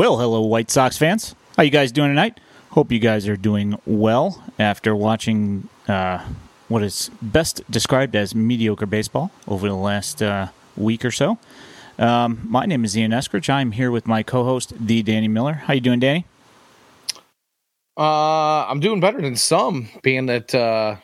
[0.00, 1.34] Well, hello, White Sox fans.
[1.58, 2.40] How you guys doing tonight?
[2.70, 6.26] Hope you guys are doing well after watching uh,
[6.68, 11.36] what is best described as mediocre baseball over the last uh, week or so.
[11.98, 13.50] Um, my name is Ian Eskridge.
[13.50, 15.52] I'm here with my co-host, the Danny Miller.
[15.52, 16.24] How you doing, Danny?
[17.94, 20.96] Uh, I'm doing better than some, being that uh,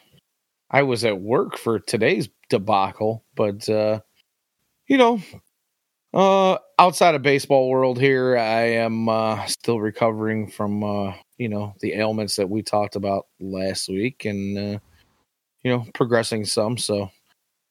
[0.71, 3.27] I was at work for today's debacle.
[3.35, 4.01] But uh,
[4.89, 5.21] you know,
[6.17, 11.75] uh, outside of baseball world here, I am uh, still recovering from uh, you know
[11.81, 14.79] the ailments that we talked about last week, and uh,
[15.63, 16.79] you know progressing some.
[16.79, 17.11] So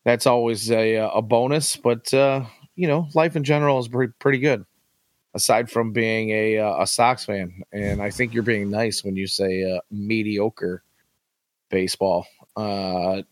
[0.04, 1.76] that's always a a bonus.
[1.76, 4.64] But uh, you know, life in general is pretty pretty good.
[5.34, 9.16] Aside from being a uh, a Sox fan, and I think you're being nice when
[9.16, 10.84] you say uh, mediocre
[11.72, 12.28] baseball.
[12.56, 13.24] Uh,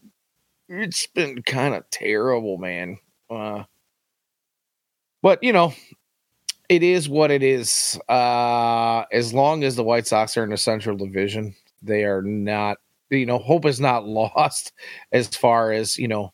[0.68, 2.98] it's been kind of terrible, man.
[3.30, 3.64] Uh,
[5.24, 5.74] but you know,
[6.70, 8.00] it is what it is.
[8.08, 12.78] Uh, as long as the White Sox are in the Central Division, they are not.
[13.10, 14.74] You know, hope is not lost
[15.12, 16.32] as far as you know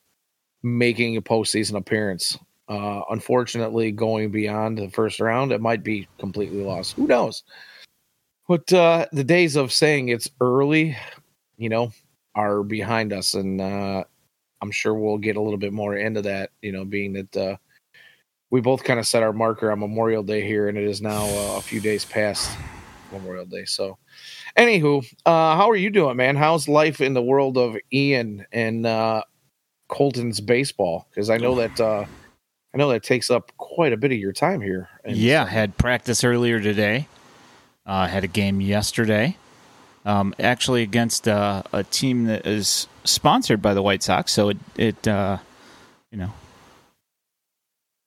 [0.63, 2.37] making a postseason appearance.
[2.67, 6.93] Uh, unfortunately, going beyond the first round, it might be completely lost.
[6.93, 7.43] Who knows?
[8.47, 10.97] But uh, the days of saying it's early,
[11.57, 11.91] you know,
[12.35, 14.03] are behind us, and uh,
[14.61, 16.51] I'm sure we'll get a little bit more into that.
[16.61, 17.57] You know, being that uh,
[18.50, 21.25] we both kind of set our marker on Memorial Day here, and it is now
[21.25, 22.52] uh, a few days past
[23.11, 23.66] Memorial Day.
[23.66, 23.97] So,
[24.58, 26.36] anywho, uh, how are you doing, man?
[26.36, 29.23] How's life in the world of Ian and uh,
[29.88, 31.08] Colton's baseball?
[31.09, 32.06] Because I know that uh,
[32.73, 34.89] I know that takes up quite a bit of your time here.
[35.03, 37.07] And yeah, had practice earlier today.
[37.85, 39.38] Uh, had a game yesterday.
[40.06, 44.57] Um, actually, against uh, a team that is sponsored by the White Sox, so it
[44.75, 45.38] it uh,
[46.12, 46.34] you know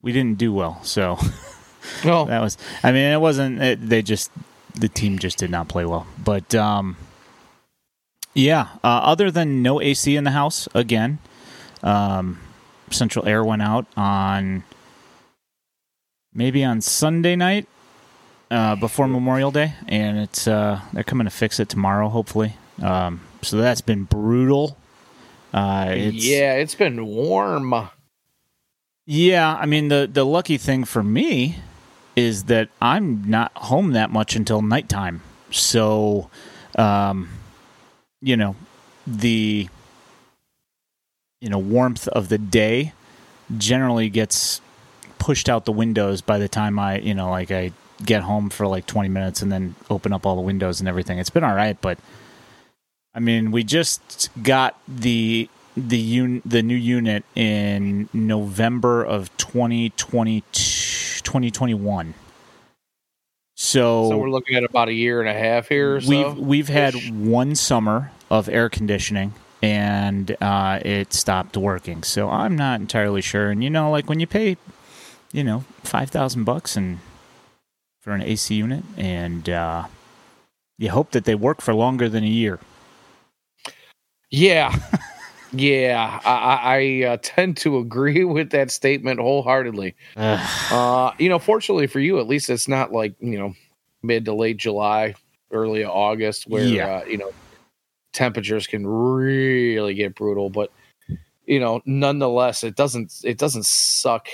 [0.03, 0.79] we didn't do well.
[0.83, 1.17] So
[2.05, 2.59] no, that was.
[2.83, 3.59] I mean, it wasn't.
[3.59, 4.29] It, they just
[4.75, 6.05] the team just did not play well.
[6.23, 6.97] But um,
[8.35, 8.67] yeah.
[8.83, 11.17] Uh, other than no AC in the house again,
[11.81, 12.39] um,
[12.91, 14.63] central air went out on
[16.33, 17.67] maybe on Sunday night
[18.51, 22.57] uh, before Memorial Day, and it's uh, they're coming to fix it tomorrow, hopefully.
[22.81, 24.77] Um, so that's been brutal.
[25.53, 27.89] Uh, it's, yeah, it's been warm.
[29.05, 31.57] Yeah, I mean the the lucky thing for me
[32.15, 35.21] is that I'm not home that much until nighttime.
[35.51, 36.29] So,
[36.77, 37.29] um,
[38.21, 38.55] you know,
[39.05, 39.67] the
[41.41, 42.93] you know warmth of the day
[43.57, 44.61] generally gets
[45.19, 47.71] pushed out the windows by the time I you know like I
[48.03, 51.19] get home for like 20 minutes and then open up all the windows and everything.
[51.19, 51.97] It's been all right, but
[53.13, 60.41] I mean, we just got the the un, the new unit in November of 2020
[60.41, 62.13] 2021.
[63.55, 65.95] So, so we're looking at about a year and a half here.
[65.95, 66.33] we've so?
[66.33, 72.03] we've had one summer of air conditioning and uh, it stopped working.
[72.03, 73.49] So I'm not entirely sure.
[73.49, 74.57] And you know, like when you pay,
[75.31, 76.99] you know, five thousand bucks and
[78.01, 79.85] for an AC unit, and uh,
[80.77, 82.59] you hope that they work for longer than a year.
[84.29, 84.75] Yeah.
[85.53, 89.95] Yeah, I, I uh, tend to agree with that statement wholeheartedly.
[90.71, 93.53] uh, you know, fortunately for you, at least it's not like you know
[94.01, 95.15] mid to late July,
[95.51, 96.87] early August, where yeah.
[96.87, 97.31] uh, you know
[98.13, 100.49] temperatures can really get brutal.
[100.49, 100.71] But
[101.45, 104.27] you know, nonetheless, it doesn't it doesn't suck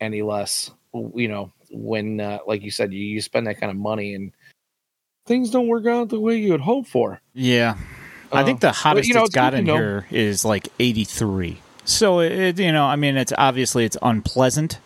[0.00, 0.70] any less.
[0.92, 4.32] You know, when uh, like you said, you, you spend that kind of money and
[5.26, 7.20] things don't work out the way you would hope for.
[7.32, 7.76] Yeah.
[8.34, 11.60] I think the um, hottest you know, it's gotten here is like 83.
[11.84, 14.78] So it, you know, I mean, it's obviously it's unpleasant,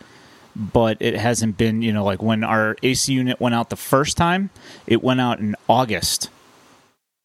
[0.57, 4.17] but it hasn't been, you know, like when our AC unit went out the first
[4.17, 4.51] time,
[4.87, 6.31] it went out in August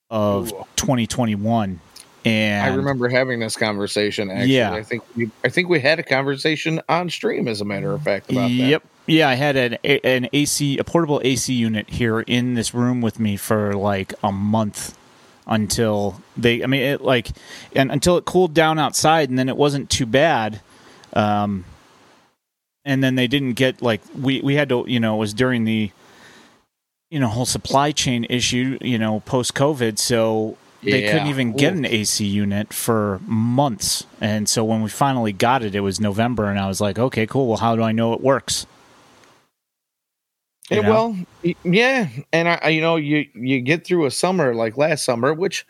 [0.09, 0.65] of Ooh.
[0.75, 1.80] 2021.
[2.25, 4.31] And I remember having this conversation.
[4.31, 7.65] Actually, yeah, I think we, I think we had a conversation on stream, as a
[7.65, 8.50] matter of fact, about that.
[8.50, 8.81] yep.
[8.81, 9.12] that.
[9.12, 13.19] Yeah, I had an an AC, a portable AC unit here in this room with
[13.19, 14.98] me for like a month
[15.48, 17.30] until they i mean it like
[17.75, 20.62] and until it cooled down outside and then it wasn't too bad
[21.13, 21.66] um
[22.86, 25.66] and then they didn't get like we we had to you know it was during
[25.66, 25.92] the
[27.10, 31.12] you know whole supply chain issue you know post covid so they yeah.
[31.12, 34.06] couldn't even get an AC unit for months.
[34.19, 37.25] And so when we finally got it, it was November, and I was like, okay,
[37.25, 37.48] cool.
[37.48, 38.66] Well, how do I know it works?
[40.75, 41.18] You well,
[41.64, 45.66] yeah, and I, you know, you you get through a summer like last summer, which,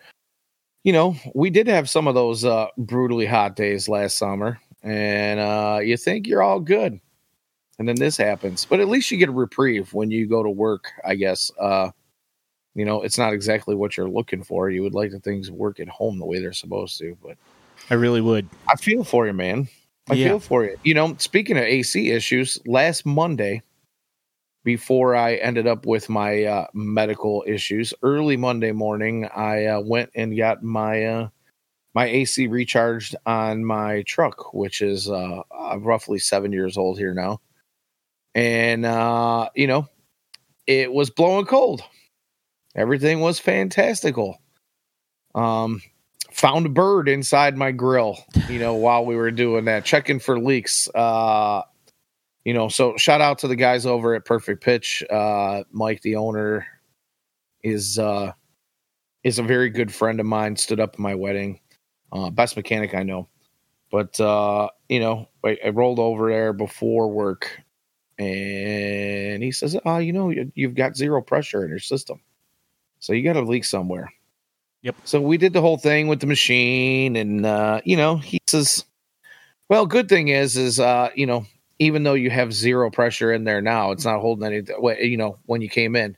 [0.83, 5.39] you know, we did have some of those uh, brutally hot days last summer, and
[5.39, 6.99] uh, you think you're all good,
[7.79, 8.65] and then this happens.
[8.65, 11.51] But at least you get a reprieve when you go to work, I guess.
[11.59, 11.89] Uh,
[12.75, 14.69] you know, it's not exactly what you're looking for.
[14.69, 17.37] You would like the things work at home the way they're supposed to, but
[17.89, 18.47] I really would.
[18.69, 19.67] I feel for you, man.
[20.09, 20.29] I Yeah.
[20.29, 20.75] feel for you.
[20.83, 23.61] You know, speaking of AC issues, last Monday,
[24.63, 30.11] before I ended up with my uh, medical issues, early Monday morning, I uh, went
[30.15, 31.29] and got my uh,
[31.93, 35.41] my AC recharged on my truck, which is uh,
[35.77, 37.41] roughly seven years old here now,
[38.33, 39.87] and uh, you know,
[40.65, 41.83] it was blowing cold.
[42.75, 44.39] Everything was fantastical.
[45.35, 45.81] Um,
[46.31, 48.17] found a bird inside my grill,
[48.49, 50.87] you know, while we were doing that, checking for leaks.
[50.93, 51.61] Uh,
[52.45, 55.03] you know, so shout out to the guys over at Perfect Pitch.
[55.09, 56.65] Uh, Mike, the owner,
[57.63, 58.33] is uh,
[59.23, 60.55] is a very good friend of mine.
[60.55, 61.59] Stood up at my wedding,
[62.11, 63.29] uh, best mechanic I know.
[63.91, 67.61] But uh, you know, I, I rolled over there before work,
[68.19, 72.19] and he says, "Ah, you know, you, you've got zero pressure in your system,
[72.99, 74.11] so you got a leak somewhere."
[74.81, 74.95] Yep.
[75.05, 78.83] So we did the whole thing with the machine, and uh, you know, he says,
[79.69, 81.45] "Well, good thing is, is uh, you know,
[81.79, 84.63] even though you have zero pressure in there now, it's not holding any.
[85.07, 86.15] You know, when you came in,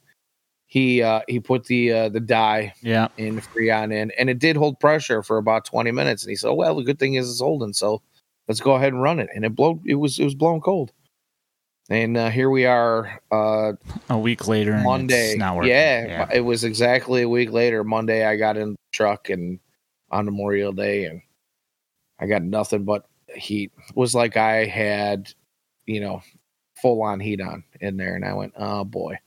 [0.68, 3.07] he uh, he put the uh, the dye Yeah.
[3.18, 6.24] in Freon in, and it did hold pressure for about twenty minutes.
[6.24, 8.02] And he said, "Well, the good thing is it's holding, so
[8.48, 10.92] let's go ahead and run it." And it blow it was it was blowing cold.
[11.88, 13.74] And uh, here we are, uh,
[14.10, 15.38] A week later, and Monday.
[15.38, 15.69] Working.
[15.69, 17.84] Yeah, it was exactly a week later.
[17.84, 19.60] Monday, I got in the truck and
[20.10, 21.22] on Memorial Day, and
[22.19, 23.06] I got nothing but
[23.36, 23.72] heat.
[23.88, 25.31] It was like I had,
[25.86, 26.22] you know,
[26.82, 29.18] full on heat on in there, and I went, oh boy.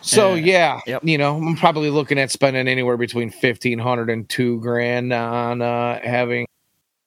[0.00, 1.02] So Uh, yeah, yep.
[1.04, 5.62] you know, I'm probably looking at spending anywhere between fifteen hundred and two grand on
[5.62, 6.46] uh, having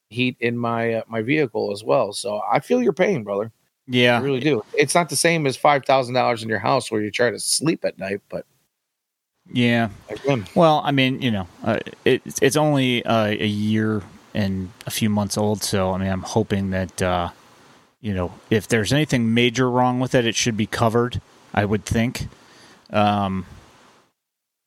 [0.10, 2.14] heat in my uh, my vehicle as well.
[2.14, 3.46] So I feel your pain, brother.
[3.46, 3.52] I
[3.96, 4.22] Yeah.
[4.22, 4.64] really do.
[4.74, 7.40] It's not the same as five thousand dollars in your house where you try to
[7.40, 8.46] sleep at night, but
[9.54, 9.90] Yeah.
[10.10, 14.02] again, Well, I mean, you know, uh, it, it's only uh, a year
[14.34, 17.30] and a few months old, so I mean, I'm hoping that uh,
[18.02, 21.22] you know, if there's anything major wrong with it, it should be covered.
[21.54, 22.28] I would think.
[22.92, 23.46] Um,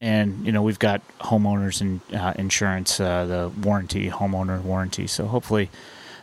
[0.00, 5.06] and you know, we've got homeowners and uh, insurance, uh, the warranty, homeowner warranty.
[5.06, 5.70] So hopefully,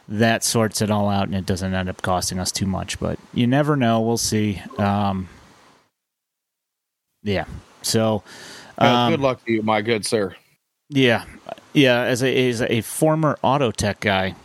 [0.08, 3.00] that sorts it all out, and it doesn't end up costing us too much.
[3.00, 4.02] But you never know.
[4.02, 4.62] We'll see.
[4.78, 5.30] Um,
[7.24, 7.46] yeah.
[7.82, 8.24] So.
[8.80, 10.36] uh, um, good luck to you, my good sir.
[10.90, 11.26] yeah,
[11.74, 12.02] yeah.
[12.02, 14.36] As a as a former auto tech guy,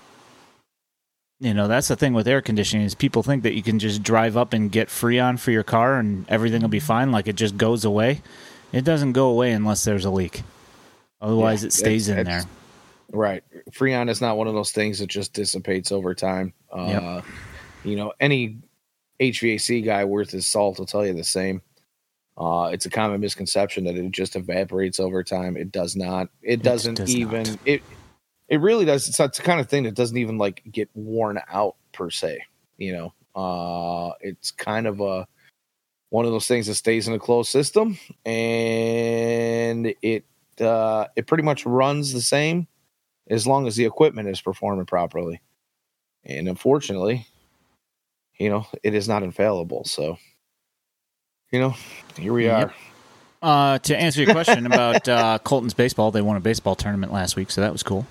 [1.42, 4.02] you know that's the thing with air conditioning is people think that you can just
[4.02, 7.34] drive up and get Freon for your car and everything will be fine, like it
[7.36, 8.22] just goes away.
[8.72, 10.42] It doesn't go away unless there's a leak.
[11.20, 12.44] Otherwise, Yeah, it stays in there.
[13.10, 13.42] Right,
[13.72, 16.54] Freon is not one of those things that just dissipates over time.
[16.70, 17.20] Uh,
[17.84, 18.58] You know, any
[19.20, 21.60] HVAC guy worth his salt will tell you the same.
[22.38, 25.56] Uh, it's a common misconception that it just evaporates over time.
[25.56, 26.28] It does not.
[26.42, 27.42] It, It doesn't does even.
[27.42, 27.58] not.
[27.66, 27.82] It
[28.48, 29.08] it really does.
[29.08, 32.38] It's, it's the kind of thing that doesn't even like get worn out per se.
[32.76, 35.26] You know, uh, it's kind of a
[36.10, 40.24] one of those things that stays in a closed system, and it
[40.60, 42.66] uh, it pretty much runs the same
[43.28, 45.40] as long as the equipment is performing properly.
[46.24, 47.26] And unfortunately,
[48.38, 49.84] you know, it is not infallible.
[49.84, 50.18] So,
[51.50, 51.74] you know,
[52.16, 52.68] here we Yep.
[52.68, 52.74] are.
[53.42, 57.36] Uh, to answer your question about uh, Colton's baseball, they won a baseball tournament last
[57.36, 58.06] week, so that was cool.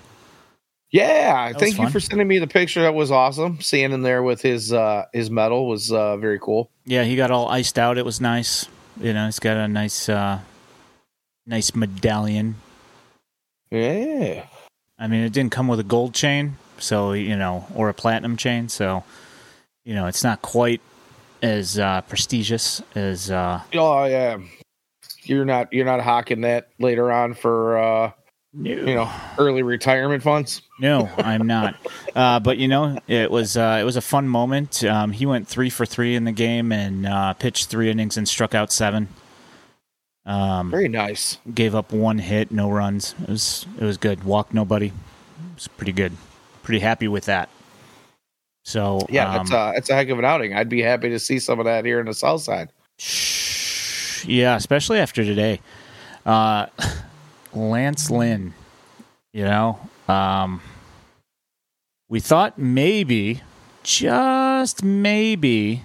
[0.92, 2.82] Yeah, was thank you for sending me the picture.
[2.82, 3.60] That was awesome.
[3.62, 6.70] Seeing him there with his uh his medal was uh very cool.
[6.84, 7.96] Yeah, he got all iced out.
[7.96, 8.68] It was nice.
[9.00, 10.40] You know, he's got a nice, uh,
[11.46, 12.56] nice medallion.
[13.70, 14.44] Yeah.
[14.98, 18.36] I mean, it didn't come with a gold chain, so you know, or a platinum
[18.36, 19.02] chain, so
[19.84, 20.82] you know, it's not quite
[21.40, 24.38] as uh, prestigious as uh, Oh yeah.
[25.22, 28.10] You're not you're not hawking that later on for uh
[28.54, 30.62] you know early retirement funds.
[30.78, 31.74] No, I'm not.
[32.14, 34.84] uh, but you know, it was uh, it was a fun moment.
[34.84, 38.28] Um, he went three for three in the game and uh, pitched three innings and
[38.28, 39.08] struck out seven.
[40.24, 41.38] Um, Very nice.
[41.52, 43.14] gave up one hit, no runs.
[43.22, 44.24] It was it was good.
[44.24, 44.86] Walked nobody.
[44.86, 46.12] It was pretty good.
[46.62, 47.48] Pretty happy with that.
[48.64, 50.54] So Yeah, um, that's a that's a heck of an outing.
[50.54, 52.70] I'd be happy to see some of that here in the South Side.
[54.28, 55.60] Yeah, especially after today.
[56.24, 56.66] Uh,
[57.54, 58.54] Lance Lynn,
[59.32, 60.60] you know, um,
[62.08, 63.42] we thought maybe,
[63.82, 65.84] just maybe,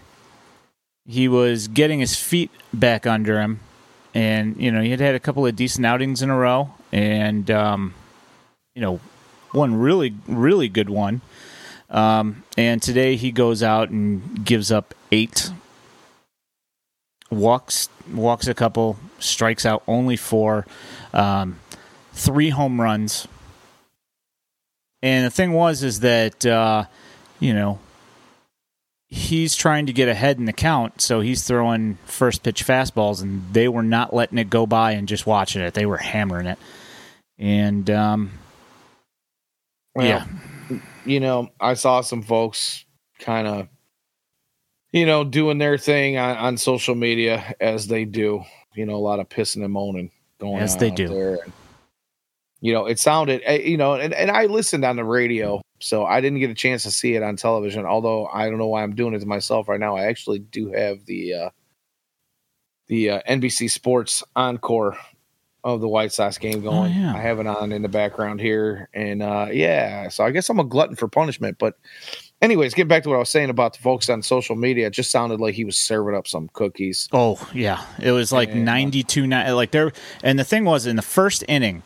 [1.05, 3.59] he was getting his feet back under him.
[4.13, 6.71] And, you know, he had had a couple of decent outings in a row.
[6.91, 7.93] And, um,
[8.75, 9.00] you know,
[9.51, 11.21] one really, really good one
[11.89, 15.51] Um, and today he goes out and gives up eight,
[17.31, 20.65] walks walks a couple, strikes out only four,
[21.17, 21.59] um,
[22.13, 23.27] three home runs.
[25.01, 26.86] And the thing was is that uh,
[27.39, 27.79] you know
[29.09, 33.43] he's trying to get ahead in the count, so he's throwing first pitch fastballs, and
[33.53, 35.74] they were not letting it go by and just watching it.
[35.74, 36.59] They were hammering it,
[37.38, 38.31] and um,
[39.95, 40.25] Well, yeah,
[41.05, 42.86] you know, I saw some folks
[43.19, 43.67] kind of,
[44.91, 48.43] you know, doing their thing on, on social media as they do.
[48.75, 51.08] You know, a lot of pissing and moaning going As on they do.
[51.08, 51.39] there.
[51.44, 51.53] And,
[52.62, 56.06] you know, it sounded, eh, you know, and, and I listened on the radio, so
[56.06, 57.86] I didn't get a chance to see it on television.
[57.86, 59.96] Although I don't know why I'm doing it to myself right now.
[59.96, 61.50] I actually do have the uh,
[62.88, 64.98] the uh, NBC Sports encore
[65.63, 66.94] of the White Sox game going.
[66.94, 67.13] yeah.
[67.13, 70.60] I have it on in the background here, and uh, yeah, so I guess I'm
[70.60, 71.58] a glutton for punishment.
[71.60, 71.75] But,
[72.41, 74.88] anyways, get back to what I was saying about the folks on social media.
[74.88, 77.08] It just sounded like he was serving up some cookies.
[77.12, 78.56] Oh yeah, it was like Yeah.
[78.63, 79.53] ninety two nine.
[79.56, 79.91] Like there,
[80.24, 81.84] and the thing was in the first inning,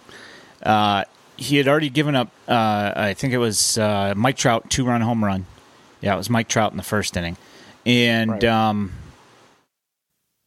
[0.64, 1.04] uh,
[1.38, 2.30] he had already given up.
[2.48, 5.46] Uh, I think it was uh, Mike Trout two-run home run.
[6.02, 7.38] Yeah, it was Mike Trout in the first inning,
[7.86, 8.44] and Right.
[8.46, 8.92] um,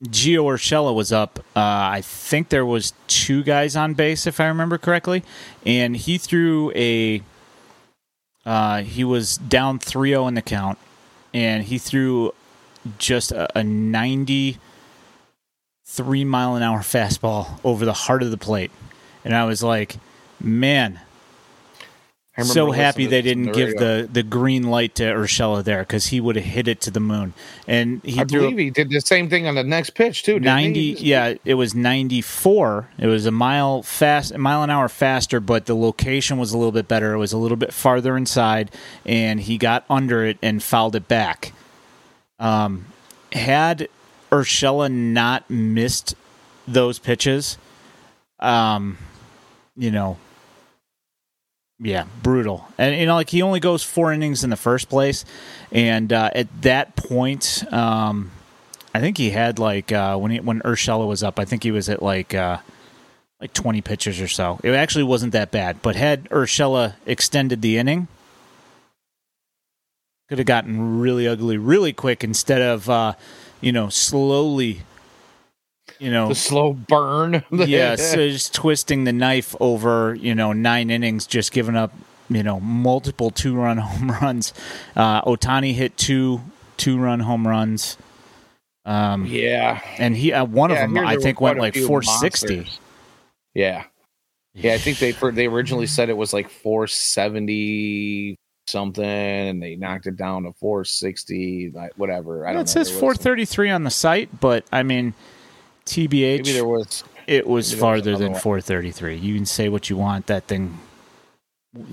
[0.04, 1.38] Gio Urshela was up.
[1.56, 5.22] Uh, I think there was two guys on base, if I remember correctly,
[5.64, 7.22] and he threw a.
[8.44, 10.78] Uh, he was down 3-0 in the count,
[11.32, 12.32] and he threw
[12.98, 14.58] just a, a 90
[15.86, 18.70] three mile an hour fastball over the heart of the plate.
[19.24, 19.96] And I was like,
[20.40, 21.00] man,
[22.42, 24.02] so happy they to this on didn't give radio.
[24.02, 26.98] the, the green light to Urshela there because he would have hit it to the
[26.98, 27.32] moon.
[27.68, 30.40] And he I believe he did the same thing on the next pitch too.
[30.40, 30.64] didn't he?
[30.64, 35.38] 90 yeah it was 94 it was a mile fast a mile an hour faster
[35.38, 38.70] but the location was a little bit better it was a little bit farther inside
[39.06, 41.52] and he got under it and fouled it back
[42.40, 42.86] um
[43.32, 43.88] had
[44.30, 46.14] Urshela not missed
[46.66, 47.58] those pitches
[48.40, 48.98] um
[49.76, 50.16] you know
[51.80, 55.24] yeah brutal and you know like he only goes four innings in the first place
[55.72, 58.30] and uh, at that point um
[58.94, 61.40] I think he had like uh, when he, when Urshela was up.
[61.40, 62.58] I think he was at like uh,
[63.40, 64.60] like twenty pitches or so.
[64.62, 65.82] It actually wasn't that bad.
[65.82, 68.06] But had Urshela extended the inning,
[70.28, 73.14] could have gotten really ugly really quick instead of uh,
[73.60, 74.82] you know slowly,
[75.98, 77.44] you know, the slow burn.
[77.50, 81.92] yeah, so just twisting the knife over you know nine innings, just giving up
[82.28, 84.52] you know multiple two run home runs.
[84.96, 86.40] Uh, Ohtani hit two
[86.76, 87.96] two run home runs.
[88.86, 89.80] Um, yeah.
[89.98, 92.68] and he uh, one Yeah, of them I think went like 460.
[93.54, 93.84] Yeah,
[94.52, 94.74] yeah.
[94.74, 98.36] I think they for they originally said it was like 470
[98.66, 102.46] something, and they knocked it down to 460, like whatever.
[102.46, 102.66] I don't know it know.
[102.66, 105.14] says 433 on the site, but I mean,
[105.86, 107.04] TBH, Maybe there was.
[107.26, 108.40] it was maybe there was farther than one.
[108.40, 109.16] 433.
[109.16, 110.26] You can say what you want.
[110.26, 110.78] That thing,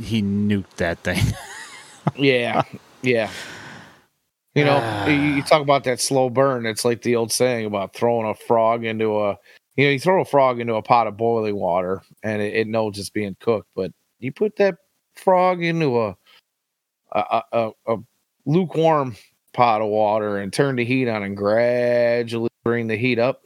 [0.01, 1.23] he nuked that thing.
[2.15, 2.63] Yeah,
[3.03, 3.29] yeah.
[4.55, 5.05] You know, Ah.
[5.07, 6.65] you you talk about that slow burn.
[6.65, 9.37] It's like the old saying about throwing a frog into a,
[9.75, 12.67] you know, you throw a frog into a pot of boiling water and it, it
[12.67, 14.77] knows it's being cooked, but you put that
[15.15, 16.17] frog into a,
[17.11, 17.95] a, a, a
[18.47, 19.15] lukewarm
[19.53, 23.43] pot of water and turn the heat on and gradually bring the heat up.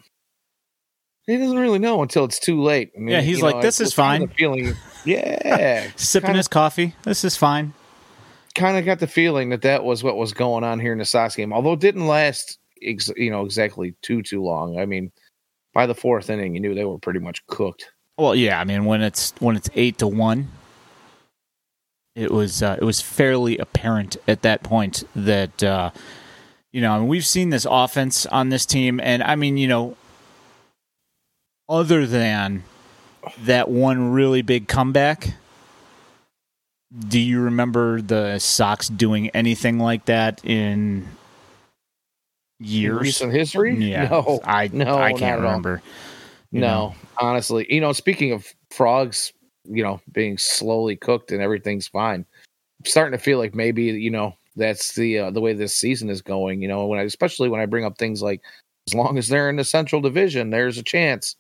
[1.27, 2.91] He doesn't really know until it's too late.
[2.96, 6.96] I mean, Yeah, he's like, know, "This is fine." Feeling, yeah, Sipping Kinda- his coffee.
[7.03, 7.74] This is fine.
[8.53, 11.05] kind of got the feeling that that was what was going on here in the
[11.05, 14.77] Sox game, although it didn't last, ex- you know, exactly too too long.
[14.79, 15.12] I mean,
[15.74, 17.91] by the fourth inning, you knew they were pretty much cooked.
[18.17, 18.60] Well, yeah.
[18.60, 20.50] I mean, when it's when it's eight to one,
[22.15, 25.89] it was uh, it was fairly apparent at that point that uh,
[26.72, 29.67] you know I mean, we've seen this offense on this team, and I mean, you
[29.67, 29.98] know,
[31.69, 32.63] other than
[33.39, 35.34] that one really big comeback.
[37.10, 41.07] Do you remember the Sox doing anything like that in
[42.60, 43.01] In years?
[43.01, 45.81] recent history, Yeah, no, I no, I can't remember.
[46.51, 46.60] no.
[46.62, 46.95] know.
[47.19, 49.34] Honestly, you know, speaking of frogs,
[49.65, 52.25] you know, being slowly cooked and everything's fine.
[52.79, 56.10] I'm starting to feel like maybe you know that's the uh, the way this season
[56.10, 56.62] is going.
[56.62, 58.41] You know, when I especially when I bring up things like
[58.88, 61.36] as long as they're in the Central Division, there's a chance.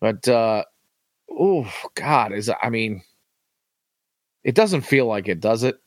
[0.00, 0.64] But uh
[1.30, 3.02] oh God, is I mean,
[4.44, 5.78] it doesn't feel like it, does it?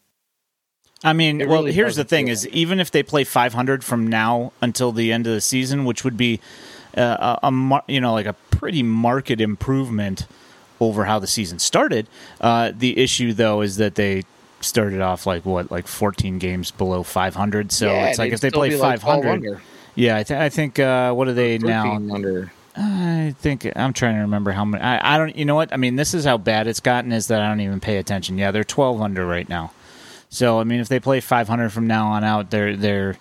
[1.04, 3.84] I mean, It well, really here's the thing: is like even if they play 500
[3.84, 6.40] from now until the end of the season, which would be
[6.96, 10.28] uh, a, a you know like a pretty marked improvement
[10.80, 12.08] over how the season started.
[12.40, 14.24] Uh, the issue though is that they
[14.60, 17.72] started off like what, like 14 games below 500.
[17.72, 19.62] So Yeah, it's like if they play be like 12 500,
[19.96, 21.94] yeah, I, th- I think uh, what are they now?
[22.12, 22.52] under.
[22.76, 24.84] I think I'm trying to remember how many.
[24.84, 25.36] I, I don't.
[25.36, 25.74] You know what?
[25.74, 27.12] I mean, this is how bad it's gotten.
[27.12, 28.38] Is that I don't even pay attention.
[28.38, 29.72] Yeah, they're 12 under right now.
[30.30, 33.18] So I mean, if they play 500 from now on out, they're they're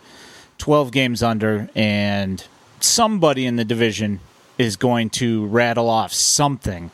[0.59, 2.45] 12 games under, and
[2.79, 4.21] somebody in the division
[4.59, 6.91] is going to rattle off something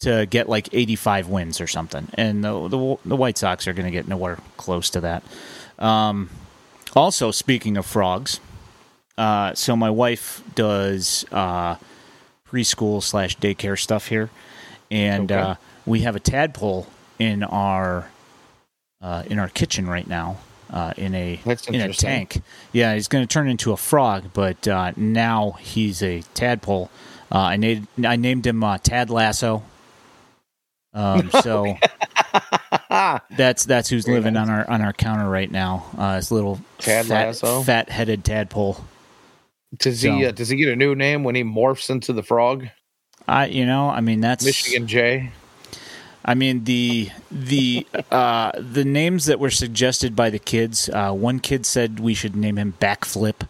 [0.00, 3.86] to get like 85 wins or something, and the the, the White Sox are going
[3.86, 5.22] to get nowhere close to that.
[5.78, 6.28] Um,
[6.94, 8.40] also, speaking of frogs,
[9.18, 11.76] uh, so my wife does uh,
[12.48, 14.30] preschool slash daycare stuff here,
[14.90, 15.40] and Okay.
[15.40, 15.54] uh,
[15.86, 16.86] we have a tadpole
[17.18, 18.10] in our
[19.02, 20.38] uh, in our kitchen right now.
[20.72, 22.40] Uh, in a That's in a tank,
[22.72, 26.90] yeah, he's going to turn into a frog, but uh, now he's a tadpole.
[27.30, 29.62] Uh, I named I named him uh, Tad Lasso.
[30.92, 31.76] Um, so
[33.36, 35.86] that's that's who's living on our on our counter right now.
[35.96, 37.06] Uh, this little Tad
[37.64, 38.78] fat headed tadpole.
[39.78, 42.22] Does he So- uh, does he get a new name when he morphs into the
[42.22, 42.68] frog?
[43.26, 45.30] I you know I mean that's Michigan J.
[46.24, 50.88] I mean the the uh, the names that were suggested by the kids.
[50.88, 53.46] Uh, one kid said we should name him Backflip.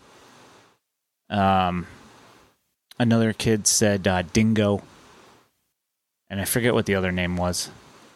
[1.31, 1.87] Um,
[2.99, 4.83] another kid said uh, Dingo,
[6.29, 7.71] and I forget what the other name was.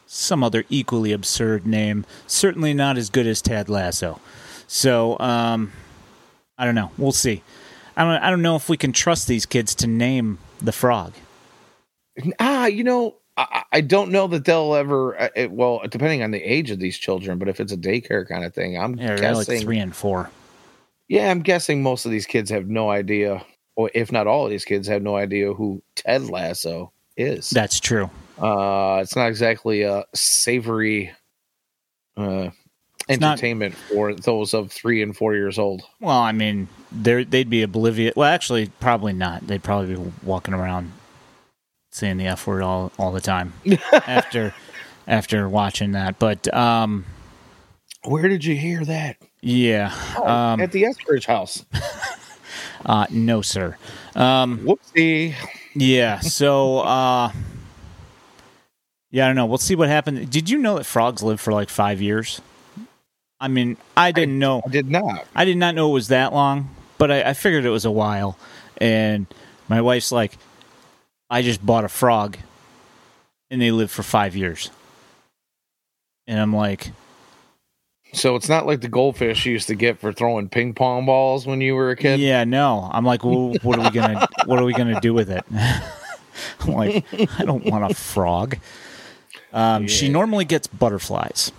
[0.07, 2.07] Some other equally absurd name.
[2.27, 4.21] Certainly not as good as Tad Lasso.
[4.67, 5.73] So um,
[6.57, 6.91] I don't know.
[6.99, 7.43] We'll see.
[7.99, 8.23] I don't.
[8.23, 11.13] I don't know if we can trust these kids to name the frog.
[12.39, 15.21] Ah, you know, I, I don't know that they'll ever.
[15.21, 18.27] uh, It, well, depending on the age of these children, but if it's a daycare
[18.27, 19.55] kind of thing, I'm Yeah, guessing.
[19.57, 20.31] like three and four.
[21.09, 23.45] Yeah, I'm guessing most of these kids have no idea,
[23.77, 27.51] or if not all of these kids have no idea who Ted Lasso is.
[27.51, 28.11] That's true.
[28.41, 31.13] Uh, it's not exactly a savory
[32.17, 32.51] uh,
[33.09, 35.83] It's not- entertainment for those of three and four years old.
[36.01, 38.15] Well, I mean, they they'd be oblivious.
[38.17, 39.47] Well, actually, probably not.
[39.47, 40.93] They'd probably be walking around
[41.91, 43.53] saying the f word all all the time
[43.93, 44.55] after
[45.07, 46.19] after watching that.
[46.19, 47.07] But um,
[48.05, 49.17] Where did you hear that?
[49.41, 51.65] yeah, um, At the Eskridge house.
[52.87, 53.77] uh, no, sir.
[54.15, 55.35] Um, Whoopsie.
[55.75, 56.19] yeah.
[56.21, 57.33] So, uh,
[59.11, 59.47] yeah, I don't know.
[59.47, 60.29] We'll see what happens.
[60.29, 62.41] Did you know that frogs live for like five years?
[63.41, 64.63] I mean, I didn't know.
[64.67, 65.27] I did not.
[65.35, 67.91] I did not know it was that long, but I, I figured it was a
[67.91, 68.37] while.
[68.79, 69.27] And
[69.69, 70.37] my wife's like,
[71.31, 72.37] I just bought a frog,
[73.51, 74.71] and they live for five years.
[76.27, 76.91] And I'm like,
[78.13, 81.47] So it's not like the goldfish you used to get for throwing ping pong balls
[81.47, 82.21] when you were a kid.
[82.21, 82.89] yeah, no.
[82.93, 85.45] I'm like, well, what are we gonna, what are we gonna do with it?
[86.61, 87.05] I'm like,
[87.39, 88.57] I don't want a frog.
[89.53, 91.53] Um, She normally gets butterflies.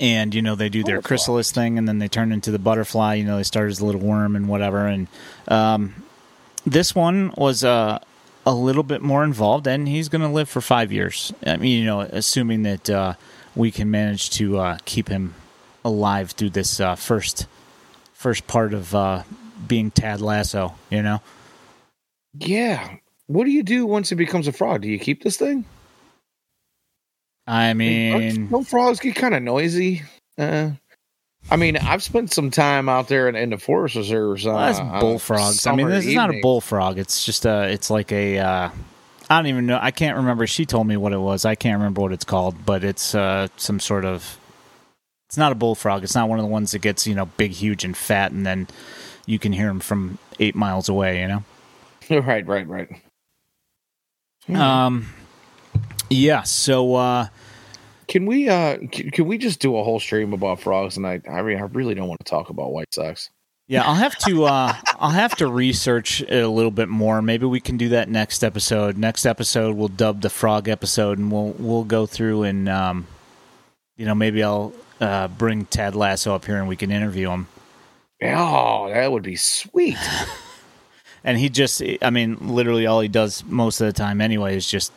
[0.00, 3.14] And you know they do their chrysalis thing, and then they turn into the butterfly.
[3.14, 4.86] You know they start as a little worm and whatever.
[4.86, 5.06] And
[5.46, 6.02] um,
[6.64, 7.98] this one was uh,
[8.46, 11.32] a little bit more involved, and he's going to live for five years.
[11.46, 13.14] I mean, you know, assuming that uh,
[13.54, 15.34] we can manage to uh, keep him
[15.84, 17.46] alive through this uh, first
[18.14, 19.22] first part of uh,
[19.66, 20.74] being Tad Lasso.
[20.90, 21.20] You know,
[22.34, 22.96] Yeah.
[23.26, 24.82] What do you do once it becomes a frog?
[24.82, 25.64] Do you keep this thing?
[27.50, 30.02] I mean, Don't- don't frogs get kind of noisy?
[30.38, 30.70] Uh,
[31.50, 34.46] I mean, I've spent some time out there in, in the forest reserves.
[34.46, 35.66] Uh, well, that's bullfrogs.
[35.66, 36.96] I mean, this is not a bullfrog.
[36.98, 37.64] It's just a.
[37.68, 38.38] It's like a.
[38.38, 38.70] Uh,
[39.28, 39.78] I don't even know.
[39.82, 40.46] I can't remember.
[40.46, 41.44] She told me what it was.
[41.44, 44.38] I can't remember what it's called, but it's uh, some sort of.
[45.28, 46.04] It's not a bullfrog.
[46.04, 48.46] It's not one of the ones that gets you know big, huge, and fat, and
[48.46, 48.68] then
[49.26, 51.20] you can hear them from eight miles away.
[51.20, 51.44] You know.
[52.20, 52.88] right, right, right.
[54.46, 54.56] Hmm.
[54.56, 55.06] Um.
[56.10, 56.42] Yeah.
[56.42, 56.94] So.
[56.94, 57.26] uh
[58.10, 61.20] Can we uh can, can we just do a whole stream about frogs And I
[61.42, 63.30] mean, I really don't want to talk about White Sox.
[63.68, 64.46] Yeah, I'll have to.
[64.46, 67.22] Uh, I'll have to research it a little bit more.
[67.22, 68.98] Maybe we can do that next episode.
[68.98, 73.06] Next episode, we'll dub the frog episode, and we'll we'll go through and um,
[73.96, 77.46] you know maybe I'll uh, bring Tad Lasso up here and we can interview him.
[78.24, 79.96] Oh, that would be sweet.
[81.22, 84.66] And he just, I mean, literally all he does most of the time anyway is
[84.66, 84.92] just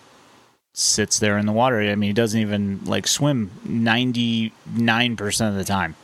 [0.74, 1.80] sits there in the water.
[1.82, 5.96] I mean, he doesn't even like swim ninety nine percent of the time.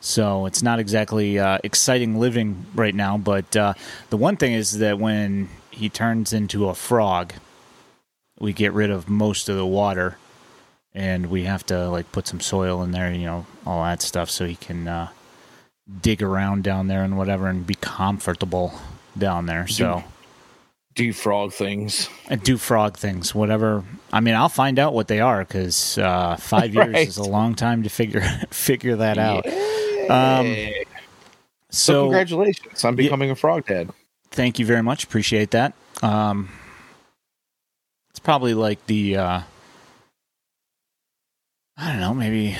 [0.00, 3.18] So it's not exactly uh, exciting living right now.
[3.18, 3.74] But uh,
[4.10, 7.32] the one thing is that when he turns into a frog,
[8.38, 10.16] we get rid of most of the water,
[10.94, 14.30] and we have to like put some soil in there, you know, all that stuff,
[14.30, 15.08] so he can uh,
[16.00, 18.72] dig around down there and whatever, and be comfortable
[19.16, 19.66] down there.
[19.66, 20.04] So
[20.98, 22.08] do frog things.
[22.28, 23.84] and do frog things, whatever.
[24.12, 27.06] I mean, I'll find out what they are because uh, five years Right.
[27.08, 29.46] is a long time to figure figure that out.
[29.46, 30.84] Yay.
[31.70, 33.90] so, So, congratulations on becoming a frog dad.
[34.30, 35.04] thank you very much.
[35.04, 35.72] Appreciate that.
[36.02, 36.48] Um,
[38.10, 39.40] it's probably like the uh,
[41.76, 42.56] I don't know, maybe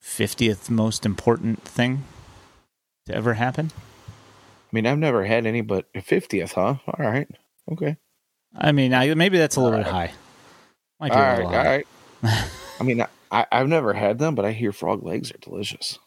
[0.00, 2.04] fiftieth most important thing
[3.06, 3.70] to ever happen.
[4.72, 6.76] I mean, I've never had any but a fiftieth, huh?
[6.86, 7.28] All right,
[7.70, 7.96] okay,
[8.56, 10.12] I mean, I, maybe that's a little bit high.
[10.98, 11.66] Might be all right, high.
[11.66, 11.86] right.
[12.80, 15.98] I mean, I, I've never had them, but I hear frog legs are delicious.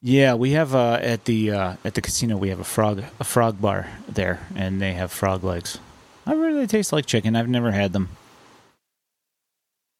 [0.00, 3.24] Yeah, we have uh, at the uh, at the casino we have a frog a
[3.24, 5.78] frog bar there, and they have frog legs.
[6.26, 7.34] I really taste like chicken.
[7.34, 8.10] I've never had them.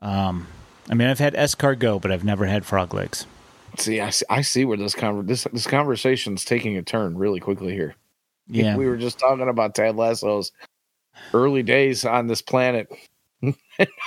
[0.02, 0.46] Um,
[0.90, 3.26] I mean, I've had escargot, but I've never had frog legs.
[3.78, 7.40] See, I see, I see where this conver- this this conversation's taking a turn really
[7.40, 7.94] quickly here.
[8.48, 10.52] Yeah, we were just talking about Ted Lasso's
[11.32, 12.88] early days on this planet.
[13.42, 13.54] we're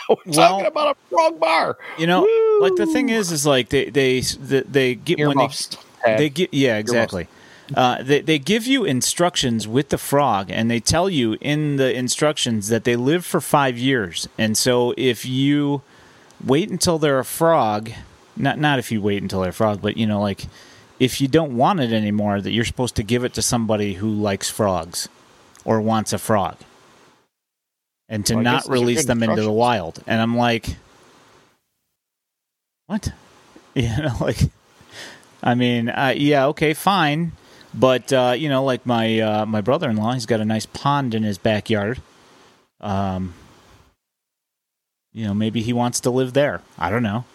[0.10, 1.78] Well- talking about a frog bar.
[1.98, 2.62] you know, Woo!
[2.62, 6.20] like the thing is, is like they they they, they get when they Ted.
[6.20, 7.28] They get yeah, exactly.
[7.76, 11.94] Uh, they they give you instructions with the frog, and they tell you in the
[11.94, 14.30] instructions that they live for five years.
[14.38, 15.82] And so if you
[16.46, 17.92] wait until they're a frog,
[18.38, 20.46] not not if you wait until they're a frog, but you know, like
[21.00, 24.10] if you don't want it anymore, that you're supposed to give it to somebody who
[24.10, 25.08] likes frogs
[25.66, 26.58] or wants a frog,
[28.10, 30.02] and to Well, not release them into the wild.
[30.08, 30.76] And I'm like,
[32.88, 33.12] what?
[33.76, 34.40] You know, like.
[35.44, 37.32] I mean, uh, yeah, okay, fine,
[37.74, 40.66] but uh, you know, like my uh, my brother in law, he's got a nice
[40.66, 42.02] pond in his backyard.
[42.82, 43.36] Um,
[45.14, 46.62] you know, maybe he wants to live there.
[46.78, 47.26] I don't know.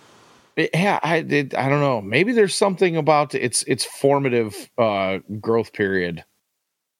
[0.56, 1.54] Yeah, I did.
[1.54, 2.00] I don't know.
[2.00, 6.24] Maybe there's something about its its formative uh, growth period.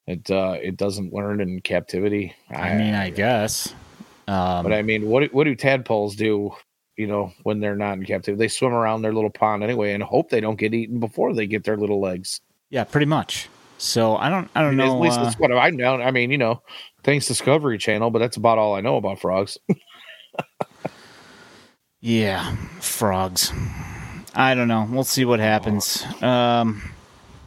[0.07, 2.35] It uh, it doesn't learn in captivity.
[2.51, 3.75] I mean, I guess.
[4.29, 6.53] Um, But I mean, what do- what do tadpoles do?
[6.97, 10.03] You know, when they're not in captivity, they swim around their little pond anyway, and
[10.03, 12.41] hope they don't get eaten before they get their little legs.
[12.71, 13.49] yeah, pretty much.
[13.79, 14.97] So I don't, I I don't mean, know.
[14.97, 15.97] At least uh, that's what I know.
[16.01, 16.63] I mean, you know,
[17.03, 19.59] thanks Discovery Channel, but that's about all I know about frogs.
[22.03, 23.51] yeah, frogs.
[24.35, 24.87] I don't know.
[24.91, 26.05] We'll see what happens.
[26.23, 26.83] Um,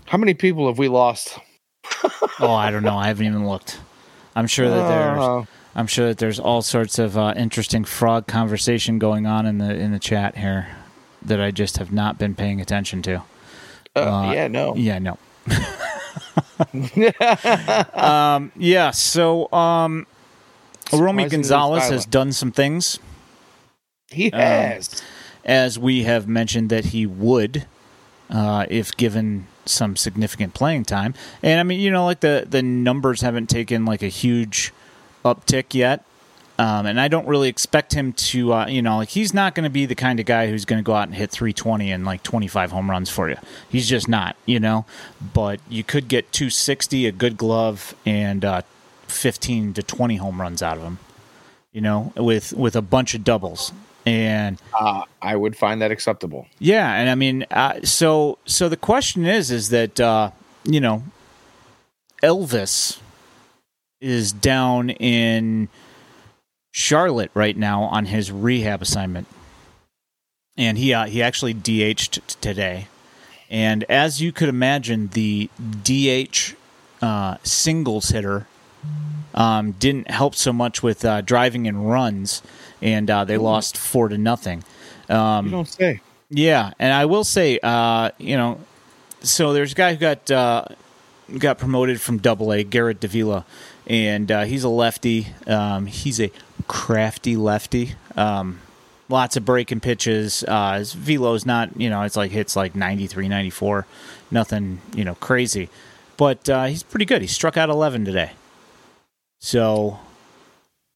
[0.06, 1.38] How many people have we lost?
[2.40, 2.98] oh, I don't know.
[2.98, 3.80] I haven't even looked.
[4.36, 5.20] I'm sure that there's.
[5.20, 9.58] Uh, I'm sure that there's all sorts of uh, interesting frog conversation going on in
[9.58, 10.68] the in the chat here
[11.22, 13.16] that I just have not been paying attention to.
[13.96, 14.76] uh, Uh, yeah, no.
[14.76, 15.18] Yeah, no.
[17.94, 20.08] um, yeah, so um,
[20.94, 23.00] Romy Gonzalez has done some things,
[24.30, 25.02] he has.
[25.44, 27.66] as we have mentioned that he would,
[28.30, 31.14] uh, if given some significant playing time.
[31.44, 34.74] And I mean, you know, like the the numbers haven't taken like a huge
[35.24, 36.04] uptick yet.
[36.58, 39.66] Um, and I don't really expect him to, uh, you know, like he's not going
[39.66, 42.06] to be the kind of guy who's going to go out and hit 320 and
[42.06, 43.36] like 25 home runs for you.
[43.68, 44.86] He's just not, you know.
[45.34, 48.62] But you could get 260, a good glove, and uh,
[49.08, 51.00] 15 to 20 home runs out of him,
[51.74, 53.74] you know, with with a bunch of doubles.
[54.06, 56.46] And Uh, I would find that acceptable.
[56.60, 60.30] yeah, and I mean, uh, so so the question is, is that uh,
[60.64, 61.04] you know,
[62.24, 63.00] Elvis
[64.02, 65.70] is down in
[66.72, 69.28] Charlotte right now on his rehab assignment,
[70.58, 72.88] and he uh, he actually DH'd today,
[73.50, 75.50] and as you could imagine, the
[75.84, 76.54] DH
[77.02, 78.46] uh, singles hitter
[79.34, 82.42] um, didn't help so much with uh, driving and runs,
[82.86, 84.64] and uh, they lost four to nothing.
[85.10, 86.02] Um, You don't say.
[86.30, 88.60] yeah, and I will say, uh, you know,
[89.22, 90.66] so there's a guy who got uh,
[91.40, 93.44] got promoted from Double A, Garrett Davila,
[93.88, 95.28] and uh, he's a lefty.
[95.48, 96.32] Um, he's a
[96.68, 97.96] crafty lefty.
[98.16, 98.60] Um,
[99.10, 100.44] lots of breaking pitches.
[100.48, 103.86] Uh, his velo's not, you know, it's like hits like 93, 94.
[104.32, 105.70] Nothing, you know, crazy,
[106.18, 107.22] but uh, he's pretty good.
[107.22, 108.32] He struck out 11 today.
[109.40, 110.00] So,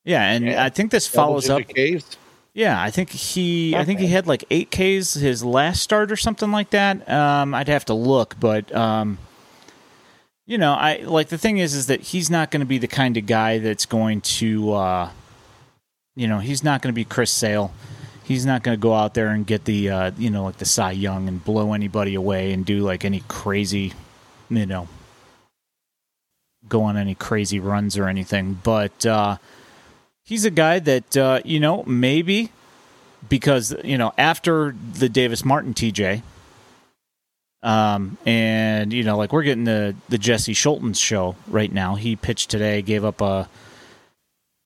[0.03, 0.63] yeah, and Yeah.
[0.63, 1.61] I think this follows up.
[1.67, 2.17] Ks.
[2.53, 3.75] Yeah, I think he.
[3.75, 7.07] I think he had like eight Ks his last start or something like that.
[7.09, 9.17] Um, I'd have to look, but um,
[10.49, 12.87] you know, I like the thing is, is that he's not going to be the
[12.87, 15.09] kind of guy that's going to, uh,
[16.15, 17.71] you know, he's not going to be Chris Sale.
[18.23, 20.65] He's not going to go out there and get the, uh, you know, like the
[20.65, 23.93] Cy Young and blow anybody away and do like any crazy,
[24.49, 24.87] you know,
[26.67, 28.59] go on any crazy runs or anything.
[28.63, 29.37] But uh,
[30.29, 32.51] he's a guy that uh, you know maybe
[33.27, 36.21] because you know after the Davis Martin TJ,
[37.61, 41.95] Um, and you know, like we're getting the the Jesse Scholtens show right now.
[41.95, 43.49] He pitched today, gave up a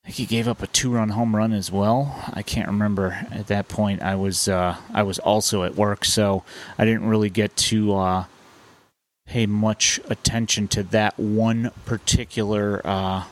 [0.05, 2.21] I think he gave up a two run home run as well.
[2.33, 4.01] I can't remember at that point.
[4.03, 6.43] I was uh, I was also at work, so
[6.77, 8.25] I didn't really get to uh,
[9.25, 13.23] pay much attention to that one particular uh,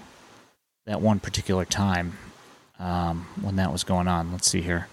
[0.91, 2.17] that one particular time
[2.77, 4.30] um, when that was going on.
[4.34, 4.89] Let's see here.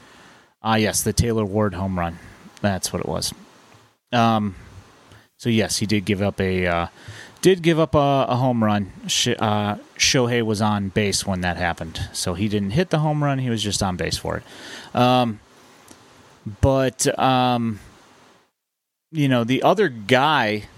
[0.62, 2.20] Ah, yes, the Taylor Ward home run.
[2.60, 3.34] That's what it was.
[4.12, 4.54] Um,
[5.38, 6.86] so yes, he did give up a uh,
[7.42, 8.92] did give up a, a home run.
[9.08, 13.24] Sh- uh, Shohei was on base when that happened, so he didn't hit the home
[13.24, 13.40] run.
[13.40, 14.96] He was just on base for it.
[14.96, 15.40] Um,
[16.60, 17.80] but um,
[19.10, 20.68] you know, the other guy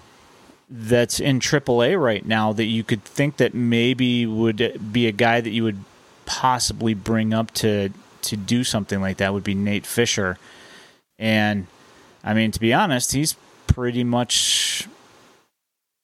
[0.71, 5.41] that's in AAA right now that you could think that maybe would be a guy
[5.41, 5.85] that you would
[6.27, 7.91] possibly bring up to
[8.23, 10.39] to do something like that would be Nate Fisher.
[11.19, 11.67] And
[12.23, 13.35] I mean, to be honest, he's
[13.67, 14.89] pretty much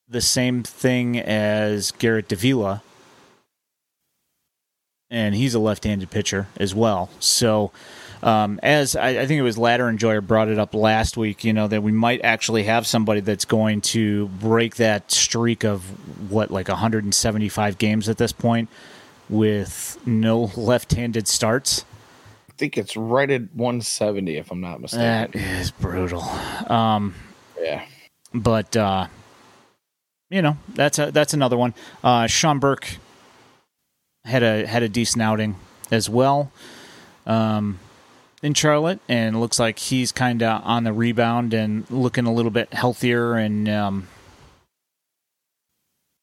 [0.09, 2.81] the same thing as Garrett Davila.
[5.09, 7.09] And he's a left handed pitcher as well.
[7.19, 7.71] So,
[8.23, 11.53] um, as I, I, think it was Ladder Enjoyer brought it up last week, you
[11.53, 15.83] know, that we might actually have somebody that's going to break that streak of
[16.31, 18.69] what, like 175 games at this point
[19.29, 21.85] with no left handed starts.
[22.49, 25.03] I think it's right at 170, if I'm not mistaken.
[25.03, 26.23] That is brutal.
[26.67, 27.13] Um,
[27.59, 27.85] yeah.
[28.33, 29.07] But, uh,
[30.29, 31.73] you know that's a, that's another one.
[32.03, 32.97] Uh, Sean Burke
[34.25, 35.55] had a had a decent outing
[35.89, 36.51] as well
[37.25, 37.79] um,
[38.41, 42.51] in Charlotte, and looks like he's kind of on the rebound and looking a little
[42.51, 43.35] bit healthier.
[43.35, 44.07] And um,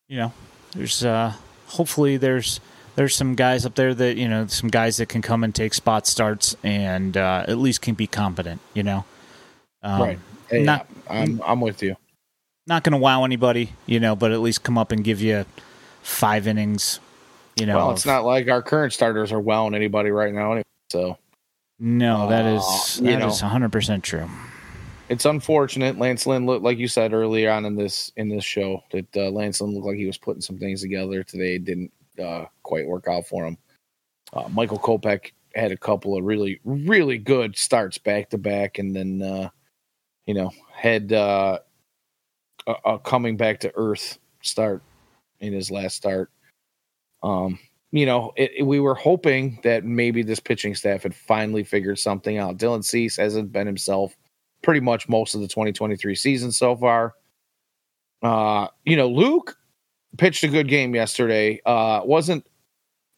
[0.09, 0.33] you know,
[0.75, 1.35] there's uh,
[1.67, 2.61] hopefully there's
[2.97, 5.75] there's some guys up there that you know some guys that can come and take
[5.75, 8.61] spot starts and uh, at least can be competent.
[8.75, 9.05] You know,
[9.83, 10.19] um, right?
[10.49, 11.97] Hey, not, I'm I'm with you
[12.67, 15.45] not going to wow anybody, you know, but at least come up and give you
[16.03, 17.01] five innings.
[17.57, 20.53] You know, well, it's of, not like our current starters are wowing anybody right now,
[20.53, 21.19] anyway, so.
[21.87, 24.27] No, that is uh, that you know, is 100% true.
[25.11, 25.99] It's unfortunate.
[25.99, 29.29] Lance Lynn looked like you said earlier on in this in this show that uh,
[29.29, 31.57] Lance Lynn looked like he was putting some things together today.
[31.57, 33.59] It didn't uh, quite work out for him.
[34.33, 38.97] Uh, Michael Kopech had a couple of really really good starts back to back, and
[38.97, 39.51] then uh,
[40.25, 41.59] you know had uh,
[42.67, 44.83] a, a coming back to earth start
[45.41, 46.31] in his last start.
[47.23, 47.59] Um,
[47.95, 51.97] you know, it, it, we were hoping that maybe this pitching staff had finally figured
[51.97, 52.57] something out.
[52.57, 54.17] Dylan Cease hasn't been himself
[54.65, 57.15] pretty much most of the 2023 season so far.
[58.21, 59.57] Uh, you know, Luke
[60.19, 61.61] pitched a good game yesterday.
[61.65, 62.45] Uh, wasn't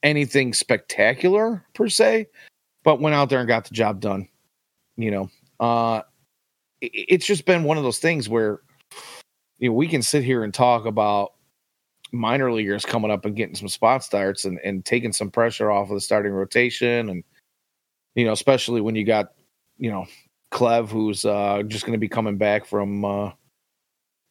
[0.03, 2.27] anything spectacular per se,
[2.85, 4.29] but went out there and got the job done.
[4.99, 6.03] You know, uh,
[6.83, 8.61] it, it's just been one of those things where
[9.57, 11.33] you know, we can sit here and talk about
[12.17, 15.89] minor leaguers coming up and getting some spot starts and, and taking some pressure off
[15.91, 17.09] of the starting rotation.
[17.09, 17.25] And,
[18.15, 19.33] you know, especially when you got,
[19.79, 20.07] you know,
[20.53, 23.33] Clev, who's uh, just going to be coming back from, uh,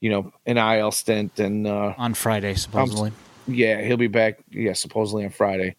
[0.02, 3.10] you know, an IL stint and uh, on Friday, supposedly.
[3.10, 3.16] Um,
[3.48, 4.40] yeah, he'll be back.
[4.50, 5.76] Yeah, supposedly on Friday.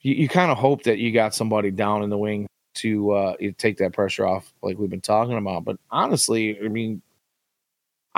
[0.00, 3.36] You, you kind of hope that you got somebody down in the wing to uh,
[3.56, 5.64] take that pressure off, like we've been talking about.
[5.64, 7.02] But honestly, I mean,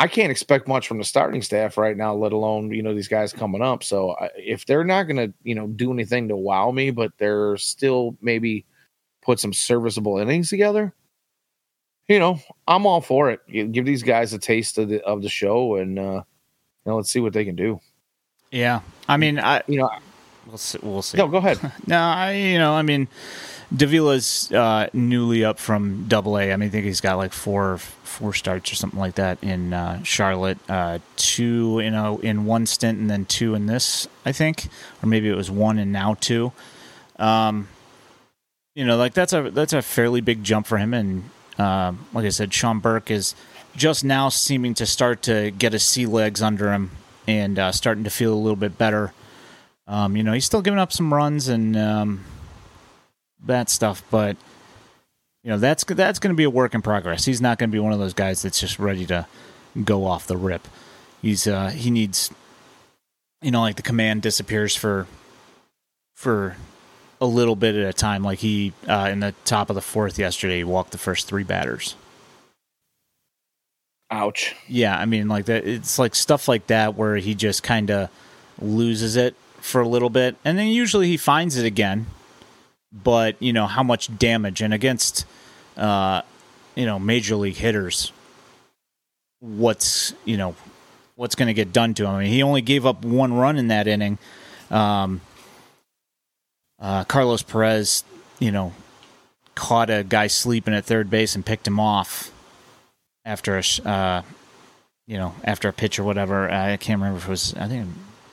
[0.01, 3.07] I can't expect much from the starting staff right now, let alone you know these
[3.07, 3.85] guys coming up.
[3.85, 7.59] So if they're not going to you know do anything to wow me, but they're
[7.59, 8.65] still maybe
[9.21, 10.95] put some serviceable innings together,
[12.09, 13.41] you know, I'm all for it.
[13.73, 16.23] Give these guys a taste of the of the show, and uh,
[16.87, 17.79] you know, let's see what they can do.
[18.51, 19.91] Yeah, I mean, I you know,
[20.47, 20.79] we'll see.
[20.83, 21.19] We'll see.
[21.19, 21.61] No, go ahead.
[21.87, 23.07] no, I you know, I mean.
[23.75, 26.53] Davila's uh, newly up from Double A.
[26.53, 29.73] I mean, I think he's got like four four starts or something like that in
[29.73, 30.59] uh, Charlotte.
[30.69, 34.69] Uh, two, you know, in one stint, and then two in this, I think,
[35.03, 36.53] or maybe it was one and now two.
[37.17, 37.69] Um,
[38.75, 40.93] you know, like that's a that's a fairly big jump for him.
[40.93, 43.37] And uh, like I said, Sean Burke is
[43.77, 46.91] just now seeming to start to get his sea legs under him
[47.29, 49.13] and uh, starting to feel a little bit better.
[49.87, 51.77] Um, you know, he's still giving up some runs and.
[51.77, 52.25] Um,
[53.47, 54.37] that stuff, but
[55.43, 57.25] you know that's that's going to be a work in progress.
[57.25, 59.27] He's not going to be one of those guys that's just ready to
[59.85, 60.67] go off the rip.
[61.23, 62.31] He's uh, he needs,
[63.43, 65.07] you know, like the command disappears for
[66.15, 66.57] for
[67.21, 68.23] a little bit at a time.
[68.23, 71.45] Like he uh, in the top of the fourth yesterday, he walked the first three
[71.45, 71.97] batters.
[74.11, 74.57] Ouch.
[74.67, 75.67] Yeah, I mean, like that.
[75.67, 78.11] It's like stuff like that where he just kind of
[78.61, 82.07] loses it for a little bit, and then usually he finds it again
[82.93, 85.25] but you know how much damage and against
[85.77, 86.23] uh,
[86.75, 88.13] you know major league hitters
[89.41, 90.55] what's you know
[91.17, 92.15] what's going to get done to him.
[92.15, 94.17] I mean, he only gave up one run in that inning.
[94.71, 95.21] Um,
[96.79, 98.05] uh, Carlos Perez,
[98.39, 98.73] you know,
[99.55, 102.33] caught a guy sleeping at third base and picked him off
[103.27, 104.23] after a, uh,
[105.07, 106.51] you know, after a pitch or whatever.
[106.51, 107.55] I can't remember if it was.
[107.55, 107.89] I think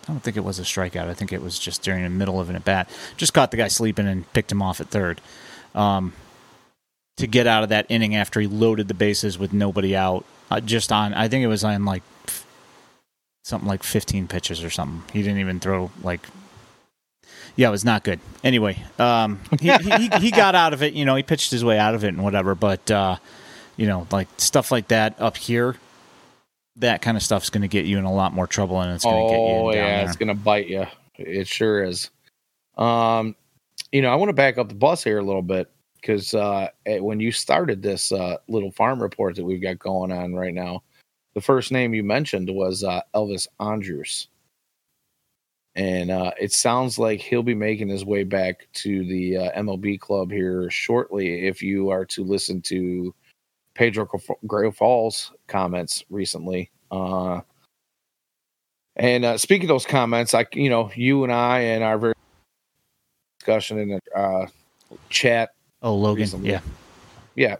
[0.07, 1.07] I don't think it was a strikeout.
[1.07, 2.89] I think it was just during the middle of an at bat.
[3.17, 5.19] Just caught the guy sleeping and picked him off at third.
[5.75, 6.13] Um,
[7.17, 10.61] to get out of that inning after he loaded the bases with nobody out, uh,
[10.61, 11.13] just on.
[11.13, 12.03] I think it was on like
[13.43, 15.03] something like 15 pitches or something.
[15.11, 16.21] He didn't even throw like
[17.57, 18.19] yeah, it was not good.
[18.43, 20.93] Anyway, um, he, he, he got out of it.
[20.93, 22.53] You know, he pitched his way out of it and whatever.
[22.53, 23.17] But uh,
[23.75, 25.75] you know, like stuff like that up here,
[26.77, 29.03] that kind of stuff's going to get you in a lot more trouble, and it's
[29.03, 29.43] going to oh, get you.
[29.43, 30.05] Oh yeah, there.
[30.05, 30.85] it's going to bite you.
[31.17, 32.09] It sure is.
[32.77, 33.35] Um,
[33.91, 36.69] you know, I want to back up the bus here a little bit because uh,
[36.85, 40.83] when you started this uh, little farm report that we've got going on right now,
[41.33, 44.27] the first name you mentioned was uh, Elvis Andrus,
[45.75, 49.99] and uh, it sounds like he'll be making his way back to the uh, MLB
[49.99, 51.47] club here shortly.
[51.47, 53.13] If you are to listen to
[53.77, 54.09] Pedro
[54.47, 57.41] Grifol's comments recently, uh,
[58.95, 62.13] and uh, speaking of those comments, like you know, you and I and our very
[63.37, 64.47] discussion in the uh,
[65.09, 65.51] chat.
[65.83, 66.49] Oh, Logan, recently.
[66.49, 66.61] yeah,
[67.35, 67.57] yeah,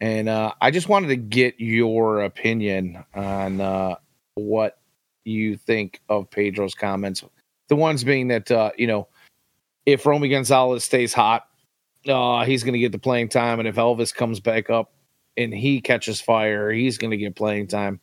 [0.00, 3.96] and uh, I just wanted to get your opinion on
[4.36, 4.78] what
[5.24, 7.24] you think of Pedro's comments.
[7.66, 9.08] The ones being that uh, you know,
[9.86, 11.48] if Romy Gonzalez stays hot,
[12.06, 14.92] uh, he's going to get the playing time, and if Elvis comes back up
[15.36, 18.00] and he catches fire, he's going to get playing time.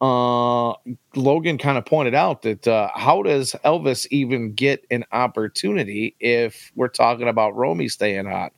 [0.00, 0.74] Uh,
[1.16, 6.70] Logan kind of pointed out that uh, how does Elvis even get an opportunity if
[6.76, 8.52] we're talking about Romy staying hot?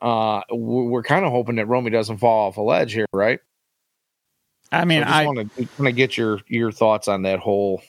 [0.00, 3.40] Uh, we're kind of hoping that Romy doesn't fall off a ledge here, right?
[4.70, 7.82] I mean, so I, want to kind of get your your thoughts on that whole,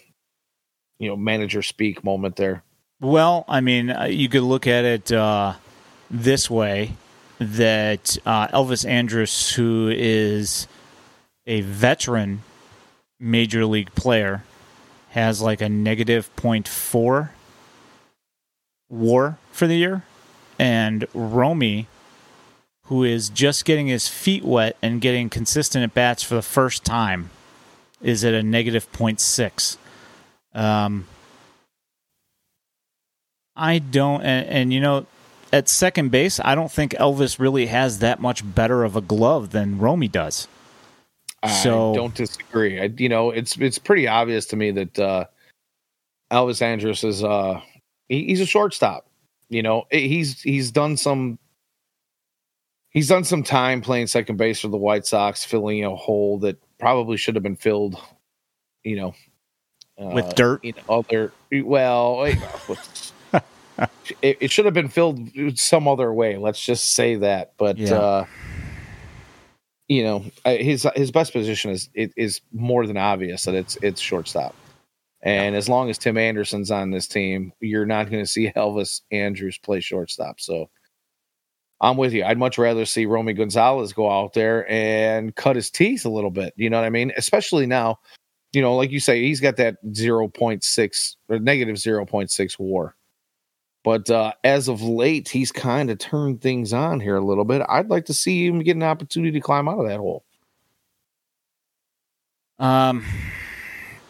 [1.00, 2.64] you know, manager speak moment there.
[3.02, 5.56] Well, I mean, uh, you could look at it uh,
[6.10, 6.94] this way:
[7.40, 10.68] that uh, Elvis Andrus, who is
[11.46, 12.42] a veteran
[13.20, 14.44] major league player,
[15.10, 17.30] has like a negative 0.4
[18.90, 20.04] WAR for the year,
[20.60, 21.88] and Romy
[22.88, 26.86] who is just getting his feet wet and getting consistent at bats for the first
[26.86, 27.30] time,
[28.02, 29.78] is at a negative 0.6.
[30.54, 31.06] Um,
[33.56, 35.06] I don't, and, and, you know,
[35.54, 39.52] at second base, I don't think Elvis really has that much better of a glove
[39.52, 40.48] than Romy does.
[41.62, 42.82] So, I don't disagree.
[42.82, 45.26] I, you know, it's it's pretty obvious to me that uh,
[46.32, 47.62] Elvis Andrus is uh,
[48.10, 49.08] he, he's a shortstop.
[49.50, 51.38] You know, he's he's done some
[52.90, 56.58] he's done some time playing second base for the White Sox, filling a hole that
[56.80, 57.98] probably should have been filled,
[58.84, 59.16] you know,
[60.00, 60.66] uh, with dirt.
[60.66, 61.32] You know, other
[61.64, 62.26] well,
[64.22, 66.38] it, it, should have been filled some other way.
[66.38, 67.54] Let's just say that.
[67.58, 67.94] But yeah.
[67.94, 68.26] uh,
[69.88, 74.02] you know, his his best position is it is more than obvious that it's it's
[74.02, 74.56] shortstop.
[75.22, 79.02] And as long as Tim Anderson's on this team, you're not going to see Elvis
[79.12, 80.40] Andrus play shortstop.
[80.40, 80.70] So
[81.82, 82.24] I'm with you.
[82.24, 86.32] I'd much rather see Romy Gonzalez go out there and cut his teeth a little
[86.32, 86.54] bit.
[86.56, 87.12] You know what I mean?
[87.18, 88.00] Especially now,
[88.54, 92.96] you know, like you say, he's got that 0.6 or negative 0.6 war.
[93.88, 97.62] But uh, as of late, he's kind of turned things on here a little bit.
[97.70, 100.26] I'd like to see him get an opportunity to climb out of that hole.
[102.60, 103.06] Um,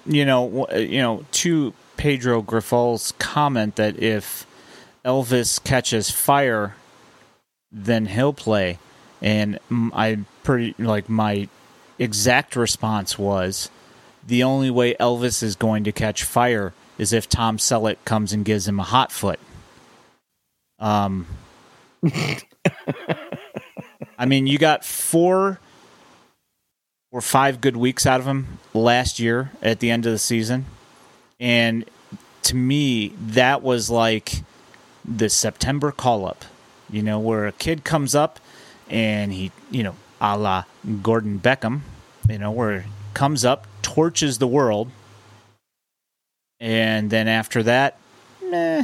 [0.08, 4.48] you know, you know, to Pedro Grifol's comment that if
[5.06, 6.74] Elvis catches fire
[7.72, 8.80] then he'll play.
[9.22, 11.50] And I pretty like my
[12.00, 13.70] exact response was
[14.26, 18.44] the only way Elvis is going to catch fire is if Tom Selleck comes and
[18.44, 19.40] gives him a hot foot.
[20.80, 21.28] Um,
[24.18, 25.60] I mean, you got four
[27.12, 30.66] or five good weeks out of him last year at the end of the season.
[31.40, 31.86] And
[32.44, 34.44] to me, that was like
[35.06, 36.46] the September call up
[36.90, 38.40] you know, where a kid comes up
[38.90, 40.64] and he, you know, a la
[41.02, 41.82] Gordon Beckham,
[42.30, 44.90] you know, where comes up, torches the world,
[46.60, 47.98] and then after that,
[48.44, 48.84] meh,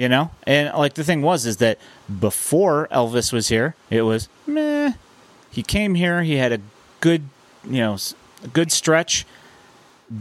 [0.00, 0.30] you know.
[0.46, 1.78] And like the thing was, is that
[2.18, 4.92] before Elvis was here, it was meh.
[5.50, 6.60] He came here, he had a
[7.00, 7.24] good,
[7.64, 7.98] you know,
[8.42, 9.26] a good stretch,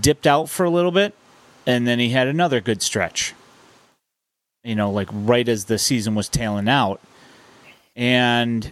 [0.01, 1.15] dipped out for a little bit,
[1.65, 3.34] and then he had another good stretch
[4.63, 6.99] you know, like right as the season was tailing out.
[7.95, 8.71] And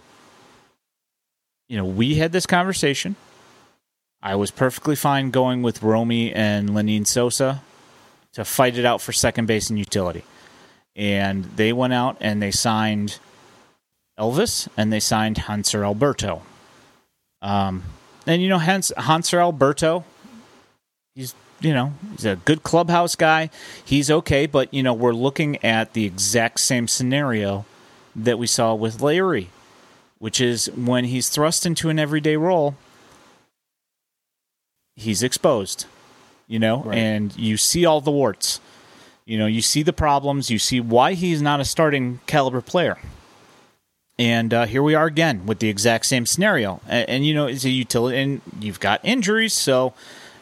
[1.70, 3.16] you know, we had this conversation.
[4.22, 7.62] I was perfectly fine going with Romy and Lenyn Sosa
[8.34, 10.24] to fight it out for second base and utility.
[10.98, 13.20] And they went out and they signed
[14.20, 16.42] Elvis and they signed Hanser Alberto.
[17.42, 17.84] Um,
[18.26, 20.04] and you know, Hans, Hanser Alberto,
[21.16, 23.50] he's you know he's a good clubhouse guy.
[23.86, 27.66] He's okay, but you know we're looking at the exact same scenario
[28.16, 29.50] that we saw with Larry,
[30.18, 32.76] which is when he's thrust into an everyday role,
[34.96, 35.86] he's exposed.
[36.48, 36.98] You know, right.
[36.98, 38.62] and you see all the warts.
[39.28, 40.50] You know, you see the problems.
[40.50, 42.98] You see why he's not a starting caliber player.
[44.18, 46.80] And uh, here we are again with the exact same scenario.
[46.88, 49.94] And, and, you know, it's a utility, and you've got injuries, so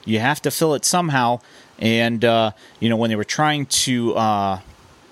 [0.05, 1.39] you have to fill it somehow.
[1.79, 4.59] And uh, you know, when they were trying to, uh,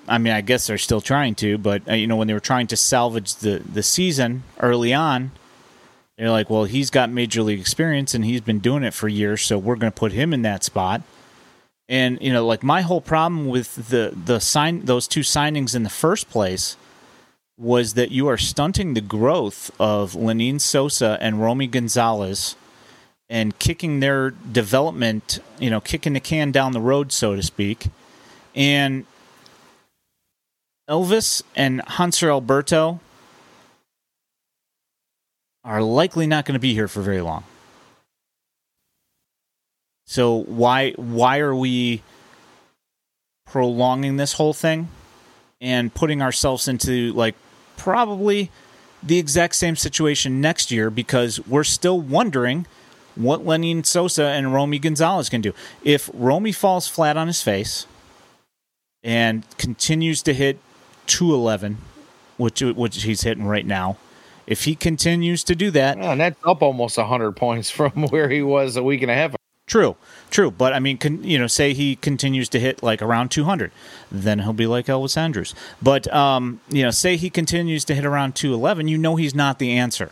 [0.08, 2.40] I mean, I guess they're still trying to, but uh, you know, when they were
[2.40, 5.32] trying to salvage the the season early on,
[6.18, 9.42] they're like, well, he's got major league experience and he's been doing it for years,
[9.42, 11.02] so we're going to put him in that spot.
[11.94, 15.84] And you know, like my whole problem with the the sign those two signings in
[15.84, 16.76] the first place
[17.56, 22.56] was that you are stunting the growth of Lenyn Sosa and Romy Gonzalez
[23.30, 27.86] and kicking their development, you know, kicking the can down the road, so to speak.
[28.56, 29.06] And
[30.89, 33.02] Elvis and Hanser Alberto
[35.64, 37.44] are likely not going to be here for very long.
[40.06, 42.01] So why why are we
[43.45, 44.89] prolonging this whole thing
[45.62, 47.36] and putting ourselves into like
[47.78, 48.51] probably
[49.01, 52.66] the exact same situation next year because we're still wondering
[53.16, 55.54] what Lenyn Sosa and Romy Gonzalez can do.
[55.84, 57.86] If Romy falls flat on his face
[59.04, 60.60] and continues to hit
[61.08, 61.78] 211,
[62.38, 63.97] which which he's hitting right now,
[64.47, 68.41] if he continues to do that, and that's up almost 100 points from where he
[68.41, 69.36] was a week and a half
[69.66, 69.95] True,
[70.30, 70.51] true.
[70.51, 73.72] But I mean, can, you know, say he continues to hit like around 200,
[74.11, 75.53] then he'll be like Elvis Andrus.
[75.82, 79.59] But um, you know, say he continues to hit around 211, you know, he's not
[79.59, 80.11] the answer.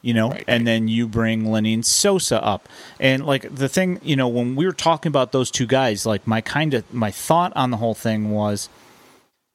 [0.00, 0.64] You know, right, and right.
[0.66, 2.68] then you bring Lenyn Sosa up,
[3.00, 6.26] and like the thing, you know, when we were talking about those two guys, like
[6.26, 8.68] my kind of my thought on the whole thing was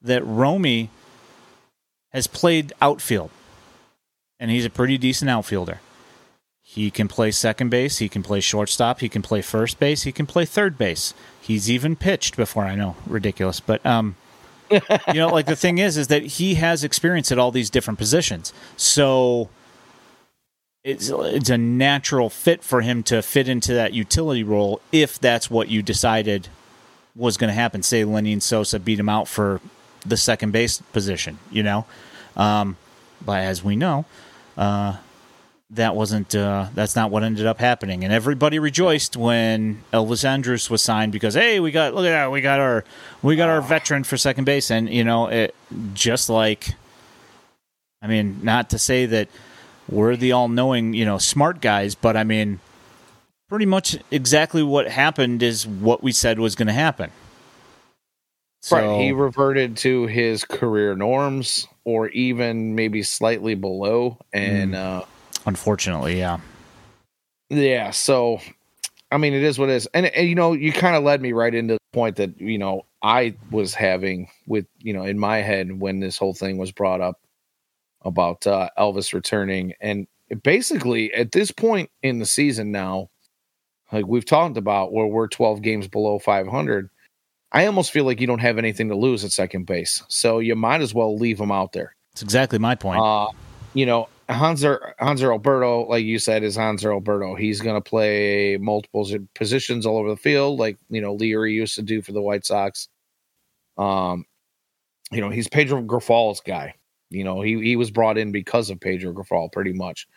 [0.02, 0.90] that Romy
[2.14, 3.30] has played outfield,
[4.40, 5.82] and he's a pretty decent outfielder
[6.72, 7.98] he can play second base.
[7.98, 9.00] He can play shortstop.
[9.00, 10.04] He can play first base.
[10.04, 11.16] He can play third base.
[11.42, 12.64] He's even pitched before.
[12.64, 14.16] I know, ridiculous, but um,
[14.70, 14.80] you
[15.16, 18.54] know, like the thing is, is that he has experience at all these different positions.
[18.78, 19.50] So
[20.84, 25.50] it's it's a natural fit for him to fit into that utility role if that's
[25.50, 26.50] what you decided
[27.16, 27.82] was going to happen.
[27.82, 29.60] Say Lenyn Sosa beat him out for
[30.06, 31.88] the second base position, you know.
[32.38, 32.78] Um,
[33.26, 34.06] but as we know,
[34.56, 34.98] uh,
[35.72, 38.04] that wasn't uh, that's not what ended up happening.
[38.04, 42.32] And everybody rejoiced when Elvis Andrus was signed because hey we got look at that
[42.32, 42.84] we got our
[43.22, 44.72] we got our veteran for second base.
[44.72, 45.54] And you know it
[45.94, 46.74] just like
[48.02, 49.30] I mean not to say that
[49.88, 52.60] we're the all-knowing you know smart guys but I mean
[53.48, 57.12] pretty much exactly what happened is what we said was going to happen.
[58.62, 64.78] So, right he reverted to his career norms or even maybe slightly below and mm.
[64.78, 65.06] uh
[65.50, 66.40] Unfortunately, yeah.
[67.50, 67.90] Yeah.
[67.90, 68.40] So,
[69.12, 69.88] I mean, it is what it is.
[69.96, 72.60] And, and you know, you kind of led me right into the point that, you
[72.60, 76.72] know, I was having with, you know, in my head when this whole thing was
[76.72, 77.20] brought up
[78.04, 79.74] about uh, Elvis returning.
[79.82, 80.06] And
[80.44, 83.10] basically, at this point in the season now,
[83.92, 86.92] like we've talked about where we're 12 games below 500,
[87.52, 90.04] I almost feel like you don't have anything to lose at second base.
[90.10, 91.96] So you might as well leave him out there.
[92.14, 93.02] That's exactly my point.
[93.02, 93.30] Uh,
[93.74, 97.36] you know, Hanser Hanser Alberto, like you said, is Hanser Alberto.
[97.36, 101.76] He's going to play multiple positions all over the field, like you know Leury used
[101.76, 102.90] to do for the White Sox.
[103.78, 104.26] Um,
[105.12, 106.76] you know, he's Pedro Grifol's guy.
[107.10, 110.08] You know, he he was brought in because of Pedro Grifol, pretty much.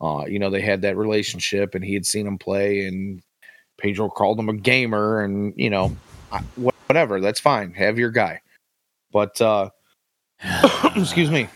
[0.00, 3.22] Uh, you know, they had that relationship, and he had seen him play, and
[3.78, 5.96] Pedro called him a gamer, and you know,
[6.88, 7.20] whatever.
[7.20, 7.72] That's fine.
[7.74, 8.40] Have your guy,
[9.12, 9.70] but uh,
[10.96, 11.48] excuse me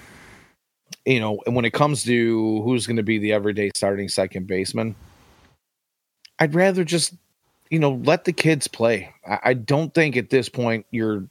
[1.09, 4.95] you know, when it comes to who's going to be the everyday starting second baseman,
[6.39, 7.15] I'd rather just,
[7.71, 9.15] you know, let the kids play.
[9.27, 11.27] I, I don't think at this point you're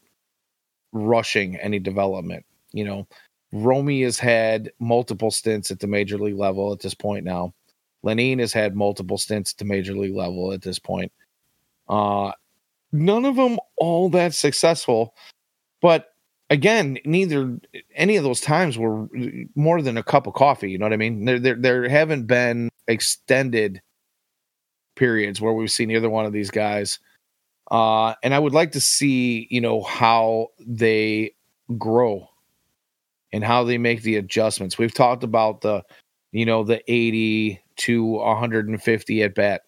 [0.94, 2.44] rushing any development.
[2.72, 3.08] You know,
[3.54, 7.54] Romy has had multiple stints at the major league level at this point now.
[8.04, 11.12] Lenyn has had multiple stints at the major league level at this point.
[11.88, 12.32] Uh,
[12.92, 15.14] none of them all that successful,
[15.84, 16.16] but
[16.50, 17.60] again, neither
[17.96, 19.08] any of those times were
[19.56, 20.72] more than a cup of coffee.
[20.72, 21.26] You know what I mean?
[21.26, 23.82] There, there, there haven't been extended
[24.96, 27.00] periods where we've seen either one of these guys.
[27.70, 31.34] Uh, and I would like to see, you know, how they
[31.78, 32.30] grow
[33.34, 34.78] and how they make the adjustments.
[34.78, 35.84] We've talked about the,
[36.32, 39.62] you know, the 80 to 150 at bat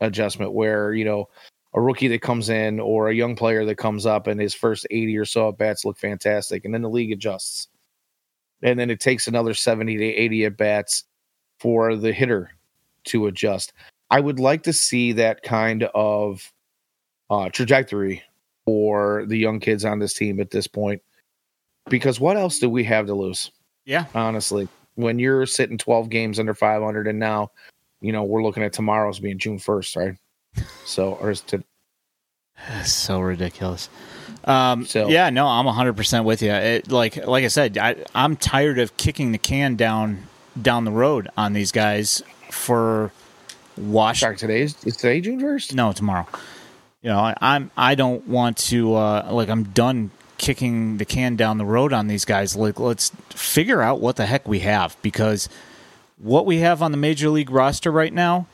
[0.00, 1.28] adjustment where, you know,
[1.74, 4.86] a rookie that comes in or a young player that comes up and his first
[4.90, 7.68] 80 or so at bats look fantastic and then the league adjusts.
[8.62, 11.04] And then it takes another 70 to 80 at bats
[11.58, 12.50] for the hitter
[13.04, 13.72] to adjust.
[14.10, 16.52] I would like to see that kind of
[17.30, 18.22] uh, trajectory
[18.64, 21.00] for the young kids on this team at this point.
[21.88, 23.50] Because what else do we have to lose?
[23.84, 24.06] Yeah.
[24.14, 27.52] Honestly, when you're sitting 12 games under 500 and now,
[28.00, 30.16] you know, we're looking at tomorrow's being June 1st, right?
[30.84, 31.62] So, or is to
[32.84, 33.88] so ridiculous.
[34.44, 36.50] Um, So- yeah, no, I'm 100 percent with you.
[36.52, 40.24] It, like like I said, I, I'm tired of kicking the can down
[40.60, 43.12] down the road on these guys for
[43.76, 44.20] wash.
[44.20, 45.74] sorry, today's is today June 1st?
[45.74, 46.26] No, tomorrow.
[47.02, 51.36] You know, I, I'm I don't want to uh, like I'm done kicking the can
[51.36, 52.56] down the road on these guys.
[52.56, 55.48] Like let's figure out what the heck we have because
[56.18, 58.46] what we have on the major league roster right now,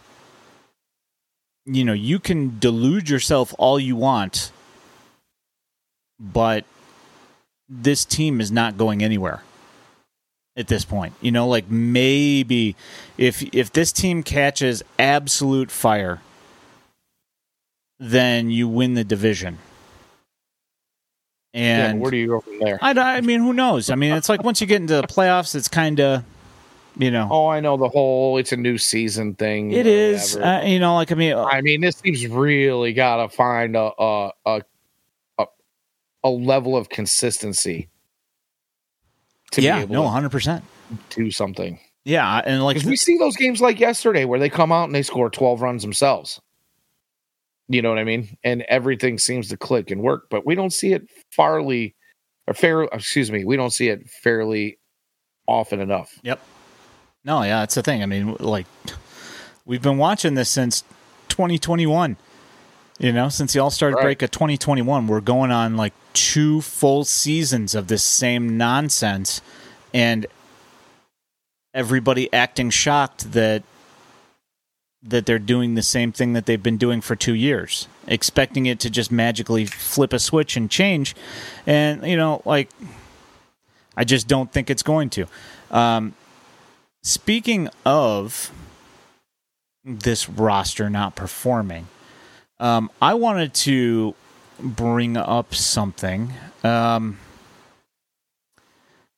[1.66, 4.52] you know, you can delude yourself all you want,
[6.18, 6.64] but
[7.68, 9.42] this team is not going anywhere
[10.56, 11.12] at this point.
[11.20, 12.76] You know, like maybe
[13.18, 16.20] if if this team catches absolute fire,
[17.98, 19.58] then you win the division.
[21.52, 22.78] Yeah, And where do you go from there?
[22.82, 23.88] I, I mean, who knows?
[23.88, 26.22] I mean, it's like once you get into the playoffs, it's kind of,
[26.96, 29.72] you know, Oh, I know the whole it's a new season thing.
[29.72, 30.36] it is.
[30.36, 33.90] Uh, you know, like I mean, I mean, this team's really got to find a
[33.98, 34.62] a, a
[35.38, 35.44] a
[36.24, 37.88] a level of consistency
[39.52, 40.64] to yeah, be able no, hundred percent.
[41.10, 41.78] do something.
[42.04, 45.02] Yeah, and like we see those games like yesterday where they come out and they
[45.02, 46.40] score 12 runs themselves.
[47.68, 48.36] You know what I mean?
[48.44, 51.02] And everything seems to click and work, but we don't see it
[51.36, 51.94] farly
[52.46, 54.78] or fair excuse me, we don't see it fairly
[55.48, 56.16] often enough.
[56.22, 56.40] Yep.
[57.26, 58.04] No, yeah, that's the thing.
[58.04, 58.66] I mean, like
[59.64, 60.84] we've been watching this since
[61.28, 62.16] 2021.
[62.98, 64.02] You know, since the All Star Right.
[64.02, 69.42] break of 2021, we're going on like two full seasons of this same nonsense,
[69.92, 70.24] and
[71.74, 73.64] everybody acting shocked that
[75.02, 78.80] that they're doing the same thing that they've been doing for two years, expecting it
[78.80, 81.14] to just magically flip a switch and change.
[81.66, 82.70] And you know, like
[83.96, 85.26] I just don't think it's going to.
[85.72, 86.14] Um,
[87.06, 88.50] speaking of
[89.84, 91.86] this roster not performing,
[92.58, 94.14] um, I wanted to
[94.58, 96.32] bring up something,
[96.64, 97.18] um,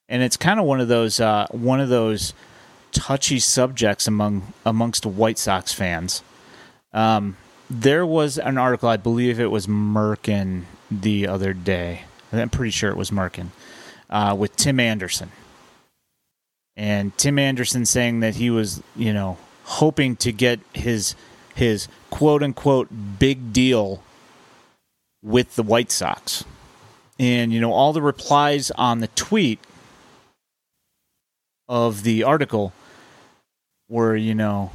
[0.08, 2.34] and it's kind of one of those uh, one of those
[2.92, 6.22] touchy subjects among amongst White Sox fans.
[6.92, 7.36] Um,
[7.70, 12.02] there was an article, I believe it was Merkin the other day.
[12.32, 13.48] I'm pretty sure it was Merkin
[14.10, 15.30] uh, with Tim Anderson,
[16.78, 21.16] and Tim Anderson saying that he was, you know, hoping to get his
[21.56, 24.00] his quote unquote big deal
[25.20, 26.44] with the White Sox,
[27.18, 29.58] and you know all the replies on the tweet
[31.68, 32.72] of the article
[33.88, 34.70] were, you know,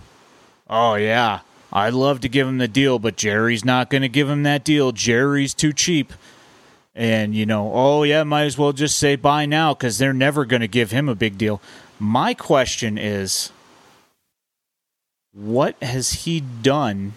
[0.69, 1.39] oh yeah,
[1.71, 4.65] I'd love to give him the deal, but Jerry's not going to give him that
[4.65, 4.91] deal.
[4.91, 6.11] Jerry's too cheap.
[6.95, 10.45] And, you know, oh yeah, might as well just say bye now because they're never
[10.45, 11.59] going to give him a big deal.
[12.03, 13.49] My question is
[15.31, 17.13] what has he done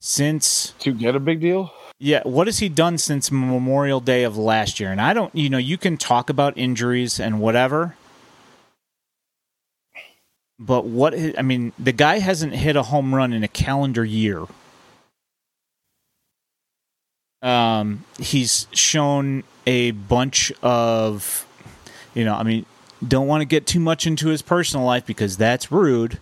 [0.00, 1.70] since To get a big deal?
[1.98, 4.90] yeah, what has he done since Memorial Day of last year?
[4.90, 7.94] And I don't, you know, you can talk about injuries and whatever,
[10.58, 14.46] but what I mean, the guy hasn't hit a home run in a calendar year.
[17.42, 21.46] Um, he's shown a bunch of,
[22.14, 22.64] you know, I mean,
[23.06, 26.18] don't want to get too much into his personal life because that's rude.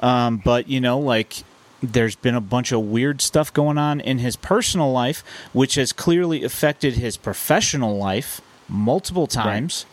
[0.00, 1.42] Um, but you know, like
[1.82, 5.92] there's been a bunch of weird stuff going on in his personal life, which has
[5.92, 9.84] clearly affected his professional life multiple times.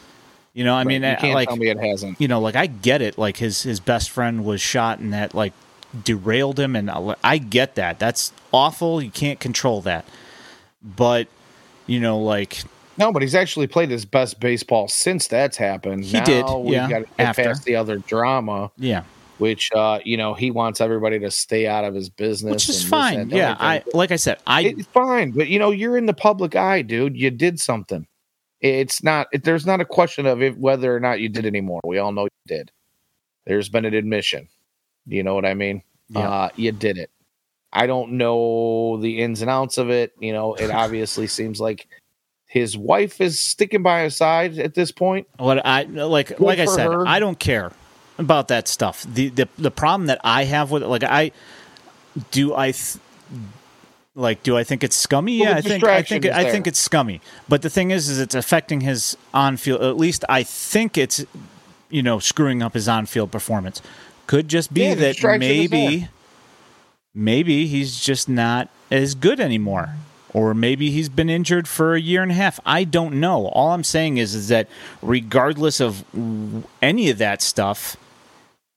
[0.54, 2.20] You know, I mean, you I- can't like tell me it hasn't.
[2.22, 3.18] you know, like I get it.
[3.18, 5.54] Like his his best friend was shot, and that like
[6.04, 6.92] derailed him, and
[7.24, 7.98] I get that.
[8.00, 9.02] That's awful.
[9.02, 10.06] You can't control that.
[10.84, 11.28] But
[11.88, 12.64] you know, like
[13.00, 16.04] No, but he's actually played his best baseball since that's happened.
[16.04, 17.44] He now did, We've yeah, got to get after.
[17.44, 18.72] past the other drama.
[18.78, 19.04] yeah,
[19.38, 22.84] which uh, you know he wants everybody to stay out of his business, which is
[22.84, 23.30] fine.
[23.30, 26.56] Yeah, I like I said, I it's fine, but you know you're in the public
[26.56, 27.16] eye, dude.
[27.16, 28.06] You did something.
[28.60, 29.28] It's not.
[29.32, 31.80] It, there's not a question of if, whether or not you did anymore.
[31.86, 32.72] We all know you did.
[33.46, 34.50] There's been an admission.
[35.08, 35.82] You know what I mean?
[36.10, 36.30] Yeah.
[36.30, 37.10] Uh, you did it.
[37.72, 40.12] I don't know the ins and outs of it.
[40.20, 41.88] You know, it obviously seems like
[42.50, 45.28] his wife is sticking by his side at this point.
[45.38, 47.08] What I like, like I said, her.
[47.08, 47.72] I don't care
[48.18, 49.06] about that stuff.
[49.08, 51.32] The the the problem that I have with it, like I
[52.32, 52.98] do, I th-
[54.16, 55.40] like do I think it's scummy?
[55.40, 57.22] Well, yeah, I think I think I think it's scummy.
[57.48, 59.84] But the thing is, is it's affecting his on field.
[59.84, 61.24] At least I think it's
[61.92, 63.80] you know screwing up his on field performance.
[64.26, 66.08] Could just be Yeah, that maybe
[67.14, 69.94] maybe he's just not as good anymore
[70.34, 72.60] or maybe he's been injured for a year and a half.
[72.66, 73.48] I don't know.
[73.48, 74.68] All i'm saying is, is that
[75.02, 76.04] regardless of
[76.82, 77.98] any of that stuff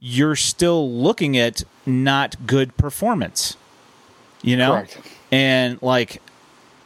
[0.04, 3.56] you're still looking at not good performance
[4.42, 4.72] you know?
[4.72, 4.98] Correct.
[5.30, 6.20] and like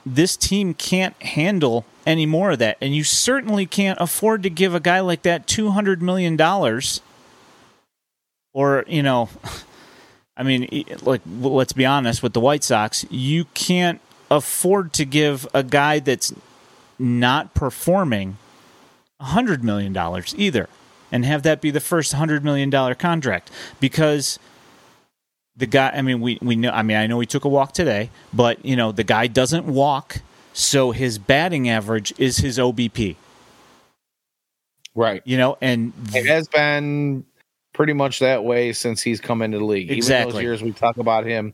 [0.05, 2.77] this team can't handle any more of that.
[2.81, 7.01] And you certainly can't afford to give a guy like that 200 million dollars
[8.53, 9.29] or you know
[10.37, 14.01] I mean, like let's be honest with the White Sox, you can't
[14.31, 16.33] afford to give a guy that's
[16.99, 18.39] not performing
[19.21, 20.69] a hundred million dollars either,
[21.11, 23.51] and have that be the first hundred million dollar contract
[23.81, 24.39] because
[25.57, 25.91] the guy.
[25.91, 26.71] I mean, we we know.
[26.71, 29.67] I mean, I know he took a walk today, but you know, the guy doesn't
[29.67, 30.21] walk,
[30.53, 33.17] so his batting average is his OBP.
[34.95, 35.23] Right.
[35.25, 37.25] You know, and It has been
[37.75, 39.85] pretty much that way since he's come into the league.
[39.85, 40.33] Even Exactly.
[40.33, 41.53] those years we talk about him,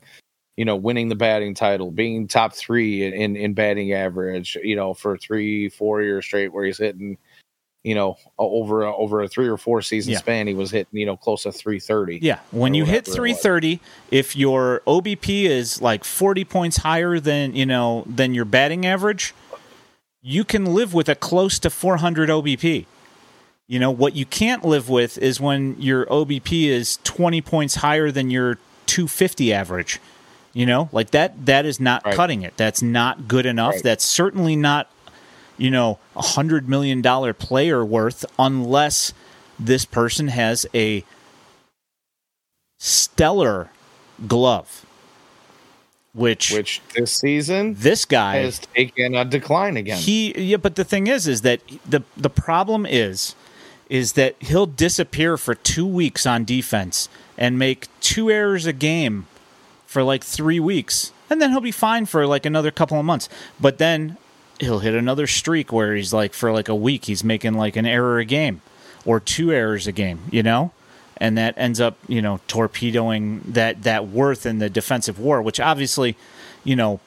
[0.62, 4.76] you know, winning the batting title, being top three in, in, in batting average, you
[4.76, 7.18] know, for three, four years straight where he's hitting,
[7.82, 10.20] you know, over a, over a three or four season Yeah.
[10.20, 12.20] span, he was hitting, you know, close to 330.
[12.22, 13.40] Yeah, when you hit whatever it was.
[13.40, 13.80] 330,
[14.12, 19.34] if your OBP is like 40 points higher than, you know, than your batting average,
[20.20, 22.86] you can live with a close to 400 OBP.
[23.66, 28.12] You know, what you can't live with is when your OBP is 20 points higher
[28.12, 29.98] than your 250 average.
[30.55, 32.14] You know, like that that is not Right.
[32.14, 32.57] cutting it.
[32.57, 33.74] That's not good enough.
[33.74, 33.82] Right.
[33.82, 34.88] That's certainly not
[35.59, 39.12] you know, a hundred million dollar player worth unless
[39.59, 41.05] this person has a
[42.78, 43.70] stellar
[44.26, 44.84] glove.
[46.14, 49.96] Which, Which this season this guy has taken a decline again.
[49.98, 53.34] he yeah, but the thing is is that the the problem is
[53.88, 59.26] is that he'll disappear for 2 weeks on defense and make two errors a game
[59.93, 61.12] for like 3 weeks.
[61.30, 63.28] And then he'll be fine for like another couple of months.
[63.61, 64.16] But then
[64.59, 67.86] he'll hit another streak where he's like for like a week he's making like an
[67.86, 68.62] error a game
[69.05, 70.72] or two errors a game, you know?
[71.18, 75.61] And that ends up, you know, torpedoing that that worth in the defensive war, which
[75.61, 76.16] obviously,
[76.64, 77.01] you know,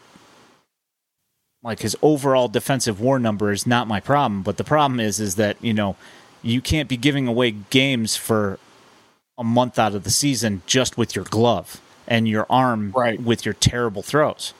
[1.65, 5.35] like his overall defensive war number is not my problem but the problem is is
[5.35, 5.97] that you know
[6.43, 8.59] you can't be giving away games for
[9.37, 13.19] a month out of the season just with your glove and your arm Right.
[13.21, 14.53] with your terrible throws.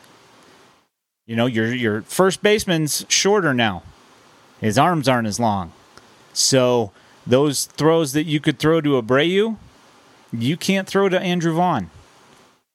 [1.28, 3.84] You know your your first baseman's shorter now.
[4.62, 5.72] His arms aren't as long.
[6.34, 6.92] So
[7.26, 9.58] those throws that you could throw to Abreu
[10.32, 11.90] you can't throw to Andrew Vaughn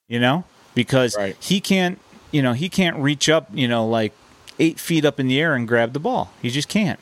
[0.07, 0.43] you know?
[0.73, 1.37] Because Right.
[1.39, 1.99] he can't
[2.31, 4.13] you know he can't reach up you know like
[4.59, 6.31] eight feet up in the air and grab the ball.
[6.41, 6.99] He just can't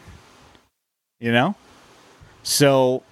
[1.20, 1.56] you know?
[2.44, 3.04] So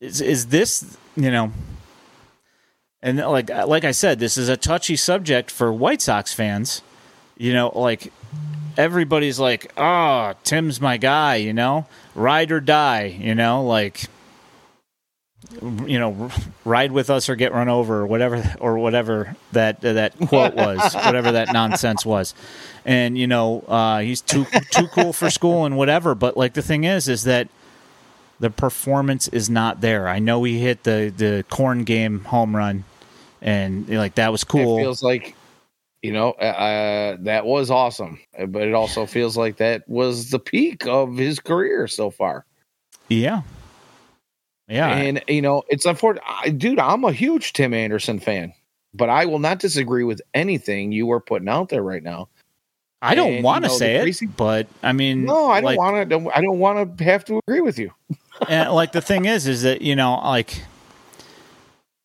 [0.00, 1.52] is, is this you know
[3.02, 6.32] and uh, like uh, like i said this is a touchy subject for white sox
[6.32, 6.82] fans.
[7.38, 8.12] You know like
[8.76, 11.86] everybody's like oh tim's my guy you know?
[12.14, 13.64] Ride or die you know?
[13.64, 14.06] Like
[15.62, 16.30] you know
[16.64, 20.54] ride with us or get run over or whatever or whatever that uh, that quote
[20.54, 22.34] was whatever that nonsense was.
[22.84, 26.14] And you know uh, he's too too cool for school and whatever.
[26.14, 27.48] But like the thing is is that
[28.40, 32.84] the performance is not there i know he hit the the corn game home run
[33.42, 35.34] and like that was cool It feels like,
[36.02, 38.18] you know, uh, that was awesome,
[38.48, 42.44] but it also feels like that was the peak of his career so far.
[43.08, 43.42] yeah
[44.68, 46.78] yeah And you know, it's unfortunate, dude.
[46.78, 48.52] I'm a huge Tim Anderson fan,
[48.94, 52.28] but I will not disagree with anything you are putting out there right now.
[53.02, 55.76] i don't want to you know, say the it but i mean No, I don't
[55.76, 56.30] like, want to.
[56.34, 57.92] I don't want to have to agree with you.
[58.48, 60.62] And like the thing is is that you know like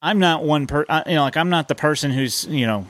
[0.02, 2.86] i'm not one per I- you know like i'm not the person who's you know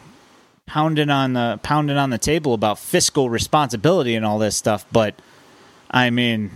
[0.68, 5.16] pounding on the pounding on the table about fiscal responsibility and all this stuff but
[5.90, 6.52] i mean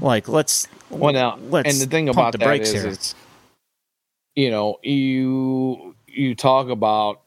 [0.00, 4.44] like let's Well, now, let's and the thing about the that is, here.
[4.44, 7.20] you know, you you talk about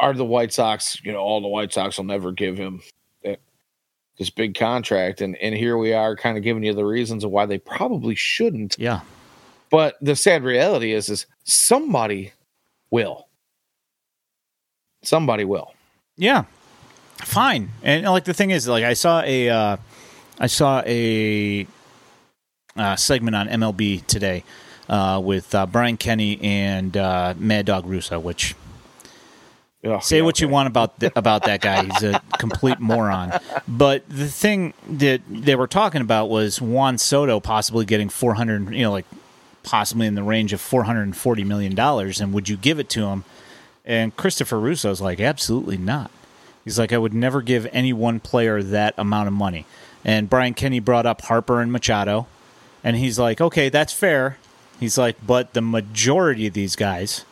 [0.00, 2.80] are the White Sox, you know, all the White Sox will never give him
[4.18, 7.30] this big contract, and and here we are, kind of giving you the reasons of
[7.30, 8.76] why they probably shouldn't.
[8.78, 9.00] Yeah.
[9.70, 12.32] But the sad reality is, is somebody
[12.90, 13.26] will.
[15.02, 15.74] Somebody will.
[16.16, 16.44] Yeah.
[17.18, 17.70] Fine.
[17.82, 19.76] And like the thing is, like I saw a, uh,
[20.38, 21.66] I saw a
[22.76, 24.44] uh, segment on MLB today
[24.88, 28.54] uh, with uh, Brian Kenny and uh, Mad Dog Russo, which
[29.86, 31.84] Oh, say yeah, what you want about th- about that guy.
[31.84, 33.38] He's a complete moron.
[33.68, 38.82] But the thing that they were talking about was Juan Soto possibly getting 400, you
[38.82, 39.06] know, like
[39.62, 43.24] possibly in the range of 440 million dollars and would you give it to him?
[43.84, 46.10] And Christopher Russo's like absolutely not.
[46.64, 49.66] He's like I would never give any one player that amount of money.
[50.04, 52.26] And Brian Kenny brought up Harper and Machado
[52.82, 54.38] and he's like, "Okay, that's fair."
[54.78, 57.24] He's like, "But the majority of these guys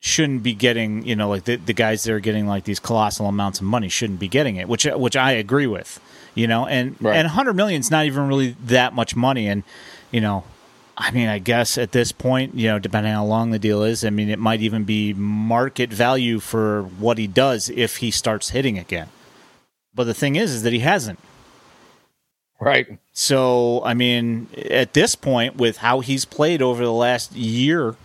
[0.00, 3.26] shouldn't be getting, you know, like the, the guys that are getting like these colossal
[3.26, 6.00] amounts of money shouldn't be getting it, which which I agree with,
[6.34, 7.16] you know, and Right.
[7.16, 9.62] and 100 million is not even really that much money, and
[10.12, 10.44] you know,
[10.98, 14.04] I mean, I guess at this point, you know, depending how long the deal is,
[14.04, 18.50] I mean, it might even be market value for what he does if he starts
[18.50, 19.08] hitting again.
[19.94, 21.18] But the thing is, is that he hasn't.
[22.58, 22.98] Right.
[23.12, 27.96] So, I mean, at this point, with how he's played over the last year,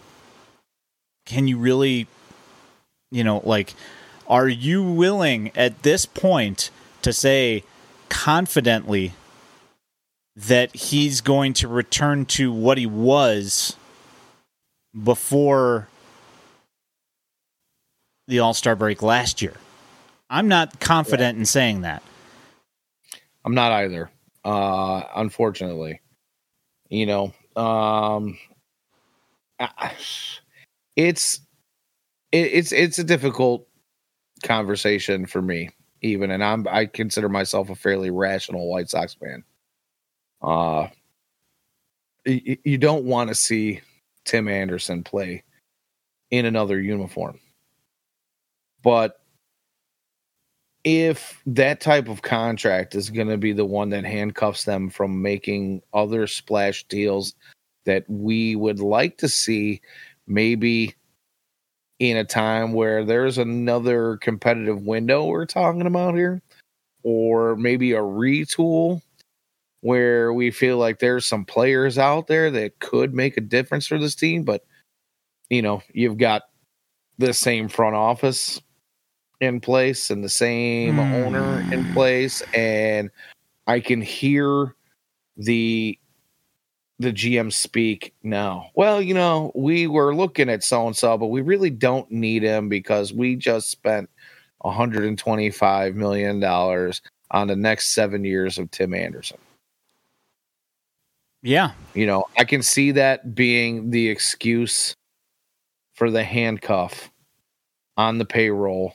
[1.32, 2.08] can you really,
[3.10, 3.74] you know, like,
[4.28, 6.70] are you willing at this point
[7.04, 7.64] to say
[8.10, 9.14] confidently
[10.36, 13.78] that he's going to return to what he was
[15.04, 15.88] before
[18.28, 19.54] the All Star break last year?
[20.30, 22.04] I'm not confident in saying that.
[23.46, 24.12] I'm not either.
[24.44, 26.02] Uh, unfortunately,
[26.90, 28.38] you know, um,
[29.58, 29.94] I-
[31.08, 31.40] it's
[32.32, 33.68] it, it's it's a difficult
[34.44, 35.70] conversation for me,
[36.02, 39.44] even, and I'm I consider myself a fairly rational White Sox fan.
[40.42, 40.88] Uh,
[42.26, 43.82] y- you don't want to see
[44.26, 45.44] Tim Anderson play
[46.30, 47.40] in another uniform,
[48.84, 49.18] but
[50.84, 55.22] if that type of contract is going to be the one that handcuffs them from
[55.22, 57.36] making other splash deals
[57.86, 59.82] that we would like to see
[60.32, 60.96] maybe
[62.00, 66.42] in a time where there's another competitive window we're talking about here
[67.04, 69.02] or maybe a retool
[69.82, 74.00] where we feel like there's some players out there that could make a difference for
[74.00, 74.64] this team but
[75.50, 76.44] you know you've got
[77.18, 78.60] the same front office
[79.42, 81.14] in place and the same Hmm.
[81.14, 83.10] owner in place and
[83.68, 84.76] i can hear
[85.38, 85.98] the
[87.02, 88.70] the gm speak now.
[88.76, 92.44] Well you know we were looking at so and so but we really don't need
[92.44, 94.10] him because we just spent
[94.60, 99.38] 125 million dollars on the next 7 years of Tim Anderson.
[101.44, 101.72] Yeah.
[101.96, 104.94] you know i can see that being the excuse
[105.96, 107.10] for the handcuff
[107.98, 108.94] on the payroll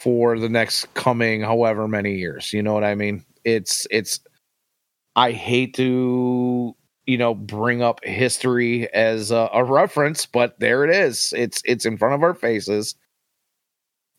[0.00, 2.52] for the next coming however many years.
[2.52, 3.24] You know what i mean?
[3.44, 4.20] It's it's
[5.16, 6.74] i hate to
[7.06, 11.84] you know bring up history as a, a reference but there it is it's it's
[11.86, 12.94] in front of our faces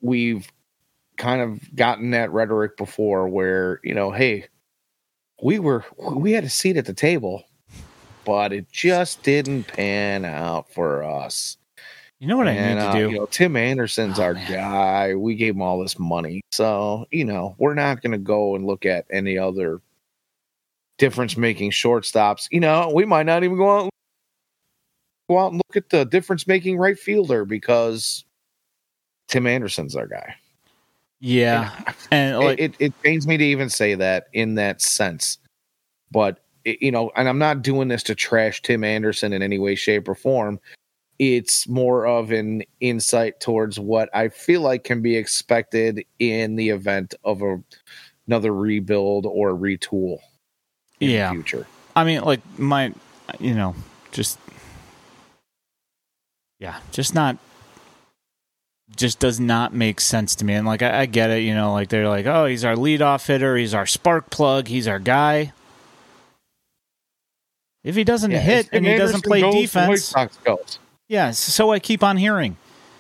[0.02, 0.52] we've
[1.18, 4.46] kind of gotten that rhetoric before where you know hey
[5.44, 7.44] we were we had a seat at the table
[8.26, 11.58] but it just didn't pan out for us
[12.20, 13.10] You know what I and, need to uh, do?
[13.12, 14.52] You know, Tim Anderson's Oh, our man.
[14.52, 15.16] guy.
[15.16, 16.42] We gave him all this money.
[16.52, 19.82] So, you know, we're not going to go and look at any other
[21.02, 22.48] difference making shortstops.
[22.52, 23.90] You know, we might not even go out,
[25.28, 28.24] go out and look at the difference making right fielder because
[29.28, 30.36] Tim Anderson's our guy.
[31.20, 31.72] yeah.
[32.12, 35.40] And like, it, it, it pains me to even say that in that sense.
[36.12, 39.58] But, it- you know, and I'm not doing this to trash Tim Anderson in any
[39.58, 40.60] way, shape, or form.
[41.18, 46.70] It's more of an insight towards what I feel like can be expected in the
[46.70, 47.60] event of a,
[48.28, 50.20] another rebuild or retool
[51.02, 51.30] in Yeah.
[51.30, 51.68] the future.
[51.96, 52.94] I mean, like my,
[53.40, 53.76] you know,
[54.12, 54.38] just
[56.60, 57.38] yeah, just not,
[58.96, 60.54] just does not make sense to me.
[60.54, 63.26] And like, I, I get it, you know, like they're like, oh, he's our leadoff
[63.26, 65.54] hitter, he's our spark plug, he's our guy.
[67.84, 70.14] If he doesn't hit Tim and he doesn't play defense,
[71.10, 72.58] yeah, so I keep on hearing.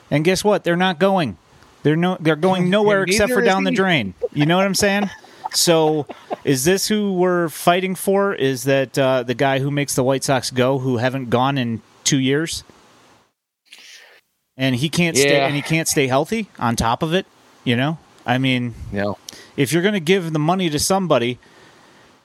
[0.09, 0.63] And guess what?
[0.63, 1.37] They're not going.
[1.83, 2.17] They're no.
[2.19, 4.15] They're going nowhere except for down the drain.
[4.33, 5.09] You know what I'm saying?
[5.53, 6.05] so
[6.43, 8.33] is this who we're fighting for?
[8.33, 11.81] Is that uh, the guy who makes the White Sox go, who haven't gone in
[12.03, 12.63] two years,
[14.57, 16.49] and he can't stay and he can't stay healthy?
[16.59, 17.25] On top of it,
[17.63, 19.17] you know, I mean, No.
[19.57, 21.39] if you're going to give the money to somebody,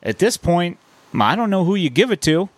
[0.03, 0.79] at this point,
[1.19, 2.49] I don't know who you give it to.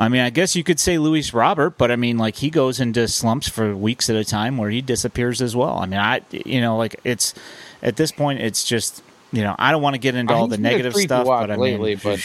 [0.00, 2.78] I mean, I guess you could say Luis Robert, but I mean, like he goes
[2.78, 5.78] into slumps for weeks at a time where he disappears as well.
[5.78, 7.34] I mean, I you know, like it's
[7.82, 9.02] at this point, it's just
[9.32, 11.90] you know, I don't want to get into all the negative stuff, but I lately,
[11.94, 12.20] mean, but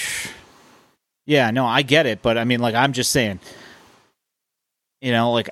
[1.25, 3.39] yeah, no, I get it, but I mean, like I'm just saying,
[5.01, 5.49] you know, like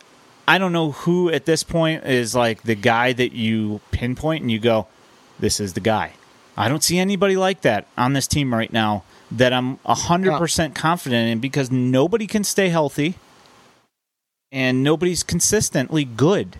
[0.47, 4.51] I don't know who at this point is like the guy that you pinpoint and
[4.51, 4.87] you go,
[5.39, 6.13] this is the guy.
[6.57, 10.75] I don't see anybody like that on this team right now that I'm hundred percent
[10.75, 13.15] confident in because nobody can stay healthy
[14.51, 16.57] and nobody's consistently good.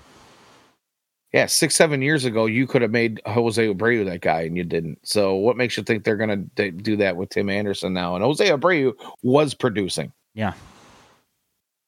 [1.34, 4.64] Yeah, six, seven years ago, you could have made Jose Abreu that guy, and you
[4.64, 5.00] didn't.
[5.04, 8.16] So, what makes you think they're going to do that with Tim Anderson now?
[8.16, 10.12] And Jose Abreu was producing.
[10.34, 10.54] Yeah.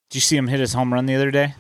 [0.10, 1.56] Did you see him hit his home run the other day?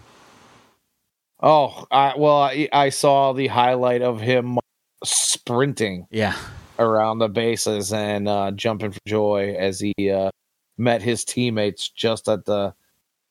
[1.41, 4.59] Oh, I, well, I, I saw the highlight of him
[5.03, 6.37] sprinting Yeah.
[6.79, 10.29] around the bases and uh, jumping for joy as he uh,
[10.77, 12.73] met his teammates just at the,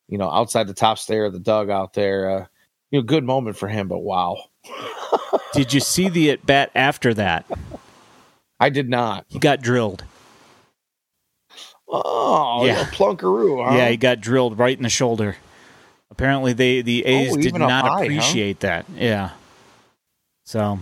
[0.09, 2.31] you know, outside the top stair of the dugout there.
[2.31, 2.47] Uh,
[2.93, 4.45] you know, good moment for him, but wow,
[5.53, 7.45] Did you see the at bat after that?
[8.61, 9.27] I did not.
[9.29, 10.05] He got drilled.
[11.89, 12.85] Oh, Yeah.
[12.93, 13.65] plunkaroo.
[13.65, 13.77] Huh?
[13.77, 15.37] Yeah, he got drilled right in the shoulder.
[16.11, 18.03] Apparently, they the A's Oh, did not high, huh?
[18.05, 18.87] appreciate that.
[18.95, 19.31] Yeah.
[20.45, 20.79] So,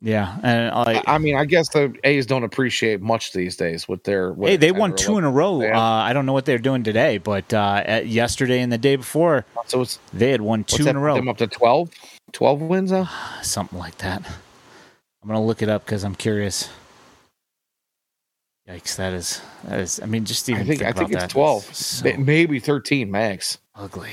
[0.00, 4.04] yeah, and like, I mean, I guess the A's don't appreciate much these days with
[4.04, 4.32] their.
[4.32, 5.62] What, hey, they won two in a row.
[5.62, 8.96] Uh, I don't know what they're doing today, but uh, at yesterday and the day
[8.96, 11.90] before, So it's they had won two that, in a row, Them up to 12?
[12.32, 13.08] 12 wins now.
[13.42, 14.26] something like that.
[15.22, 16.68] I'm gonna look it up because I'm curious.
[18.68, 18.96] Yikes!
[18.96, 20.00] That is that is.
[20.00, 21.30] I mean, just even I think I about think it's that.
[21.30, 23.58] twelve, So maybe thirteen max.
[23.74, 24.10] ugly.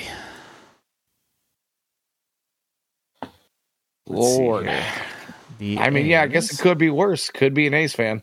[4.08, 4.70] Let's Lord.
[5.64, 7.30] The I mean, yeah, I guess it could be worse.
[7.30, 8.22] Could be an A's fan.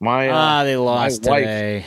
[0.00, 1.84] My uh, Ah, they lost wife- today.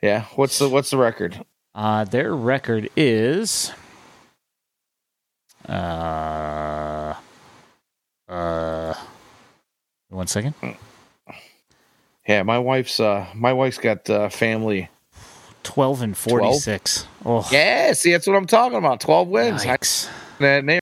[0.00, 0.26] yeah.
[0.36, 1.44] What's the what's the record?
[1.74, 3.72] Uh, their record is
[5.68, 7.14] uh
[8.28, 8.94] uh
[10.10, 10.54] one second.
[12.28, 14.90] Yeah, my wife's uh my wife's got uh, family.
[15.64, 17.04] Twelve and forty six.
[17.24, 19.00] Oh Yeah, see, that's what I'm talking about.
[19.00, 19.64] Twelve wins.
[19.66, 20.08] I, yikes.
[20.38, 20.78] that name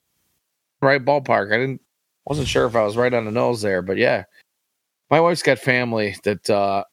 [0.82, 1.52] right ballpark.
[1.52, 1.80] I didn't
[2.26, 4.24] wasn't sure if I was right on the nose there, but yeah.
[5.10, 6.84] My wife's got family that uh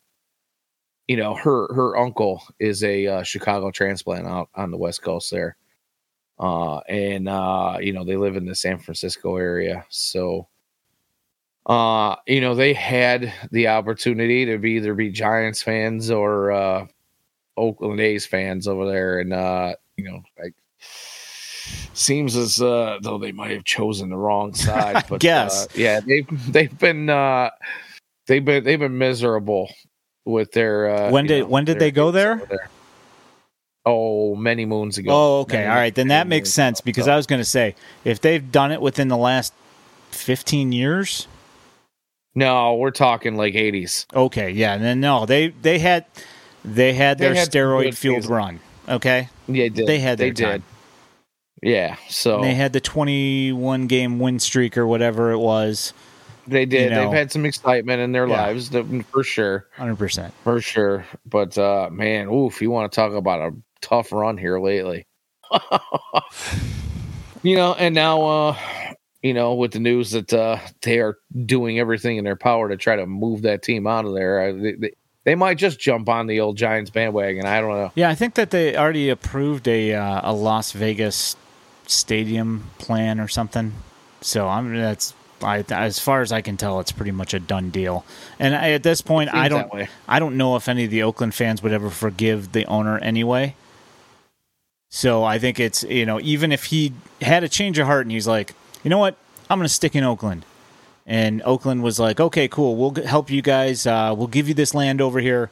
[1.08, 5.32] you know, her her uncle is a uh, Chicago transplant out on the West Coast
[5.32, 5.56] there.
[6.40, 9.86] Uh and uh you know, they live in the San Francisco area.
[9.90, 10.48] So
[11.66, 16.86] uh you know, they had the opportunity to be either be Giants fans or uh
[17.58, 20.54] Oakland A's fans over there and uh you know, like
[21.94, 25.06] seems as uh, though they might have chosen the wrong side.
[25.10, 25.66] But guess.
[25.66, 27.50] uh, yeah, they've they've been uh,
[28.28, 29.72] they've been they've been miserable
[30.26, 30.90] with their.
[30.90, 32.42] Uh, When did- know, when did they go there?
[33.86, 35.10] Oh, many moons ago.
[35.12, 35.58] Oh, okay.
[35.58, 35.96] Many- All right.
[35.96, 36.86] Then that makes sense ago.
[36.86, 39.54] because So, I was going to say if they've done it within the last
[40.12, 41.28] fifteen years,
[42.36, 44.06] no, we're talking like eighties.
[44.14, 44.78] okay, yeah.
[44.78, 46.06] Then no, they they had
[46.64, 48.60] they had They their steroid fueled run.
[48.88, 49.88] Okay, Yeah, they did.
[49.88, 50.64] They had they their did.
[51.62, 55.94] Yeah, so And they had the twenty-one game win streak or whatever it was.
[56.48, 56.84] they did.
[56.86, 57.10] you know.
[57.10, 58.48] They've had some excitement in their Yeah.
[58.48, 58.70] lives,
[59.12, 59.68] for sure.
[59.76, 60.34] Hundred percent.
[60.44, 61.06] For sure.
[61.26, 65.06] But uh man, oof, you want to talk about a tough run here lately.
[67.44, 68.56] you know, and now uh
[69.22, 72.78] you know, with the news that uh they are doing everything in their power to
[72.78, 74.92] try to move that team out of there, I, they, they,
[75.26, 77.46] they might just jump on the old Giants bandwagon.
[77.46, 77.92] I don't know.
[77.96, 81.36] Yeah, I think that they already approved a uh, a Las Vegas
[81.90, 83.74] stadium plan or something.
[84.22, 87.70] So I'm that's I, as far as I can tell, it's pretty much a done
[87.70, 88.06] deal.
[88.40, 89.72] And I, at this point, I don't.
[90.08, 93.56] I don't know if any of the Oakland fans would ever forgive the owner anyway.
[94.90, 98.12] So I think it's you know even if he had a change of heart and
[98.12, 99.16] he's like, you know what,
[99.50, 100.46] I'm going to stick in Oakland,
[101.06, 103.88] and Oakland was like, okay, cool, we'll help you guys.
[103.88, 105.52] Uh, we'll give you this land over here.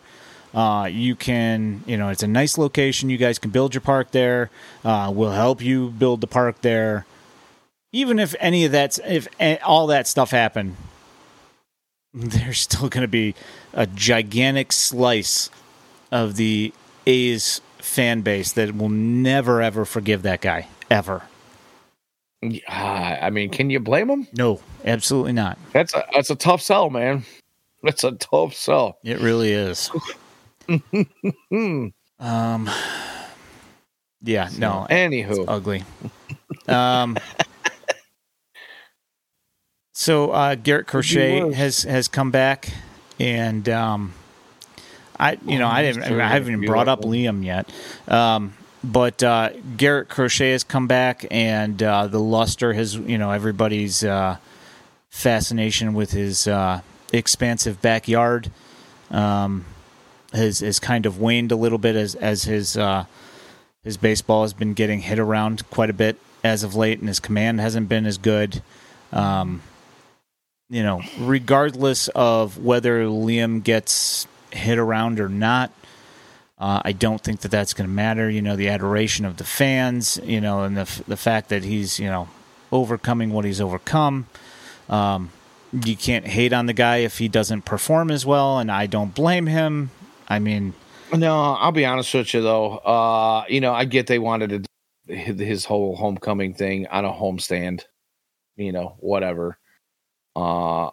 [0.54, 3.10] Uh, you can, you know, it's a nice location.
[3.10, 4.50] You guys can build your park there.
[4.84, 7.06] Uh, we'll help you build the park there.
[7.92, 9.28] Even if any of that, if
[9.64, 10.76] all that stuff happened,
[12.14, 13.36] there's still going to be
[13.74, 15.50] a gigantic slice
[16.12, 16.74] of the
[17.06, 21.24] A's fan base that will never ever forgive that guy ever.
[22.42, 24.28] Yeah, I mean, can you blame him?
[24.34, 25.58] No, absolutely not.
[25.74, 27.24] That's a that's a tough sell, man.
[27.84, 28.98] That's a tough sell.
[29.04, 29.90] It really is.
[32.20, 32.68] Um,
[34.24, 35.84] yeah, no, Anywho, ugly.
[36.68, 37.18] Um,
[39.94, 42.70] so uh, Garrett Crochet has has come back,
[43.20, 44.14] and um,
[45.20, 47.72] I you know I didn't I, I haven't even brought up Liam yet,
[48.08, 48.54] um,
[48.84, 54.04] but uh, Garrett Crochet has come back, and uh, the luster has you know everybody's
[54.04, 54.38] uh,
[55.10, 56.82] fascination with his uh,
[57.14, 58.52] expansive backyard.
[59.12, 59.66] Um,
[60.34, 63.06] has has kind of waned a little bit as as his uh,
[63.84, 67.20] his baseball has been getting hit around quite a bit as of late, and his
[67.20, 68.62] command hasn't been as good.
[69.12, 69.62] Um,
[70.70, 75.72] you know, regardless of whether Liam gets hit around or not,
[76.60, 78.30] uh, I don't think that that's going to matter.
[78.30, 82.00] You know, the adoration of the fans, you know, and the the fact that he's
[82.00, 82.28] you know
[82.72, 84.28] overcoming what he's overcome.
[84.90, 85.32] Um,
[85.72, 89.14] you can't hate on the guy if he doesn't perform as well, and I don't
[89.14, 89.92] blame him.
[90.28, 90.74] I mean,
[91.14, 92.78] No, I'll be honest with you though.
[92.78, 94.68] Uh, you know, I get they wanted
[95.08, 97.84] to his whole homecoming thing on a homestand,
[98.58, 99.58] you know, whatever.
[100.36, 100.90] Uh,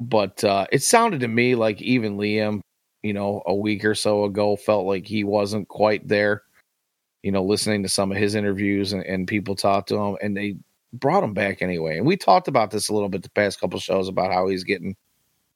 [0.00, 2.60] but uh, it sounded to me like even Liam,
[3.02, 6.42] you know, a week or so ago felt like he wasn't quite there.
[7.22, 10.36] You know, listening to some of his interviews and, and people talk to him, and
[10.36, 10.56] they
[10.92, 11.98] brought him back anyway.
[11.98, 14.64] And we talked about this a little bit the past couple shows about how he's
[14.64, 14.96] getting,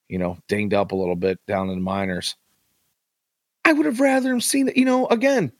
[0.08, 2.36] you know, dinged up a little bit down in the minors.
[3.64, 4.76] I would have rather him seen it.
[4.76, 5.52] You know, again,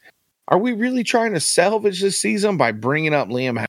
[0.48, 3.64] are we really trying to salvage this season by bringing up Liam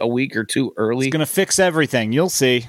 [0.00, 1.06] a week or two early?
[1.08, 2.12] it's going to fix everything.
[2.12, 2.66] You'll see.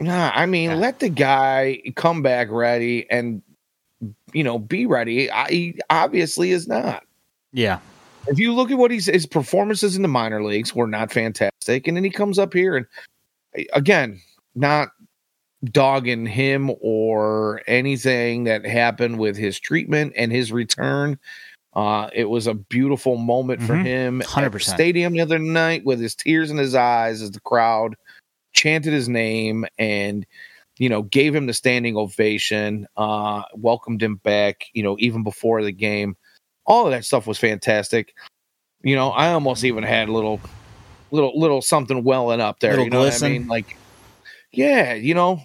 [0.00, 0.76] Nah, I mean, Yeah.
[0.76, 3.42] let the guy come back ready and
[4.32, 5.30] you know be ready.
[5.30, 7.04] I, he obviously is not.
[7.52, 7.80] Yeah.
[8.26, 11.86] If you look at what he's his performances in the minor leagues were not fantastic,
[11.86, 12.86] and then he comes up here and
[13.74, 14.20] again,
[14.54, 14.88] not
[15.64, 21.18] dogging him or anything that happened with his treatment and his return.
[21.74, 23.84] Uh, it was a beautiful moment for Mhm.
[23.84, 27.40] him at the stadium the other night with his tears in his eyes as the
[27.40, 27.94] crowd
[28.52, 30.26] chanted his name and
[30.78, 35.62] you know gave him the standing ovation uh welcomed him back you know even before
[35.62, 36.16] the game
[36.66, 38.12] all of that stuff was fantastic
[38.82, 40.40] you know i almost even had a little
[41.12, 43.32] little little something welling up there Little you know what i glisten.
[43.32, 43.66] mean like
[44.50, 45.40] yeah you know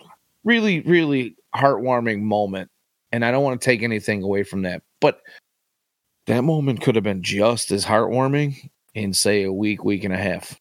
[0.45, 2.69] really really heartwarming moment
[3.11, 5.21] and i don't want to take anything away from that but
[6.27, 10.17] that moment could have been just as heartwarming in say a week week and a
[10.17, 10.59] half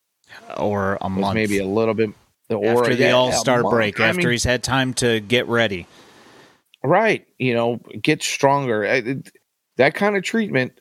[0.56, 1.34] Or a month.
[1.34, 2.10] maybe a little bit
[2.50, 5.46] or after the yeah, All Star break, I after mean, he's had time to get
[5.48, 5.86] ready.
[6.82, 9.30] right you know get stronger I- it-
[9.76, 10.78] that kind of treatment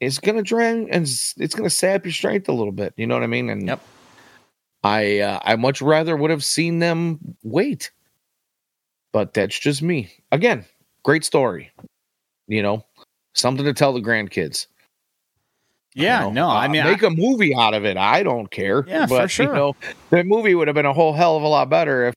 [0.00, 3.22] is gonna drain and it's gonna sap your strength a little bit you know what
[3.22, 3.80] i mean and Yep.
[4.82, 7.90] i uh, i much rather would have seen them wait
[9.12, 10.64] but that's just me again
[11.04, 11.70] great story
[12.46, 12.84] you know
[13.34, 14.66] something to tell the grandkids
[15.94, 17.96] Yeah, know, no, I uh, mean, make I, a movie out of it.
[17.96, 18.84] I don't care.
[18.86, 19.46] Yeah, for but, sure.
[19.46, 19.76] You know,
[20.10, 22.14] that movie would have been a whole hell of a lot better if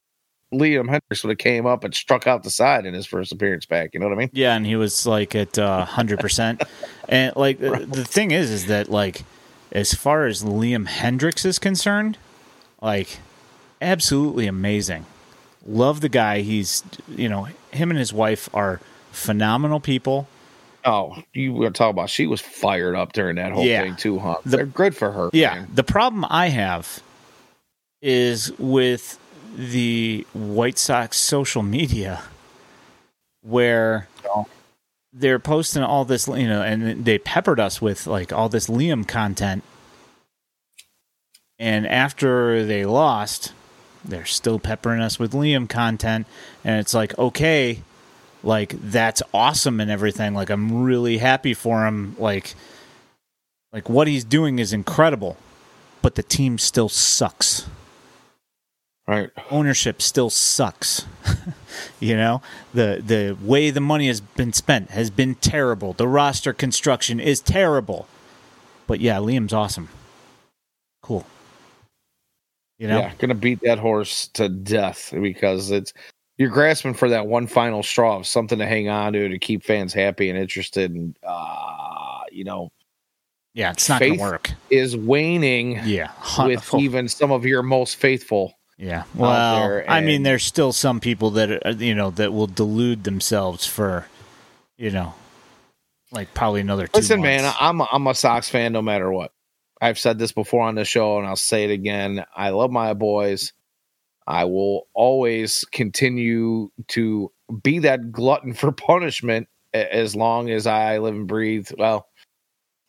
[0.52, 3.66] Liam Hendriks would have came up and struck out the side in his first appearance
[3.66, 3.90] back.
[3.94, 4.30] You know what I mean?
[4.32, 6.62] yeah, and he was like at uh, hundred percent,
[7.08, 9.24] and like the- the thing is, is that like
[9.72, 12.18] as far as Liam Hendriks is concerned,
[12.80, 13.18] like
[13.80, 15.06] absolutely amazing.
[15.66, 16.40] Love the guy.
[16.40, 18.80] He's you know him and his wife are
[19.12, 20.26] phenomenal people.
[20.84, 23.82] Oh, you were talking about she was fired up during that whole Yeah.
[23.82, 24.38] thing too, huh?
[24.44, 25.30] The- They're good for her.
[25.32, 25.54] Yeah.
[25.54, 25.68] man.
[25.72, 27.00] The problem I have
[28.00, 29.18] is with
[29.56, 32.22] the White Sox social media
[33.42, 34.46] where Oh.
[35.12, 39.06] they're posting all this, you know, and they peppered us with like all this Liam
[39.06, 39.62] content.
[41.58, 43.52] And after they lost,
[44.04, 46.26] they're still peppering us with Liam content.
[46.64, 47.82] And it's like, okay,
[48.42, 50.34] like that's awesome and everything.
[50.34, 52.16] Like I'm really happy for him.
[52.18, 52.54] Like,
[53.72, 55.36] like what he's doing is incredible,
[56.02, 57.66] but the team still sucks.
[59.06, 59.30] Right.
[59.50, 61.06] Ownership still sucks.
[62.00, 62.40] you know,
[62.72, 65.92] the the way the money has been spent has been terrible.
[65.92, 68.06] The roster construction is terrible.
[68.86, 69.88] But yeah, Liam's awesome.
[71.02, 71.26] Cool.
[72.82, 72.98] You know?
[72.98, 73.12] Yeah.
[73.18, 75.92] Gonna beat that horse to death because it's
[76.36, 79.62] you're grasping for that one final straw of something to hang on to to keep
[79.62, 82.72] fans happy and interested and uh you know
[83.54, 84.50] Yeah, it's not gonna work.
[84.68, 86.10] is waning Yeah.
[86.44, 88.58] With even some of your most faithful.
[88.78, 89.04] Yeah.
[89.14, 93.04] Well, there I mean, there's still some people that are, you know that will delude
[93.04, 94.08] themselves for,
[94.76, 95.14] you know,
[96.10, 96.88] like probably another.
[96.88, 97.54] Two Listen, man.
[97.60, 99.30] I'm a, I'm a Sox fan no matter what.
[99.82, 102.24] I've said this before on the show, and I'll say it again.
[102.36, 103.52] I love my boys.
[104.26, 111.14] I will always continue to be that glutton for punishment as long as I live
[111.16, 111.68] and breathe.
[111.76, 112.06] Well,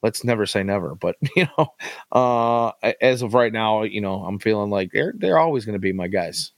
[0.04, 1.74] let's never say never, but you know,
[2.12, 2.72] uh,
[3.02, 5.94] as of right now, you know, I'm feeling like they're they're always going to be
[5.94, 6.52] my guys.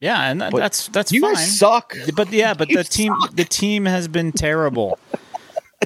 [0.00, 1.34] Yeah, and that, that's that's you fine.
[1.34, 1.96] guys suck.
[2.16, 3.36] But yeah, but You the team suck.
[3.36, 4.98] the team has been terrible.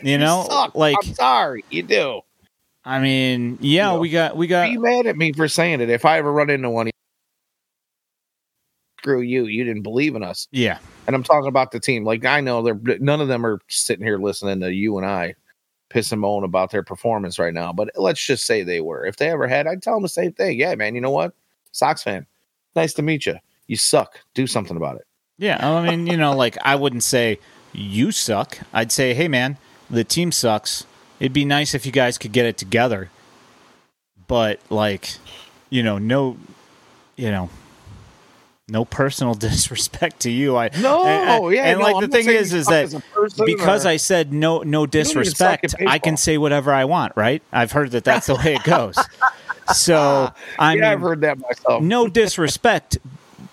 [0.02, 0.74] You You know, suck.
[0.74, 2.20] like I'm sorry, you do.
[2.84, 5.80] I mean, yeah, You know, we got we got Be mad at me for saying
[5.80, 5.90] it.
[5.90, 6.90] If I ever run into one,
[8.98, 9.46] screw you.
[9.46, 10.48] You didn't believe in us.
[10.50, 10.78] yeah.
[11.06, 12.04] And I'm talking about the team.
[12.04, 15.34] Like I know they're none of them are sitting here listening to you and I
[15.90, 17.72] piss and moan about their performance right now.
[17.72, 19.04] But let's just say they were.
[19.04, 20.58] If they ever had, I'd tell them the same thing.
[20.58, 20.94] Yeah, man.
[20.94, 21.34] You know what?
[21.72, 22.26] Sox fan.
[22.74, 23.36] Nice to meet you.
[23.66, 24.20] You suck.
[24.34, 25.06] Do something about it.
[25.38, 27.38] Yeah, I mean, you know, like I wouldn't say
[27.72, 28.58] you suck.
[28.72, 29.56] I'd say, hey, man,
[29.90, 30.86] the team sucks.
[31.22, 33.08] It'd be nice if you guys could get it together.
[34.26, 35.08] But like,
[35.70, 36.36] you know, no,
[37.14, 37.48] you know,
[38.66, 40.56] no personal disrespect to you.
[40.56, 41.66] I No, and, yeah.
[41.66, 43.98] and no, like I'm the thing is, is that as a person because or- I
[43.98, 44.90] said no, no even
[45.26, 47.40] suck at disrespect, I can say whatever I want, right?
[47.52, 48.96] I've heard that that's the way it goes.
[49.72, 51.84] So I yeah, I've heard that myself.
[51.84, 52.98] no disrespect,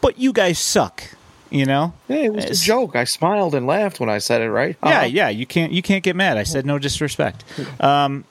[0.02, 1.04] but you guys suck.
[1.52, 1.94] You know?
[2.08, 2.96] Hey, it was It's- a joke.
[2.96, 4.50] I smiled and laughed when I said it.
[4.52, 4.76] Right?
[4.84, 5.06] Yeah, Uh-huh.
[5.08, 5.30] yeah.
[5.30, 6.38] You can't you can't get mad.
[6.38, 7.44] I said no disrespect.
[7.80, 8.26] Um,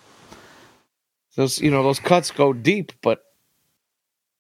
[1.36, 3.22] Those, you know, those cuts go deep, but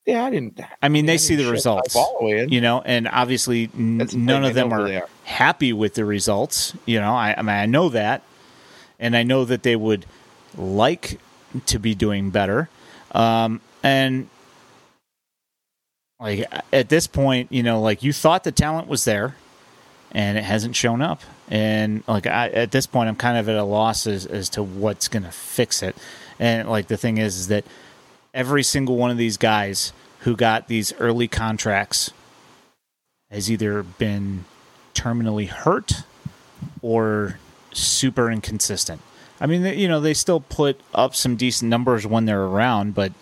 [0.04, 0.60] yeah, I didn't.
[0.82, 2.48] I mean, I they see the results, ball away in.
[2.48, 5.06] you know, and obviously n- none of them are.
[5.24, 6.72] happy with the results.
[6.86, 8.22] You know, I, I mean, I know that,
[8.98, 10.06] and I know that they would
[10.56, 11.20] like
[11.66, 12.68] to be doing better.
[13.12, 14.28] Um, and
[16.20, 19.36] like at this point, you know, like you thought the talent was there,
[20.12, 21.22] and it hasn't shown up.
[21.48, 24.62] And like I, at this point, I'm kind of at a loss as, as to
[24.62, 25.96] what's going to fix it.
[26.38, 27.64] And like the thing is, is that
[28.34, 32.10] every single one of these guys who got these early contracts
[33.30, 34.44] has either been
[34.94, 35.92] terminally hurt
[36.82, 37.38] or
[37.72, 39.00] super inconsistent.
[39.40, 43.12] I mean, you know, they still put up some decent numbers when they're around, but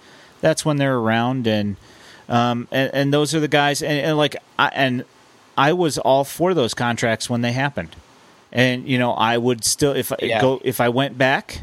[0.41, 1.77] that's when they're around, and
[2.29, 5.05] um, and, and those are the guys, and, and like, I, and
[5.57, 7.95] I was all for those contracts when they happened,
[8.53, 10.41] and you know, I would still if I Yeah.
[10.41, 11.61] go if I went back,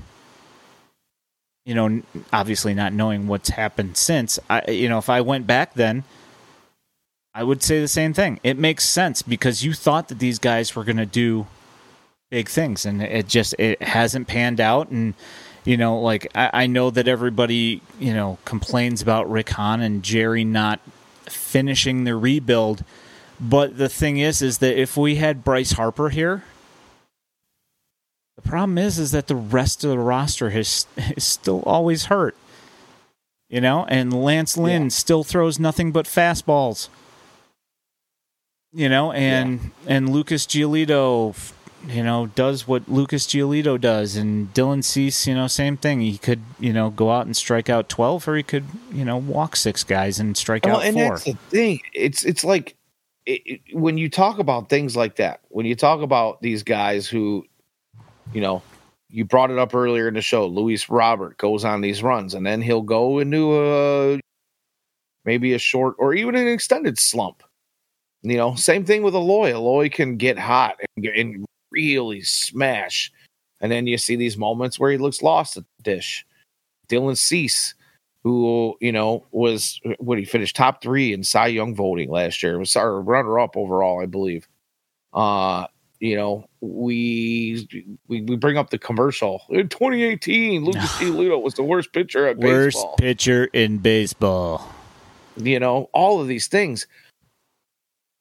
[1.65, 2.01] you know,
[2.31, 6.03] obviously not knowing what's happened since, I you know, if I went back then.
[7.35, 8.39] I would say the same thing.
[8.43, 11.47] It makes sense because you thought that these guys were going to do
[12.29, 14.89] big things, and it just it hasn't panned out.
[14.89, 15.15] And
[15.65, 20.03] you know, like I, I know that everybody you know complains about Rick Hahn and
[20.03, 20.79] Jerry not
[21.25, 22.83] finishing the rebuild,
[23.39, 26.43] but the thing is, is that if we had Bryce Harper here,
[28.35, 30.85] the problem is, is that the rest of the roster has
[31.15, 32.35] is still always hurt.
[33.49, 34.89] You know, and Lance Lynn Yeah.
[34.89, 36.89] still throws nothing but fastballs
[38.73, 41.52] you know, and and Lucas Giolito,
[41.87, 46.01] you know, does what Lucas Giolito does, and Dylan Cease, you know, same thing.
[46.01, 49.17] He could, you know, go out and strike out twelve, or he could, you know,
[49.17, 51.09] walk six guys and strike Well, out and four.
[51.09, 51.81] that's the thing.
[51.93, 52.75] It's it's like
[53.25, 55.41] it, it- when you talk about things like that.
[55.49, 57.45] When you talk about these guys who,
[58.33, 58.61] you know,
[59.09, 60.45] you brought it up earlier in the show.
[60.47, 64.19] Luis Robert goes on these runs, and then he'll go into a
[65.25, 67.43] maybe a short or even an extended slump.
[68.23, 69.51] You know, same thing with Eloy.
[69.51, 73.11] Eloy can get hot and, and really smash,
[73.59, 76.25] and then you see these moments where he looks lost at the dish.
[76.87, 77.73] Dylan Cease,
[78.23, 82.59] who you know was what he finished top three in Cy Young voting last year.
[82.59, 84.47] Was our runner up overall, I believe.
[85.13, 85.67] Uh,
[86.03, 87.65] you know, we
[88.09, 90.65] we, we bring up the commercial in 2018.
[90.65, 92.51] Lucas Giolito was the worst pitcher at baseball.
[92.51, 92.95] Worst baseball.
[92.97, 94.73] pitcher in baseball.
[95.37, 96.87] You know, all of these things.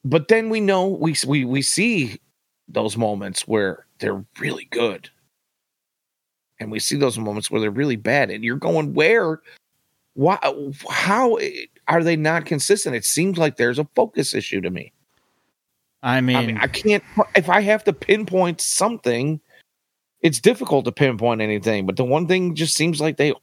[0.05, 2.21] But then we know we we we see
[2.69, 5.11] those moments where they're really good.
[6.61, 8.31] And we see those moments where they're really bad.
[8.31, 9.41] And you're going, where?
[10.15, 10.39] Why?
[10.89, 12.95] How eh, are they not consistent?
[12.95, 14.93] It seems like there's a focus issue to me.
[16.03, 17.03] I mean, I mean, I can't.
[17.37, 19.41] If I have to pinpoint something,
[20.21, 21.87] it's difficult to pinpoint anything.
[21.87, 23.35] But the one thing just seems like they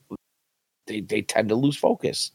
[0.87, 2.31] they they tend to lose focus.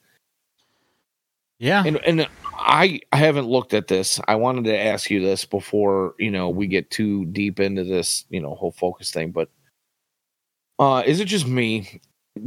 [1.59, 2.27] yeah, And and
[2.59, 4.21] I I haven't looked at this.
[4.29, 8.25] I wanted to ask you this before you know we get too deep into this
[8.31, 9.31] you know whole focus thing.
[9.31, 9.49] But
[10.79, 12.01] uh, is it just me?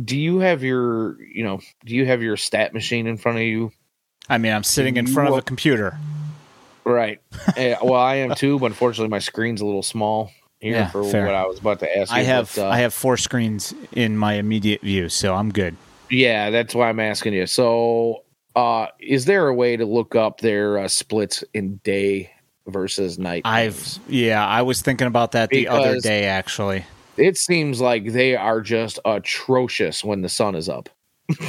[0.04, 3.44] Do you have your you know do you have your stat machine in front of
[3.44, 3.72] you?
[4.30, 5.98] I mean, I'm sitting in you front of a computer.
[6.84, 7.22] Right.
[7.56, 11.04] Eh, well, I am too, but unfortunately, my screen's a little small here Yeah, for
[11.04, 11.26] fair.
[11.26, 12.18] what I was about to ask you.
[12.18, 15.76] I have but, uh, I have four screens in my immediate view, so I'm good.
[16.12, 17.48] Yeah, that's why I'm asking you.
[17.48, 18.24] So,
[18.58, 22.32] uh, is there a way to look up their uh, splits in day
[22.66, 23.44] versus night?
[23.46, 26.84] I've yeah, I was thinking about that the other day actually.
[27.18, 30.90] It seems like they are just atrocious when the sun is up.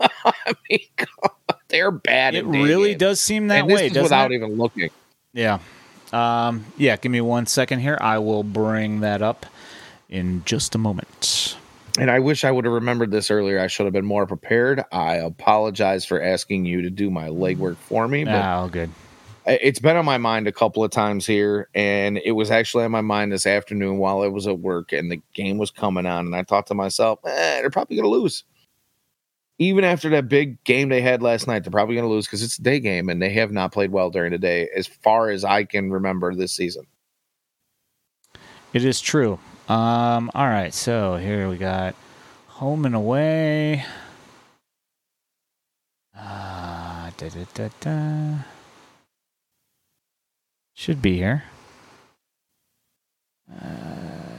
[0.00, 1.30] I mean, God,
[1.68, 2.34] they're bad.
[2.34, 4.34] It really does seem that and this way, without it?
[4.34, 4.90] even looking.
[5.32, 5.60] Yeah.
[6.12, 7.96] Um, yeah, give me one second here.
[8.00, 9.46] I will bring that up
[10.10, 11.56] in just a moment.
[11.98, 13.60] And I wish I would have remembered this earlier.
[13.60, 14.82] I should have been more prepared.
[14.90, 18.90] I apologize for asking you to do my legwork for me, but Ah, all good.
[19.46, 22.90] it's been on my mind a couple of times here, and it was actually on
[22.90, 26.26] my mind this afternoon while I was at work, and the game was coming on,
[26.26, 28.42] and I thought to myself, eh, they're probably going to lose.
[29.60, 32.42] Even after that big game they had last night, they're probably going to lose because
[32.42, 35.30] it's a day game, and they have not played well during the day, as far
[35.30, 36.86] as I can remember this season.
[38.72, 39.38] It is true.
[39.66, 41.94] Um, all right, so here we got
[42.48, 43.86] home and away.
[46.14, 48.34] Uh, da, da, da, da.
[50.74, 51.44] Should be here.
[53.50, 54.36] Uh,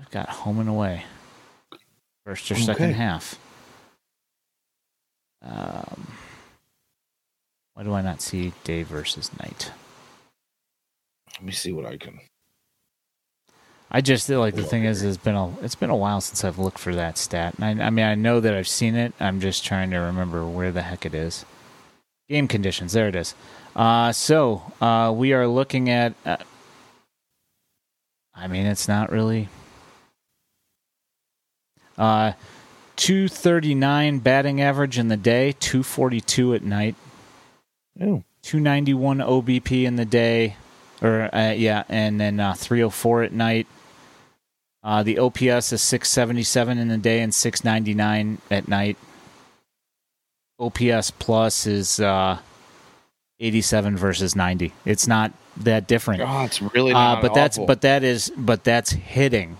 [0.00, 1.04] I've got home and away.
[2.26, 3.38] First or second half.
[5.40, 6.08] Um,
[7.74, 9.70] why do I not see day versus night?
[11.34, 12.20] Let me see what I can.
[13.90, 16.44] I just feel like the thing is, it's been a it's been a while since
[16.44, 17.54] I've looked for that stat.
[17.60, 19.12] I, I mean, I know that I've seen it.
[19.18, 21.44] I'm just trying to remember where the heck it is.
[22.28, 22.92] Game conditions.
[22.92, 23.34] There it is.
[23.74, 26.14] Uh, so uh, we are looking at.
[26.24, 26.36] Uh,
[28.32, 29.48] I mean, it's not really.
[31.98, 32.32] Uh,
[32.94, 36.94] two thirty nine batting average in the day, two forty two at night.
[38.00, 40.56] Oh, 291 OBP in the day,
[41.02, 43.66] or uh, yeah, and then uh, 304 at night.
[44.82, 48.96] Uh, the OPS is 677 in the day and 699 at night.
[50.58, 52.38] OPS plus is uh,
[53.40, 54.72] 87 versus 90.
[54.84, 56.20] It's not that different.
[56.20, 57.66] God, it's really Uh, but that's awful.
[57.66, 59.58] but that is but that's hitting.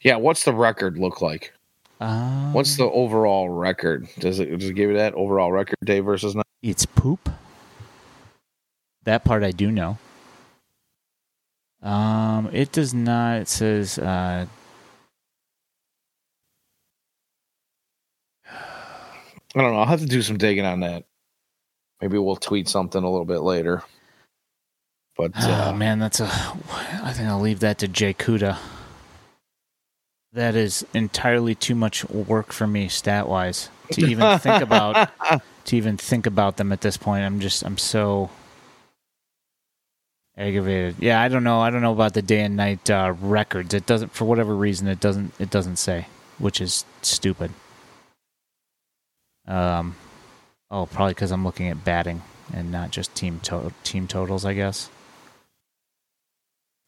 [0.00, 0.16] yeah.
[0.16, 1.52] What's the record look like?
[2.00, 4.08] Uh, What's the overall record?
[4.18, 6.46] Does it does it give you that overall record day versus night?
[6.62, 7.28] It's poop.
[9.04, 9.98] That part I do know.
[11.82, 13.40] Um, it does not.
[13.40, 14.46] It says uh,
[19.54, 19.80] I don't know.
[19.80, 21.04] I'll have to do some digging on that.
[22.00, 23.82] Maybe we'll tweet something a little bit later.
[25.16, 26.26] But oh uh, man, that's a.
[26.26, 28.58] I think I'll leave that to Jay Kuda.
[30.32, 35.10] That is entirely too much work for me, stat wise, to even think about.
[35.66, 37.62] To even think about them at this point, I'm just.
[37.62, 38.30] I'm so
[40.40, 40.96] aggravated.
[40.98, 41.60] Yeah, I don't know.
[41.60, 43.74] I don't know about the day and night uh, records.
[43.74, 45.32] It doesn't, for whatever reason, it doesn't.
[45.38, 46.06] It doesn't say,
[46.38, 47.52] which is stupid.
[49.46, 49.96] Um,
[50.70, 52.22] oh, probably because I'm looking at batting
[52.52, 54.44] and not just team to- team totals.
[54.44, 54.90] I guess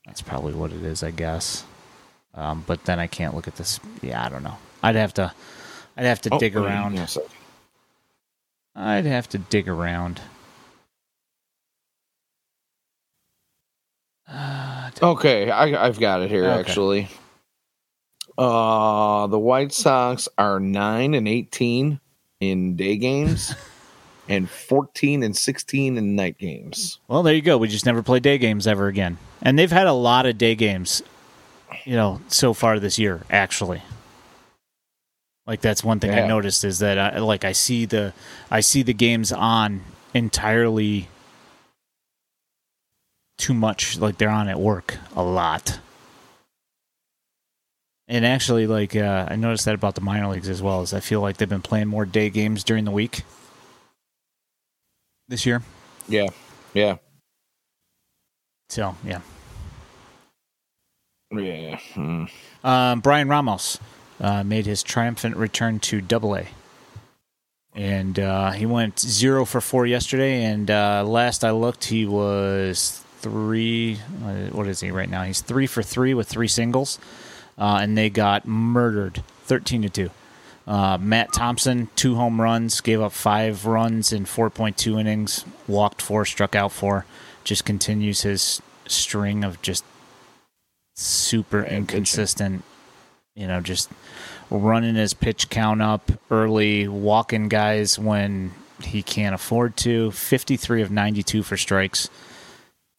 [0.07, 1.03] that's probably what it is.
[1.03, 1.65] I guess.
[2.35, 3.79] Um, but then I can't look at this.
[4.01, 4.57] Yeah, I don't know.
[4.83, 5.33] I'd have to.
[5.97, 6.95] I'd have to oh, dig around.
[6.95, 7.07] yeah,
[8.75, 10.23] I'd have to dig around.
[15.01, 16.61] Uh, Okay, I, I've got it here Okay.
[16.61, 17.09] actually.
[18.39, 22.01] Uh, the White Sox are nine and eighteen
[22.41, 23.55] in day games,
[24.29, 26.99] and fourteen and sixteen in night games.
[27.09, 27.59] well, there you go.
[27.59, 29.19] We just never play day games ever again.
[29.43, 31.03] And they've had a lot of day games,
[31.85, 33.21] you know, so far this year.
[33.29, 33.83] Actually,
[35.47, 38.15] like that's one thing I noticed is that I, like I see the
[38.51, 39.83] I see the games on
[40.15, 41.09] entirely
[43.43, 43.99] too much.
[43.99, 45.81] Like they're on at work a lot.
[48.07, 50.83] And actually, like uh, I noticed that about the minor leagues as well.
[50.83, 53.23] Is I feel like they've been playing more day games during the week
[55.29, 55.63] this year.
[56.09, 56.29] Yeah,
[56.75, 56.97] yeah,
[58.69, 59.21] So yeah,
[61.33, 61.79] yeah.
[61.95, 62.25] Hmm.
[62.63, 63.79] um, Bryan Ramos
[64.21, 66.47] uh, made his triumphant return to Double A,
[67.75, 70.45] and uh, he went zero for four yesterday.
[70.45, 73.99] And uh, last I looked, he was three.
[74.25, 75.23] uh, What is he right now?
[75.23, 76.99] He's three for three with three singles,
[77.59, 80.11] uh, and they got murdered, thirteen to two.
[80.67, 86.25] Uh, Matt Thompson, two home runs, gave up five runs in 4.2 innings, walked four,
[86.25, 87.05] struck out four.
[87.43, 89.85] Just continues his string of just
[90.95, 92.63] super inconsistent,
[93.35, 93.91] you know, just
[94.51, 98.53] running his pitch count up early, walking guys when
[98.85, 100.13] he can't afford to.
[100.13, 102.09] 53 of 92 for strikes.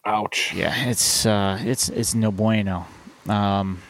[0.05, 0.53] Ouch.
[0.53, 2.85] Yeah, it's uh, it's it's no bueno.
[3.27, 3.81] Um,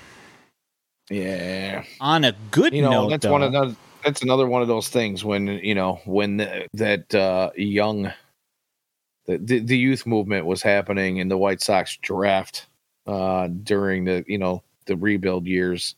[1.10, 1.84] Yeah.
[2.00, 3.76] On a good You know, note, that's though, one of those.
[4.04, 8.12] That's another one of those things when you know when the, that uh, young,
[9.26, 12.68] the, the the youth movement was happening in the White Sox draft
[13.08, 15.96] uh, during the you know the rebuild years,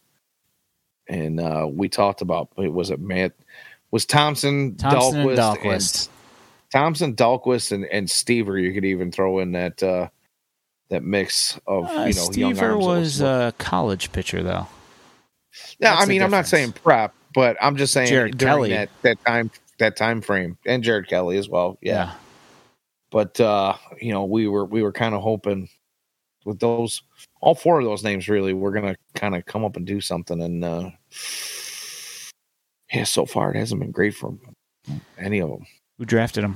[1.07, 3.33] and uh, we talked about it was it Matt
[3.91, 6.09] was Thompson, Thompson and Dalquist, Dalquist.
[6.71, 8.61] Thompson, Dalquist, and and Stiever.
[8.61, 10.09] You could even throw in that uh,
[10.89, 14.67] that mix of Uh, you know young Stiever arms was a college pitcher, though.
[15.79, 18.69] Yeah, That's I mean, I'm not saying prep, but I'm just saying Jared during Kelly.
[18.71, 21.77] that that time that time frame, and Jared Kelley as well.
[21.81, 22.13] Yeah,
[23.11, 25.69] but uh, you know, we were we were kind of hoping
[26.45, 27.01] with those
[27.41, 30.41] all four of those names really we're gonna kind of come up and do something,
[30.41, 30.89] and uh,
[32.93, 34.33] yeah, so far it hasn't been great for
[35.17, 35.65] any of them.
[35.97, 36.55] Who drafted him?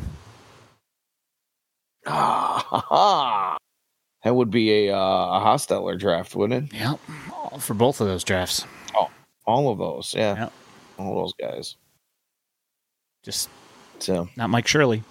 [2.06, 3.58] Ah,
[4.24, 6.78] that would be a uh, a Hostetler draft, wouldn't it?
[6.78, 6.96] Yeah,
[7.60, 8.66] for both of those drafts.
[8.96, 9.10] Oh,
[9.46, 10.54] All of those, yeah, Yep.
[10.98, 11.76] all those guys.
[13.24, 13.50] Just
[14.00, 15.04] So not Mike Shirley.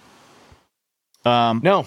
[1.25, 1.85] Um, no,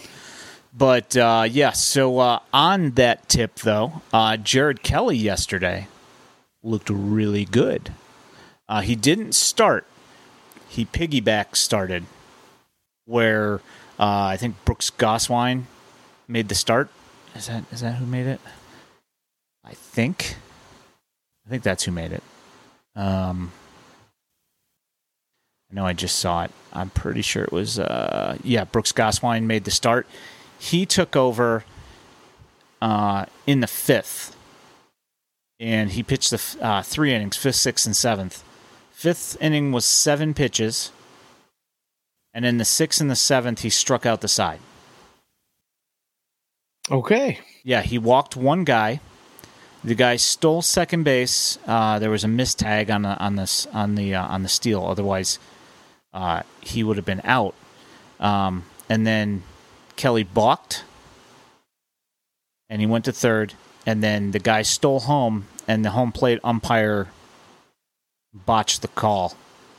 [0.77, 5.89] But uh, yeah, so uh, on that tip though, uh, Jared Kelley yesterday
[6.63, 7.93] looked really good.
[8.69, 9.87] Uh, he didn't start;
[10.69, 12.05] he piggyback started,
[13.13, 13.57] where
[14.01, 15.65] uh, I think Brooks Gosswein
[16.27, 16.89] made the start.
[17.37, 18.41] Is that is that who made it?
[19.65, 20.37] I think.
[21.47, 22.23] I think that's who made it.
[22.97, 23.53] Um,
[25.71, 26.51] I know I just saw it.
[26.73, 30.07] I'm pretty sure it was uh yeah, Brooks Gosswein made the start.
[30.59, 31.65] He took over
[32.81, 34.35] uh in the 5th.
[35.61, 38.43] And he pitched the f- uh, three innings, fifth, sixth, and seventh.
[38.91, 40.91] Fifth inning was seven pitches,
[42.35, 44.61] and in the sixth and the seventh, he struck out the side.
[46.91, 49.01] okay, Yeah, he walked one guy.
[49.85, 51.59] The guy stole second base.
[51.67, 54.49] Uh, there was a missed tag on the on this on the uh, on the
[54.49, 54.85] steal.
[54.85, 55.39] Otherwise,
[56.15, 57.55] uh, he would have been out.
[58.21, 59.43] Um, and then
[59.97, 60.85] Kelley balked,
[62.71, 63.55] and he went to third.
[63.85, 67.09] And then the guy stole home, and the home plate umpire
[68.33, 69.35] botched the call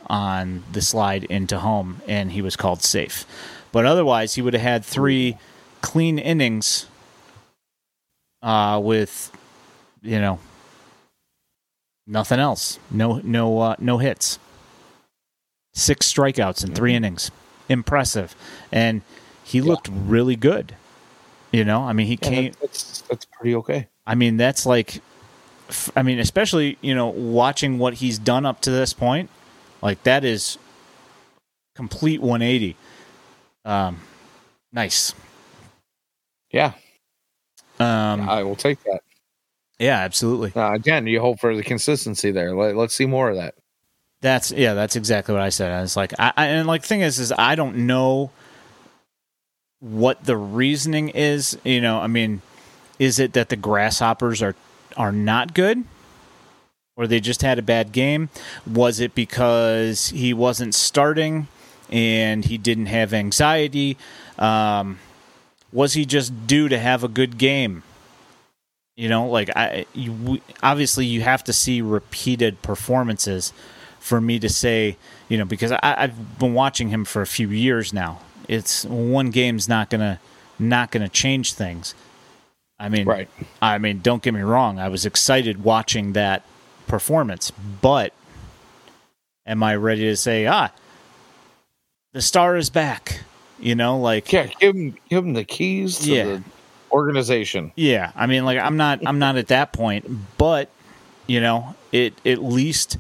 [0.08, 3.26] on the slide into home, and he was called safe.
[3.72, 5.38] But otherwise, he would have had three
[5.82, 6.88] clean innings
[8.42, 9.32] uh, with
[10.02, 10.40] you know
[12.08, 12.80] nothing else.
[12.92, 14.40] No no uh, no hits.
[15.74, 17.32] Six strikeouts in three innings.
[17.70, 18.36] Impressive.
[18.72, 19.02] And
[19.44, 20.76] he looked really good.
[21.52, 23.90] You know, I mean he Yeah, came that's that's pretty okay.
[24.06, 25.02] I mean that's like
[25.96, 29.30] I mean especially, you know, watching what he's done up to this point,
[29.84, 30.58] like that is
[31.76, 32.76] complete 180.
[33.66, 34.00] Um
[34.72, 35.14] nice.
[36.52, 36.74] Yeah,
[37.80, 39.02] Um I will take that.
[39.80, 40.54] yeah, absolutely.
[40.56, 42.56] Uh, again, you hope for the consistency there.
[42.56, 43.56] Let, let's see more of that.
[44.22, 45.72] That's yeah, that's exactly what I said.
[45.72, 48.32] I was like, I, I and like thing is, is I don't know
[49.82, 51.58] what the reasoning is.
[51.66, 52.42] You know, I mean,
[53.00, 54.56] is it that the grasshoppers are
[54.96, 55.84] are not good,
[56.96, 58.30] or they just had a bad game?
[58.72, 61.48] Was it because he wasn't starting
[61.90, 63.98] and he didn't have anxiety?
[64.38, 65.00] Um,
[65.72, 67.84] was he just due to have a good game?
[68.96, 73.52] You know, like I, you, obviously you have to see repeated performances
[74.00, 74.98] for me to say,
[75.30, 78.20] you know, because I, I've been watching him for a few years now.
[78.48, 80.20] It's one game's not gonna
[80.60, 81.96] not gonna change things.
[82.78, 83.30] I mean, Right.
[83.62, 84.78] I mean, don't get me wrong.
[84.78, 86.44] I was excited watching that
[86.94, 87.52] performance,
[87.82, 88.14] but
[89.48, 90.70] am I ready to say, ah,
[92.14, 93.22] the star is back?
[93.60, 96.24] You know, like Yeah, give him give him the keys to Yeah.
[96.26, 96.44] the
[96.92, 97.72] organization.
[97.76, 100.06] Yeah, I mean, like I'm not, I'm not at that point,
[100.38, 100.70] but
[101.26, 102.98] you know, it at least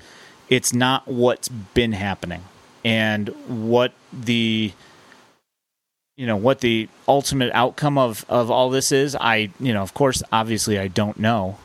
[0.49, 2.41] it's not what's been happening,
[2.83, 4.71] and what the,
[6.17, 9.15] you know, what the ultimate outcome of of all this is.
[9.15, 11.57] I, you know, of course, obviously, I don't know.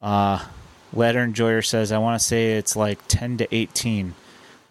[0.00, 0.44] Uh,
[0.92, 4.14] Ladder Enjoyer says I want to say it's like ten to eighteen.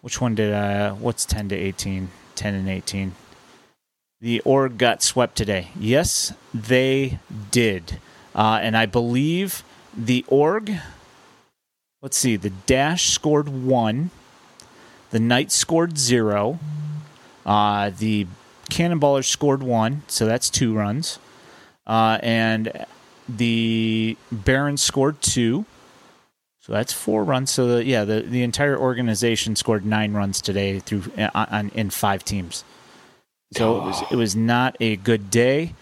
[0.01, 0.91] Which one did I?
[0.91, 2.09] What's ten to eighteen?
[2.35, 3.13] Ten and eighteen.
[4.19, 5.69] The org got swept today.
[5.79, 7.19] Yes, they
[7.51, 7.99] did.
[8.33, 9.63] Uh, and I believe
[9.95, 10.71] the org,
[12.01, 14.11] let's see, the dash scored one,
[15.11, 16.59] the knight scored zero,
[17.45, 18.27] uh, the
[18.69, 21.19] cannonballers scored one, so that's two runs,
[21.85, 22.85] uh, and
[23.29, 25.65] the baron scored two.
[26.67, 27.49] So that's four runs.
[27.49, 31.89] So the, yeah, the, the entire organization scored nine runs today through uh, on, in
[31.91, 32.65] five teams.
[33.53, 35.73] So it was it was not a good day.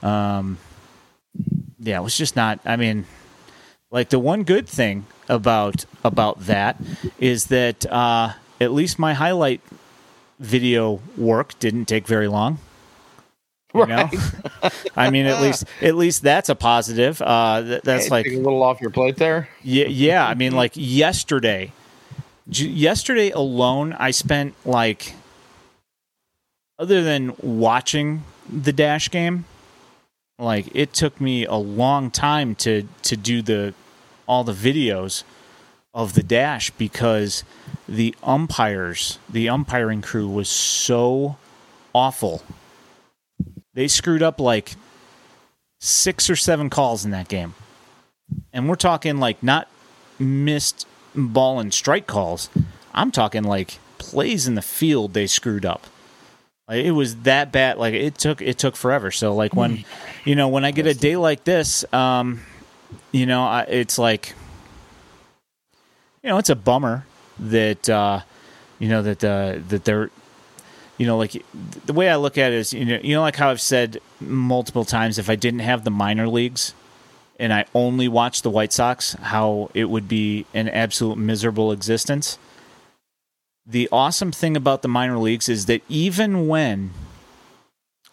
[0.00, 0.58] Um,
[1.80, 2.60] yeah, it was just not.
[2.64, 3.06] I mean,
[3.90, 6.76] like the one good thing about about that
[7.18, 9.60] is that uh, at least my highlight
[10.38, 12.58] video work didn't take very long.
[13.74, 14.08] You know,
[14.96, 17.20] I mean, at least at least that's a positive.
[17.20, 19.48] Uh, th- that's Hey, like a little off your plate there.
[19.62, 20.26] yeah, yeah.
[20.26, 21.72] I mean, like yesterday,
[22.48, 25.12] j- yesterday alone, I spent like,
[26.78, 29.44] other than watching the dash game,
[30.38, 33.74] like it took me a long time to to do the
[34.26, 35.24] all the videos
[35.92, 37.44] of the dash because
[37.88, 41.36] the umpires, the umpiring crew was so
[41.94, 42.42] awful.
[43.78, 44.74] They screwed up like
[45.78, 47.54] six or seven calls in that game
[48.52, 49.68] and we're talking like not
[50.18, 50.84] missed
[51.14, 52.50] ball and strike calls.
[52.92, 55.86] I'm talking like plays in the field they screwed up.
[56.66, 57.78] Like it was that bad.
[57.78, 59.12] Like it took it took forever.
[59.12, 59.84] So like when
[60.24, 62.40] you know when I get a day like this, um,
[63.12, 64.34] you know I, it's like
[66.24, 67.06] you know it's a bummer
[67.38, 68.22] that uh,
[68.80, 70.10] you know that uh, that they're
[70.98, 71.42] you know like
[71.86, 74.00] the way I look at it is you know you know like how I've said
[74.20, 76.74] multiple times if I didn't have the minor leagues
[77.38, 82.38] and I only watched the White Sox, how it would be an absolute miserable existence.
[83.64, 86.90] The awesome thing about the minor leagues is that even when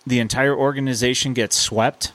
[0.05, 2.11] the entire organization gets swept,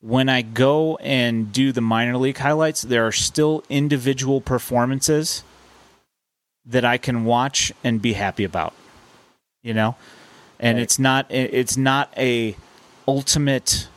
[0.00, 5.42] when I go and do the minor league highlights, there are still individual performances
[6.64, 8.74] that I can watch and be happy about.
[9.62, 9.96] You know?
[10.60, 10.82] And Right.
[10.82, 12.56] it's not it's not a
[13.06, 13.88] ultimate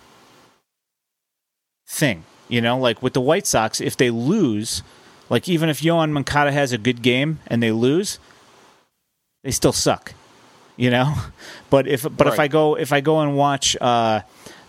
[1.88, 2.23] thing.
[2.47, 4.83] You know, like with the White Sox, if they lose,
[5.29, 8.19] like even if Yoan Moncada has a good game and they lose,
[9.43, 10.13] they still suck.
[10.77, 11.15] You know,
[11.69, 14.21] but if but if I go if I go and watch uh,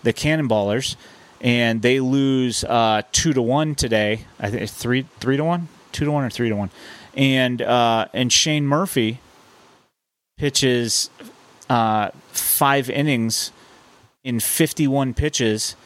[0.03, 0.95] the Cannonballers
[1.41, 5.67] and they lose uh, two to one today, I think it's three three to one,
[5.91, 6.69] two to one or three to one,
[7.13, 9.19] and uh, and Shane Murphy
[10.43, 11.09] pitches
[11.69, 13.53] uh, five innings
[14.25, 15.77] in fifty one pitches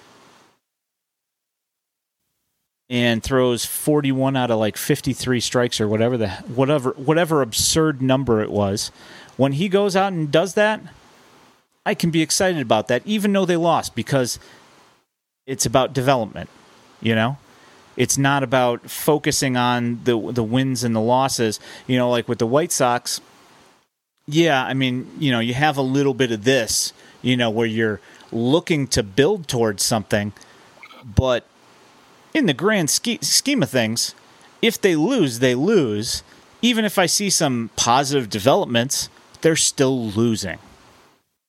[2.90, 8.42] and throws 41 out of like 53 strikes or whatever the whatever whatever absurd number
[8.42, 8.92] it was.
[9.36, 10.82] When he goes out and does that
[11.86, 14.40] i can be excited about that even though they lost because
[15.46, 16.50] it's about development
[17.00, 17.38] you know?
[17.96, 21.60] It's not about focusing on the the wins and the losses.
[21.86, 23.22] You know like with the white sox
[24.28, 27.68] yeah i mean you know you have a little bit of this you know where
[27.68, 28.00] you're
[28.32, 30.34] looking to build towards something
[31.04, 31.46] but
[32.34, 34.14] in the grand ske- scheme of things,
[34.62, 36.24] if they lose, they lose.
[36.62, 39.10] Even if I see some positive developments,
[39.42, 40.60] they're still losing.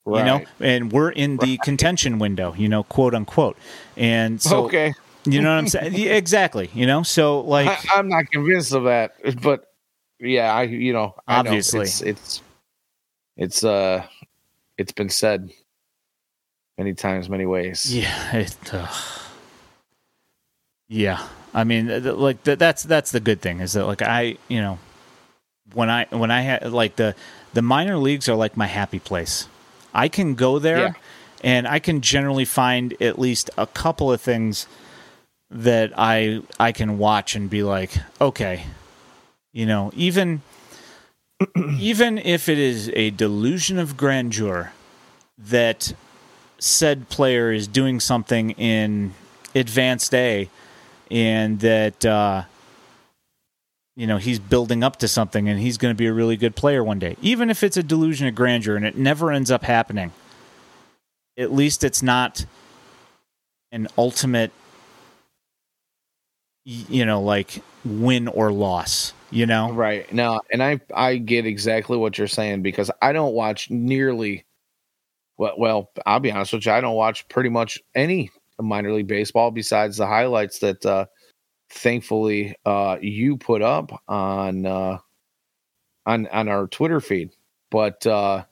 [0.05, 0.21] Right.
[0.21, 3.59] You know, and we're in the contention window, you know, quote unquote.
[3.97, 4.95] And so, okay.
[5.27, 5.95] you know what I'm saying?
[5.97, 6.71] Yeah, exactly.
[6.73, 9.67] You know, so like, I, I'm not convinced of that, but
[10.19, 11.83] yeah, I you know I know Obviously.
[11.83, 12.43] it's, it's
[13.39, 14.05] it's uh
[14.77, 15.51] it's been said
[16.77, 17.93] many times, many ways.
[17.95, 18.87] Yeah, it, uh,
[20.89, 21.27] yeah.
[21.55, 24.79] I mean, like th- that's that's the good thing is that like I, you know,
[25.75, 27.15] when I when I had like the
[27.55, 29.49] the minor leagues are like my happy place.
[29.95, 30.93] I can go there, Yeah.
[31.43, 34.67] and I can generally find at least a couple of things
[35.51, 38.65] that I I can watch and be like, okay,
[39.53, 40.43] you know, even
[41.79, 44.73] even if it is a delusion of grandeur
[45.39, 45.93] that
[46.59, 49.15] said player is doing something in
[49.55, 50.49] advanced A
[51.11, 52.43] and that uh,
[53.97, 56.57] you know he's building up to something and he's going to be a really good
[56.57, 59.65] player one day even if it's a delusion of grandeur and it never ends up
[59.65, 60.13] happening
[61.37, 62.47] at least it's not
[63.73, 64.51] an ultimate
[66.65, 70.11] you know like win or loss you know Right.
[70.13, 74.45] Now, and I I get exactly what you're saying because I don't watch nearly
[75.37, 78.31] well, well, I'll be honest with you, I don't watch pretty much any
[78.61, 81.07] minor league baseball besides the highlights that uh
[81.71, 84.99] thankfully uh you put up on uh
[86.07, 87.31] on on our Twitter feed.
[87.71, 88.45] But uh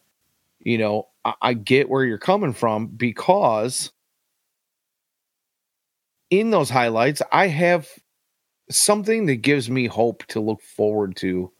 [0.60, 3.92] you know, I, I get where you're coming from because
[6.30, 7.88] in those highlights I have
[8.70, 11.50] something that gives me hope to look forward to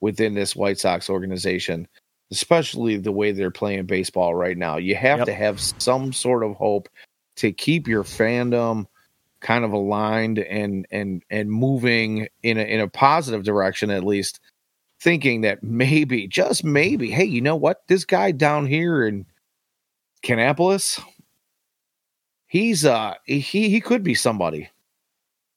[0.00, 1.86] within this White Sox organization,
[2.30, 4.76] especially the way they're playing baseball right now.
[4.76, 5.26] You have Yep.
[5.26, 6.88] to have some sort of hope
[7.36, 8.86] to keep your fandom
[9.40, 14.38] kind of aligned and and and moving in a in a positive direction at least
[15.00, 19.24] thinking that maybe just maybe hey you know what this guy down here in
[20.22, 21.02] Kannapolis
[22.48, 24.68] he's uh he he could be somebody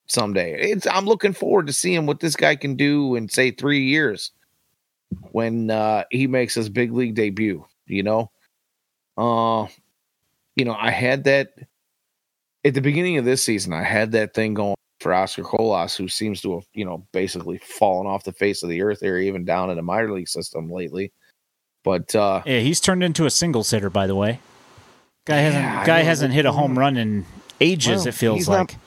[0.08, 0.72] someday.
[0.72, 4.32] It's I'm looking forward to seeing what this guy can do in say three years
[5.32, 7.66] when uh, he makes his big league debut.
[7.86, 8.32] You know,
[9.18, 9.68] uh,
[10.56, 11.54] you know, I had that
[12.64, 13.74] at the beginning of this season.
[13.74, 17.58] I had that thing going for Oscar Colas, who seems to have you know basically
[17.58, 20.70] fallen off the face of the earth there, even down in the minor league system
[20.72, 21.12] lately.
[21.84, 24.40] But uh, yeah, he's turned into a single sitter, by the way.
[25.26, 27.26] Guy hasn't Yeah, guy hasn't hit a home run in
[27.60, 28.00] ages.
[28.00, 28.78] Well, it feels he's not- like.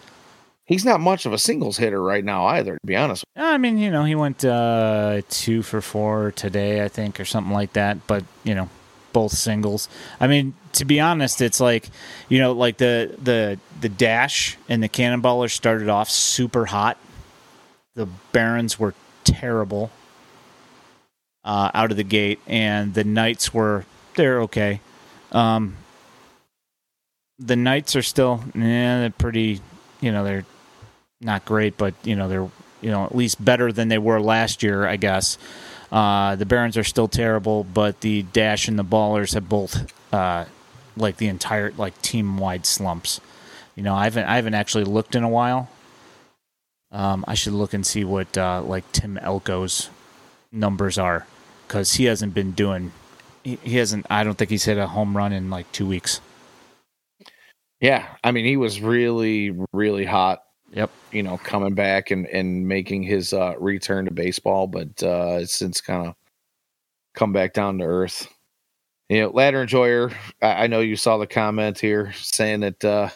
[0.67, 2.75] He's not much of a singles hitter right now either.
[2.75, 6.89] To be honest, I mean, you know, he went uh, two for four today, I
[6.89, 8.07] think, or something like that.
[8.07, 8.69] But you know,
[9.13, 9.89] both singles.
[10.21, 11.89] I mean, to be honest, it's like
[12.29, 16.99] you know, like the the the dash and the cannonballer started off super hot.
[17.95, 18.93] The Barons were
[19.25, 19.91] terrible
[21.45, 23.87] uh, out of the gate, and the Knights were
[24.17, 24.81] they're okay.
[25.33, 25.77] Um,
[27.39, 29.61] the Knights are still, yeah, they're pretty.
[30.03, 30.45] You know, they're
[31.21, 32.49] not great, but you know they're
[32.81, 35.39] you know at least better than they were last year, I guess.
[35.91, 40.45] Uh, the Barons are still terrible, but the Dash and the Ballers have both uh,
[40.97, 43.21] like the entire like team wide slumps.
[43.75, 45.69] You know, I haven't I haven't actually looked in a while.
[46.93, 49.91] Um, I should look and see what uh, like Tim Elko's
[50.53, 51.27] numbers are
[51.67, 52.93] because he hasn't been doing.
[53.45, 54.07] He, he hasn't.
[54.11, 56.21] I don't think he's hit a home run in like two weeks.
[57.81, 60.91] yeah, I mean, he was really, really hot Yep.
[61.13, 65.55] you know, coming back and, and making his uh, return to baseball, but uh, it's
[65.55, 66.15] since kind of
[67.15, 68.29] come back down to earth.
[69.09, 70.11] You know, Ladder Enjoyer,
[70.43, 73.09] I, I know you saw the comment here saying that uh,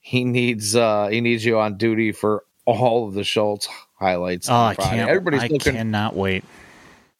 [0.00, 3.68] he needs uh, he needs you on duty for all of the Schultz
[3.98, 4.48] highlights.
[4.50, 5.08] Oh, I can't.
[5.08, 6.44] Everybody's I looking, cannot wait.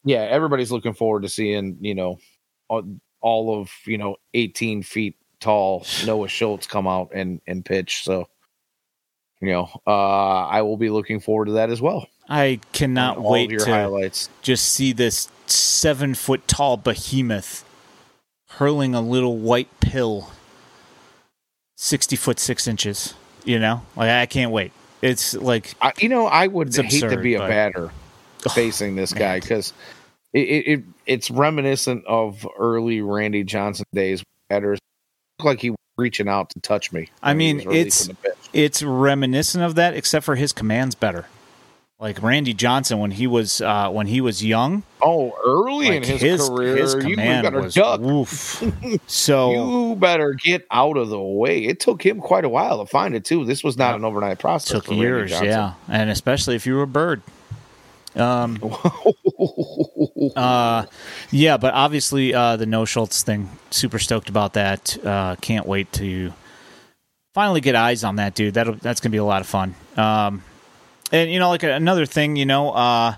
[0.04, 2.18] yeah, everybody's looking forward to seeing you know
[2.68, 2.82] all,
[3.20, 8.02] all of you know eighteen feet tall Noah Schultz come out and and pitch.
[8.02, 8.28] So
[9.40, 12.06] you know, uh, I will be looking forward to that as well.
[12.28, 14.28] I cannot wait to highlights.
[14.42, 17.64] just see this seven foot tall behemoth
[18.50, 20.30] hurling a little white pill
[21.76, 26.26] 60 foot six inches you know like i can't wait it's like I, you know,
[26.26, 27.90] I would hate to be a but- batter
[28.52, 29.72] facing this guy because
[30.32, 34.22] it, it, it it's reminiscent of early Randy Johnson days.
[34.48, 34.78] Batters
[35.38, 37.08] look like he was reaching out to touch me.
[37.22, 38.08] I mean, it's-.
[38.52, 41.26] It's reminiscent of that except for his commands better
[42.00, 46.04] like randy johnson when he was uh when he was young oh early in like
[46.04, 46.76] his, career.
[46.76, 48.00] his you command better was duck.
[48.00, 48.62] woof.
[49.08, 51.64] so You better get out of the way.
[51.64, 53.44] It took him quite a while to find it too.
[53.44, 54.70] This was not an overnight process.
[54.70, 57.20] took years yeah and especially if you were a bird
[58.14, 58.58] um
[60.36, 60.84] Uh,
[61.30, 63.48] yeah, but obviously uh, the Noah Schultz thing.
[63.70, 64.98] Super stoked about that.
[65.04, 66.32] Uh, can't wait to
[67.34, 68.54] finally get eyes on that dude.
[68.54, 69.74] That that's gonna be a lot of fun.
[69.96, 70.42] Um,
[71.12, 73.14] and you know, like another thing, you know, uh,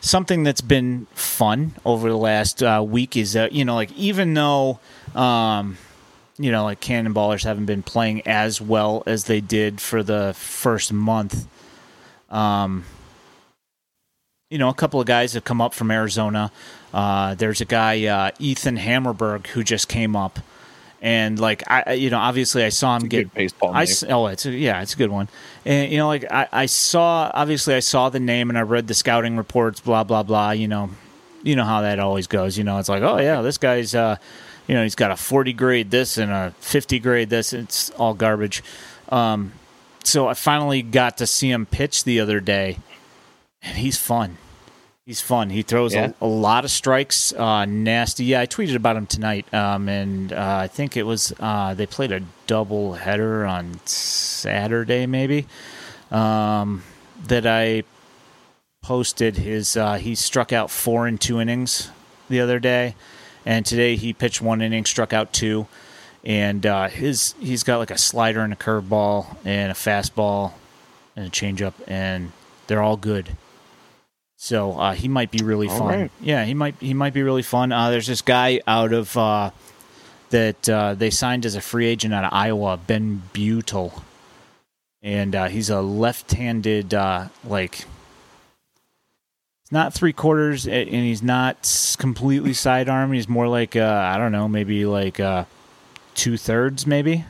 [0.00, 4.34] something that's been fun over the last uh, week is that you know, like even
[4.34, 4.80] though.
[5.14, 5.78] Um,
[6.38, 10.92] you know, like Cannonballers haven't been playing as well as they did for the first
[10.92, 11.48] month.
[12.30, 12.84] Um,
[14.50, 16.50] you know, a couple of guys have come up from Arizona.
[16.94, 20.38] Uh, there's a guy, uh, Ethan Hammerberg, who just came up,
[21.00, 23.16] and like I, you know, obviously I saw him It's a get.
[23.24, 23.94] good baseball I name.
[24.10, 25.28] oh, it's a, yeah, it's a good one.
[25.64, 28.86] And you know, like I, I saw, obviously I saw the name and I read
[28.88, 30.50] the scouting reports, blah blah blah.
[30.50, 30.90] You know,
[31.42, 32.58] you know how that always goes.
[32.58, 34.16] You know, it's like, oh yeah, this guy's, uh,
[34.66, 37.52] you know, he's got a 40 grade this and a 50 grade this.
[37.52, 38.62] It's all garbage.
[39.08, 39.52] Um,
[40.04, 42.78] so I finally got to see him pitch the other day,
[43.62, 44.36] and he's fun.
[45.08, 45.48] He's fun.
[45.48, 46.12] He throws Yeah.
[46.20, 47.32] a, a lot of strikes.
[47.32, 48.26] Uh, nasty.
[48.26, 51.86] Yeah, I tweeted about him tonight, um, and uh, I think it was uh, they
[51.86, 55.46] played a double header on Saturday, maybe.
[56.10, 56.82] Um,
[57.26, 57.84] that I
[58.82, 59.78] posted his.
[59.78, 61.90] Uh, he struck out four in two innings
[62.28, 62.94] the other day,
[63.46, 65.66] and today he pitched one inning, struck out two,
[66.22, 70.52] and uh, his he's got like a slider and a curveball and a fastball
[71.16, 72.32] and a changeup, and
[72.66, 73.30] they're all good.
[74.40, 75.88] So uh, he might be really All fun.
[75.88, 76.10] right.
[76.20, 77.72] Yeah, he might he might be really fun.
[77.72, 79.50] Uh, there's this guy out of uh,
[80.30, 84.00] that uh, they signed as a free agent out of Iowa, Ben Butel,
[85.02, 87.84] and uh, he's a left-handed uh, like.
[89.70, 93.12] Not three quarters, and he's not completely sidearm.
[93.12, 95.44] He's more like uh, I don't know, maybe like uh,
[96.14, 97.24] two thirds, maybe.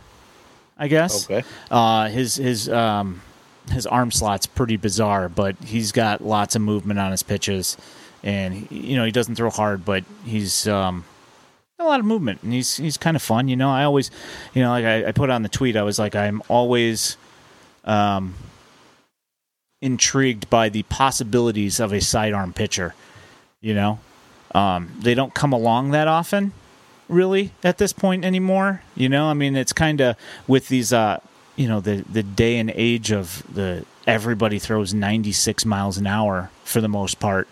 [0.77, 1.25] I guess.
[1.25, 1.43] Okay.
[1.71, 3.23] Uh, his his um,
[3.71, 7.77] his arm slot's pretty bizarre, but he's got lots of movement on his pitches,
[8.23, 11.05] and you know he doesn't throw hard, but he's um,
[11.79, 13.49] a lot of movement, and he's he's kind of fun.
[13.49, 14.11] You know, I always,
[14.55, 17.17] you know, like I, I put on the tweet, I was like, I'm always,
[17.85, 18.35] um,
[19.81, 22.95] intrigued by the possibilities of a sidearm pitcher.
[23.61, 24.01] You know,
[24.55, 26.53] um, they don't come along that often,
[27.09, 28.83] really, at this point anymore.
[28.97, 30.17] You know, I mean, it's kind of
[30.47, 31.21] with these, uh,
[31.59, 36.51] you know, the the day and age of the everybody throws 96 miles an hour
[36.65, 37.49] for the most part.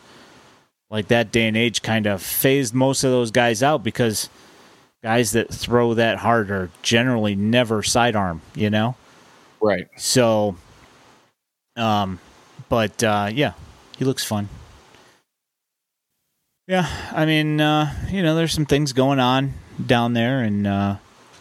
[0.88, 4.30] Like that day and age kind of phased most of those guys out because
[5.02, 8.94] guys that throw that hard are generally never sidearm, you know?
[9.60, 9.88] Right.
[9.96, 10.54] So,
[11.74, 12.20] um,
[12.68, 13.54] but uh, yeah,
[13.98, 14.48] he looks fun.
[16.68, 19.54] Yeah, I mean, uh, you know, there's some things going on
[19.84, 20.96] down there, and uh,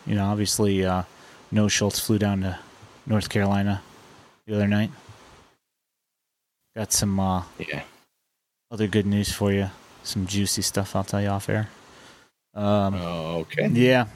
[0.08, 1.04] you know, obviously, uh,
[1.52, 2.60] Noah Schultz flew down to
[3.06, 3.82] North Carolina
[4.46, 4.92] the other night.
[6.76, 7.84] Got some uh, Yeah.
[8.72, 9.70] other good news for you.
[10.04, 11.70] Some juicy stuff I'll tell you off air.
[12.54, 13.68] Um, Okay.
[13.68, 14.08] yeah.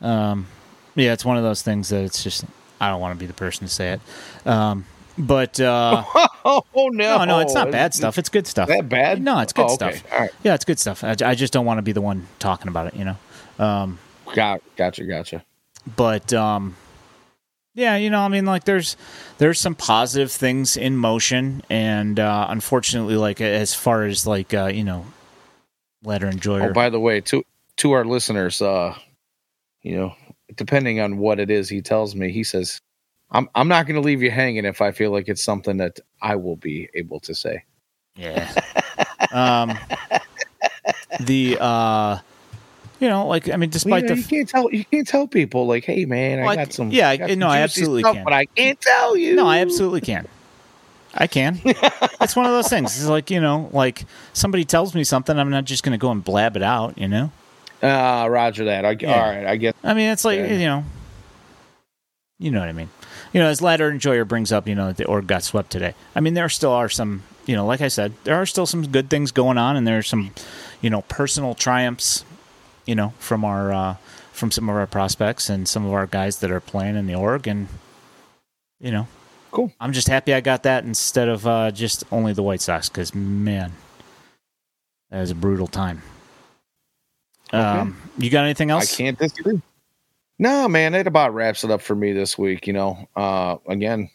[0.00, 0.46] Um,
[0.94, 2.44] yeah, it's one of those things that it's just
[2.80, 4.00] I don't want to be the person to say it.
[4.46, 4.84] Um,
[5.16, 6.02] but uh,
[6.44, 7.18] oh no.
[7.18, 8.18] no, no, it's not bad stuff.
[8.18, 8.68] It's good stuff.
[8.68, 9.22] That bad?
[9.22, 9.96] No, it's good Oh, okay.
[9.96, 10.12] stuff.
[10.12, 10.30] All right.
[10.42, 11.04] Yeah, it's good stuff.
[11.04, 13.16] I, I just don't want to be the one talking about it, you know.
[13.58, 13.98] Um,
[14.34, 15.44] Got gotcha, gotcha.
[15.96, 16.76] But um,
[17.74, 18.96] yeah, you know, I mean, like there's
[19.38, 24.66] there's some positive things in motion, and uh, unfortunately, like as far as like uh,
[24.66, 25.06] you know,
[26.02, 26.70] letter enjoyer.
[26.70, 27.42] Oh, by the way, to
[27.78, 28.94] to our listeners, uh,
[29.82, 30.14] you know,
[30.54, 32.78] depending on what it is he tells me, he says,
[33.30, 36.36] I'm I'm not gonna leave you hanging if I feel like it's something that I
[36.36, 37.64] will be able to say.
[38.16, 38.52] Yeah.
[39.32, 39.78] um,
[41.20, 42.18] the uh,
[43.02, 45.06] you know, like I mean, Well, despite you, know, the you can't tell you can't
[45.08, 48.02] tell people like, hey man, Well, I got some yeah, I- got no, I absolutely
[48.02, 48.24] stuff, can.
[48.24, 49.34] but I can't tell you.
[49.34, 50.26] no, I absolutely can.
[51.14, 51.60] I can.
[51.64, 52.96] it's one of those things.
[52.96, 56.10] It's like you know, like somebody tells me something, I'm not just going to go
[56.10, 56.96] and blab it out.
[56.96, 57.30] You know.
[57.82, 58.84] Ah, Roger that.
[58.84, 59.12] I, Yeah.
[59.12, 59.74] All right, I get.
[59.82, 60.52] I mean, it's like Yeah.
[60.54, 60.84] you know,
[62.38, 62.88] you know what I mean.
[63.32, 65.94] You know, as Ladder Enjoyer brings up, you know, that the org got swept today.
[66.14, 68.86] I mean, there still are some, you know, like I said, there are still some
[68.86, 70.32] good things going on, and there's some,
[70.80, 72.24] you know, personal triumphs,
[72.86, 73.96] you know, from our uh,
[74.32, 77.14] from some of our prospects and some of our guys that are playing in the
[77.14, 77.68] org, and
[78.80, 79.06] you know,
[79.52, 79.70] Cool.
[79.78, 83.14] I'm just happy I got that instead of uh, just only the White Sox, because
[83.14, 83.72] man,
[85.10, 86.02] that was a brutal time.
[87.52, 88.94] Um, you got anything else?
[88.94, 89.60] I can't disagree.
[90.38, 92.66] No, man, it about wraps it up for me this week.
[92.66, 94.08] You know, uh, again,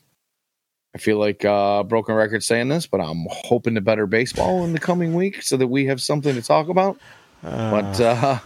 [0.95, 4.73] I feel like uh, broken record saying this, but I'm hoping to better baseball in
[4.73, 6.97] the coming week so that we have something to talk about.
[7.43, 8.39] but uh,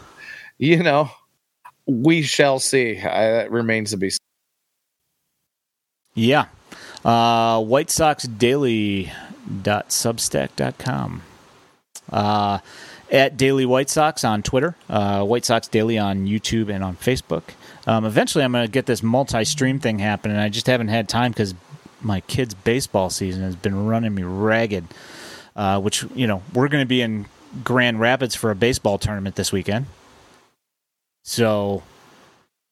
[0.61, 1.09] you know,
[1.87, 2.99] we shall see.
[2.99, 4.11] I, that remains to be.
[4.11, 4.19] seen.
[6.13, 6.45] Yeah.
[7.03, 11.21] Uh, White Sox Daily.substack.com.
[12.11, 12.59] Uh,
[13.11, 17.41] at Daily White Sox on Twitter, uh, White Sox Daily on YouTube and on Facebook.
[17.87, 20.37] Um, eventually, I'm going to get this multi stream thing happening.
[20.37, 21.55] I just haven't had time because
[22.01, 24.85] my kids' baseball season has been running me ragged.
[25.55, 27.25] Uh, which, you know, we're going to be in
[27.63, 29.85] Grand Rapids for a baseball tournament this weekend.
[31.23, 31.83] So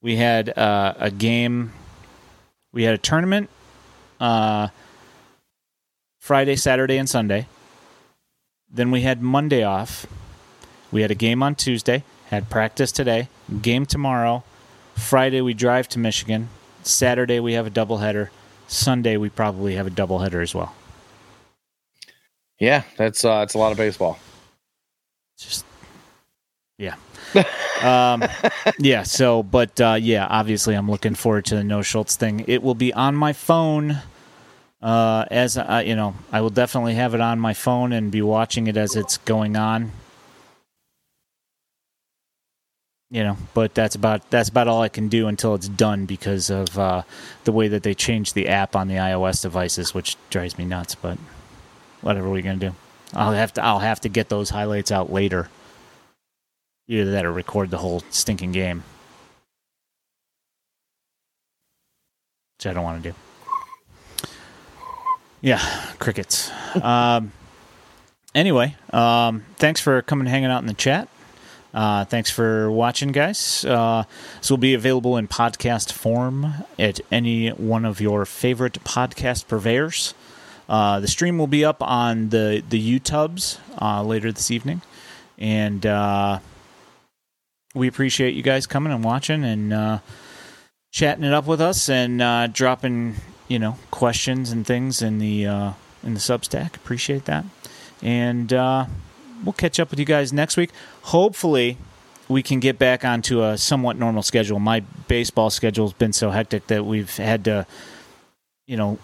[0.02, 1.74] we had uh, a game
[2.72, 3.50] we had a tournament
[4.20, 4.68] uh,
[6.20, 7.48] Friday, Saturday, and Sunday.
[8.70, 10.06] Then we had Monday off.
[10.92, 13.30] We had a game on Tuesday, had practice today,
[13.62, 14.44] game tomorrow.
[14.96, 16.50] Friday, we drive to Michigan.
[16.84, 18.30] Saturday, we have a doubleheader.
[18.68, 20.76] Sunday, we probably have a doubleheader as well.
[22.60, 24.20] Yeah, that's uh, it's a lot of baseball.
[25.38, 25.66] Just,
[26.78, 26.96] yeah.
[27.82, 28.24] Um,
[28.78, 32.44] yeah, so, but uh, yeah, obviously, I'm looking forward to the Noah Schultz thing.
[32.48, 34.00] It will be on my phone.
[34.82, 38.22] Uh, as I, you know, I will definitely have it on my phone and be
[38.22, 39.92] watching it as it's going on.
[43.12, 46.52] You know, but that's about that's about all I can do until it's done because
[46.52, 47.02] of uh,
[47.44, 50.94] the way that they changed the app on the iOS devices, which drives me nuts.
[50.96, 51.18] But
[52.02, 52.76] whatever we're gonna do?
[53.14, 55.50] I'll have to I'll have to get those highlights out later.
[56.90, 58.84] Either that or record the whole stinking game.
[62.58, 63.16] Which I don't want to do.
[65.40, 65.60] Yeah,
[66.00, 66.52] crickets.
[66.82, 67.32] um,
[68.34, 71.08] anyway, um, thanks for coming hanging out in the chat.
[71.74, 73.64] Uh, thanks for watching, guys.
[73.64, 74.04] Uh,
[74.40, 80.16] this will be available in podcast form at any one of your favorite podcast purveyors.
[80.68, 84.82] Uh, the stream will be up on the the YouTubes uh, later this evening,
[85.38, 86.40] and uh,
[87.74, 90.00] we appreciate you guys coming and watching and uh,
[90.92, 93.16] chatting it up with us and uh, dropping
[93.48, 95.72] you know questions and things in the uh,
[96.04, 96.76] in the Substack.
[96.76, 97.46] Appreciate that,
[98.02, 98.86] and uh,
[99.44, 100.72] we'll catch up with you guys next week.
[101.04, 101.78] Hopefully,
[102.28, 104.60] we can get back onto a somewhat normal schedule.
[104.60, 107.66] My baseball schedule's been so hectic that we've had to,
[108.68, 109.00] you know,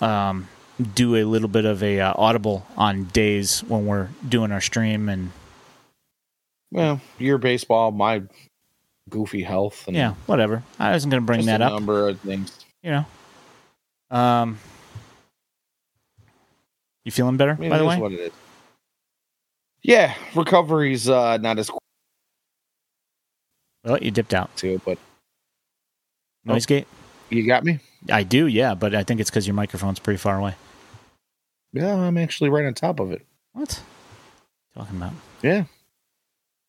[0.00, 0.48] um,
[0.94, 5.08] do a little bit of a uh, audible on days when we're doing our stream
[5.08, 5.30] and
[6.72, 8.22] Well, your baseball, my
[9.10, 10.62] goofy health, and yeah, whatever.
[10.78, 11.72] I wasn't going to bring that a up.
[11.74, 12.58] number of things.
[12.82, 14.16] You know.
[14.16, 14.58] Um.
[17.04, 17.98] You feeling better, I mean, by the way?
[17.98, 18.32] what it is.
[19.82, 21.82] Yeah, recovery's uh, not as quick
[23.84, 24.54] Well, you dipped out.
[24.56, 24.98] too, but
[26.44, 26.86] Noise gate.
[27.30, 27.80] you got me.
[28.08, 30.54] I do, yeah, but I think it's because your microphone's pretty far away.
[31.72, 33.26] Yeah, I'm actually right on top of it.
[33.52, 33.82] What?
[34.76, 35.12] Talking about?
[35.42, 35.64] Yeah,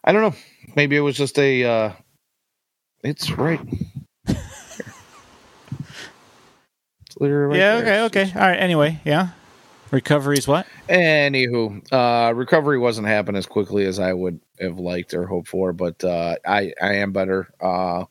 [0.04, 0.36] I don't know.
[0.76, 1.64] Maybe it was just a.
[1.64, 1.92] Uh,
[3.04, 3.60] it's right.
[4.28, 4.40] it's
[7.20, 7.82] literally right yeah.
[7.82, 8.04] there.
[8.06, 8.24] Okay.
[8.24, 8.40] Okay.
[8.40, 8.60] All right.
[8.60, 9.30] Anyway, yeah.
[9.92, 10.66] Recovery is what?
[10.90, 15.72] Anywho, uh, recovery wasn't happening as quickly as I would have liked or hoped for,
[15.72, 17.54] but uh, I I am better.
[17.62, 18.06] Uh,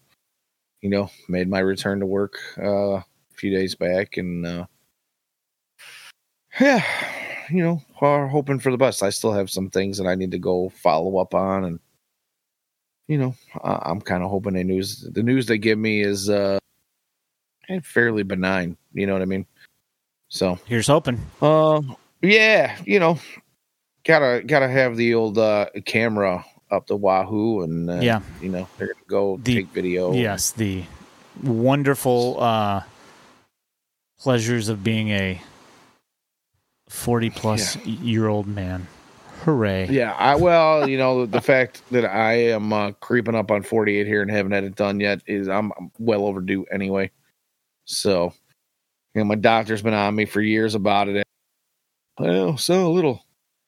[0.80, 3.04] you know, made my return to work uh, a
[3.34, 4.66] few days back, and uh,
[6.60, 6.84] yeah,
[7.50, 9.02] you know, are hoping for the best.
[9.02, 11.80] I still have some things that I need to go follow up on, and
[13.08, 16.28] you know, uh, I'm kind of hoping the news the news they give me is
[16.30, 16.58] uh,
[17.82, 18.76] fairly benign.
[18.92, 19.46] You know what I mean?
[20.28, 20.58] So.
[20.66, 21.20] Here's hoping.
[21.40, 21.82] Uh,
[22.22, 23.18] yeah, you know,
[24.04, 28.20] gotta gotta have the old uh, camera up the wahoo, and uh, Yeah.
[28.40, 30.12] you know they're gonna go The- take video.
[30.12, 30.84] Yes, the
[31.42, 32.82] wonderful uh,
[34.20, 35.40] pleasures of being a
[36.92, 38.86] forty-plus year old man.
[39.44, 39.88] Hooray!
[39.90, 40.12] yeah.
[40.12, 44.22] I well, you know, the fact that I am uh, creeping up on 48 here
[44.22, 47.10] and haven't had it done yet is I'm, well overdue anyway.
[47.84, 48.32] So,
[49.14, 51.26] you know, my doctor's been on me for years about it.
[52.20, 53.24] Well, so a little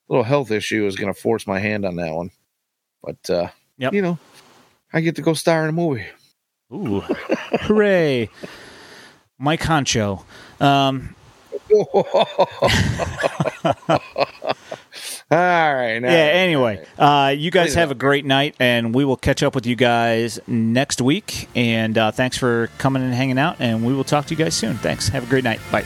[0.08, 2.30] little health issue is gonna force my hand on that one,
[3.02, 3.48] but uh,
[3.78, 3.94] Yep.
[3.94, 4.18] you know,
[4.92, 6.06] I get to go star in a movie.
[6.72, 8.28] Ooh, hooray!
[9.38, 10.24] Mike Concho.
[10.60, 11.16] Um,
[15.30, 15.38] All
[15.74, 15.98] right.
[15.98, 16.30] now- yeah.
[16.34, 19.76] Anyway, uh, you guys have a great night, and we will catch up with you
[19.76, 21.48] guys next week.
[21.54, 23.56] And uh, thanks for coming and hanging out.
[23.58, 24.76] And we will talk to you guys soon.
[24.76, 25.08] Thanks.
[25.08, 25.60] Have a great night.
[25.72, 25.84] Bye.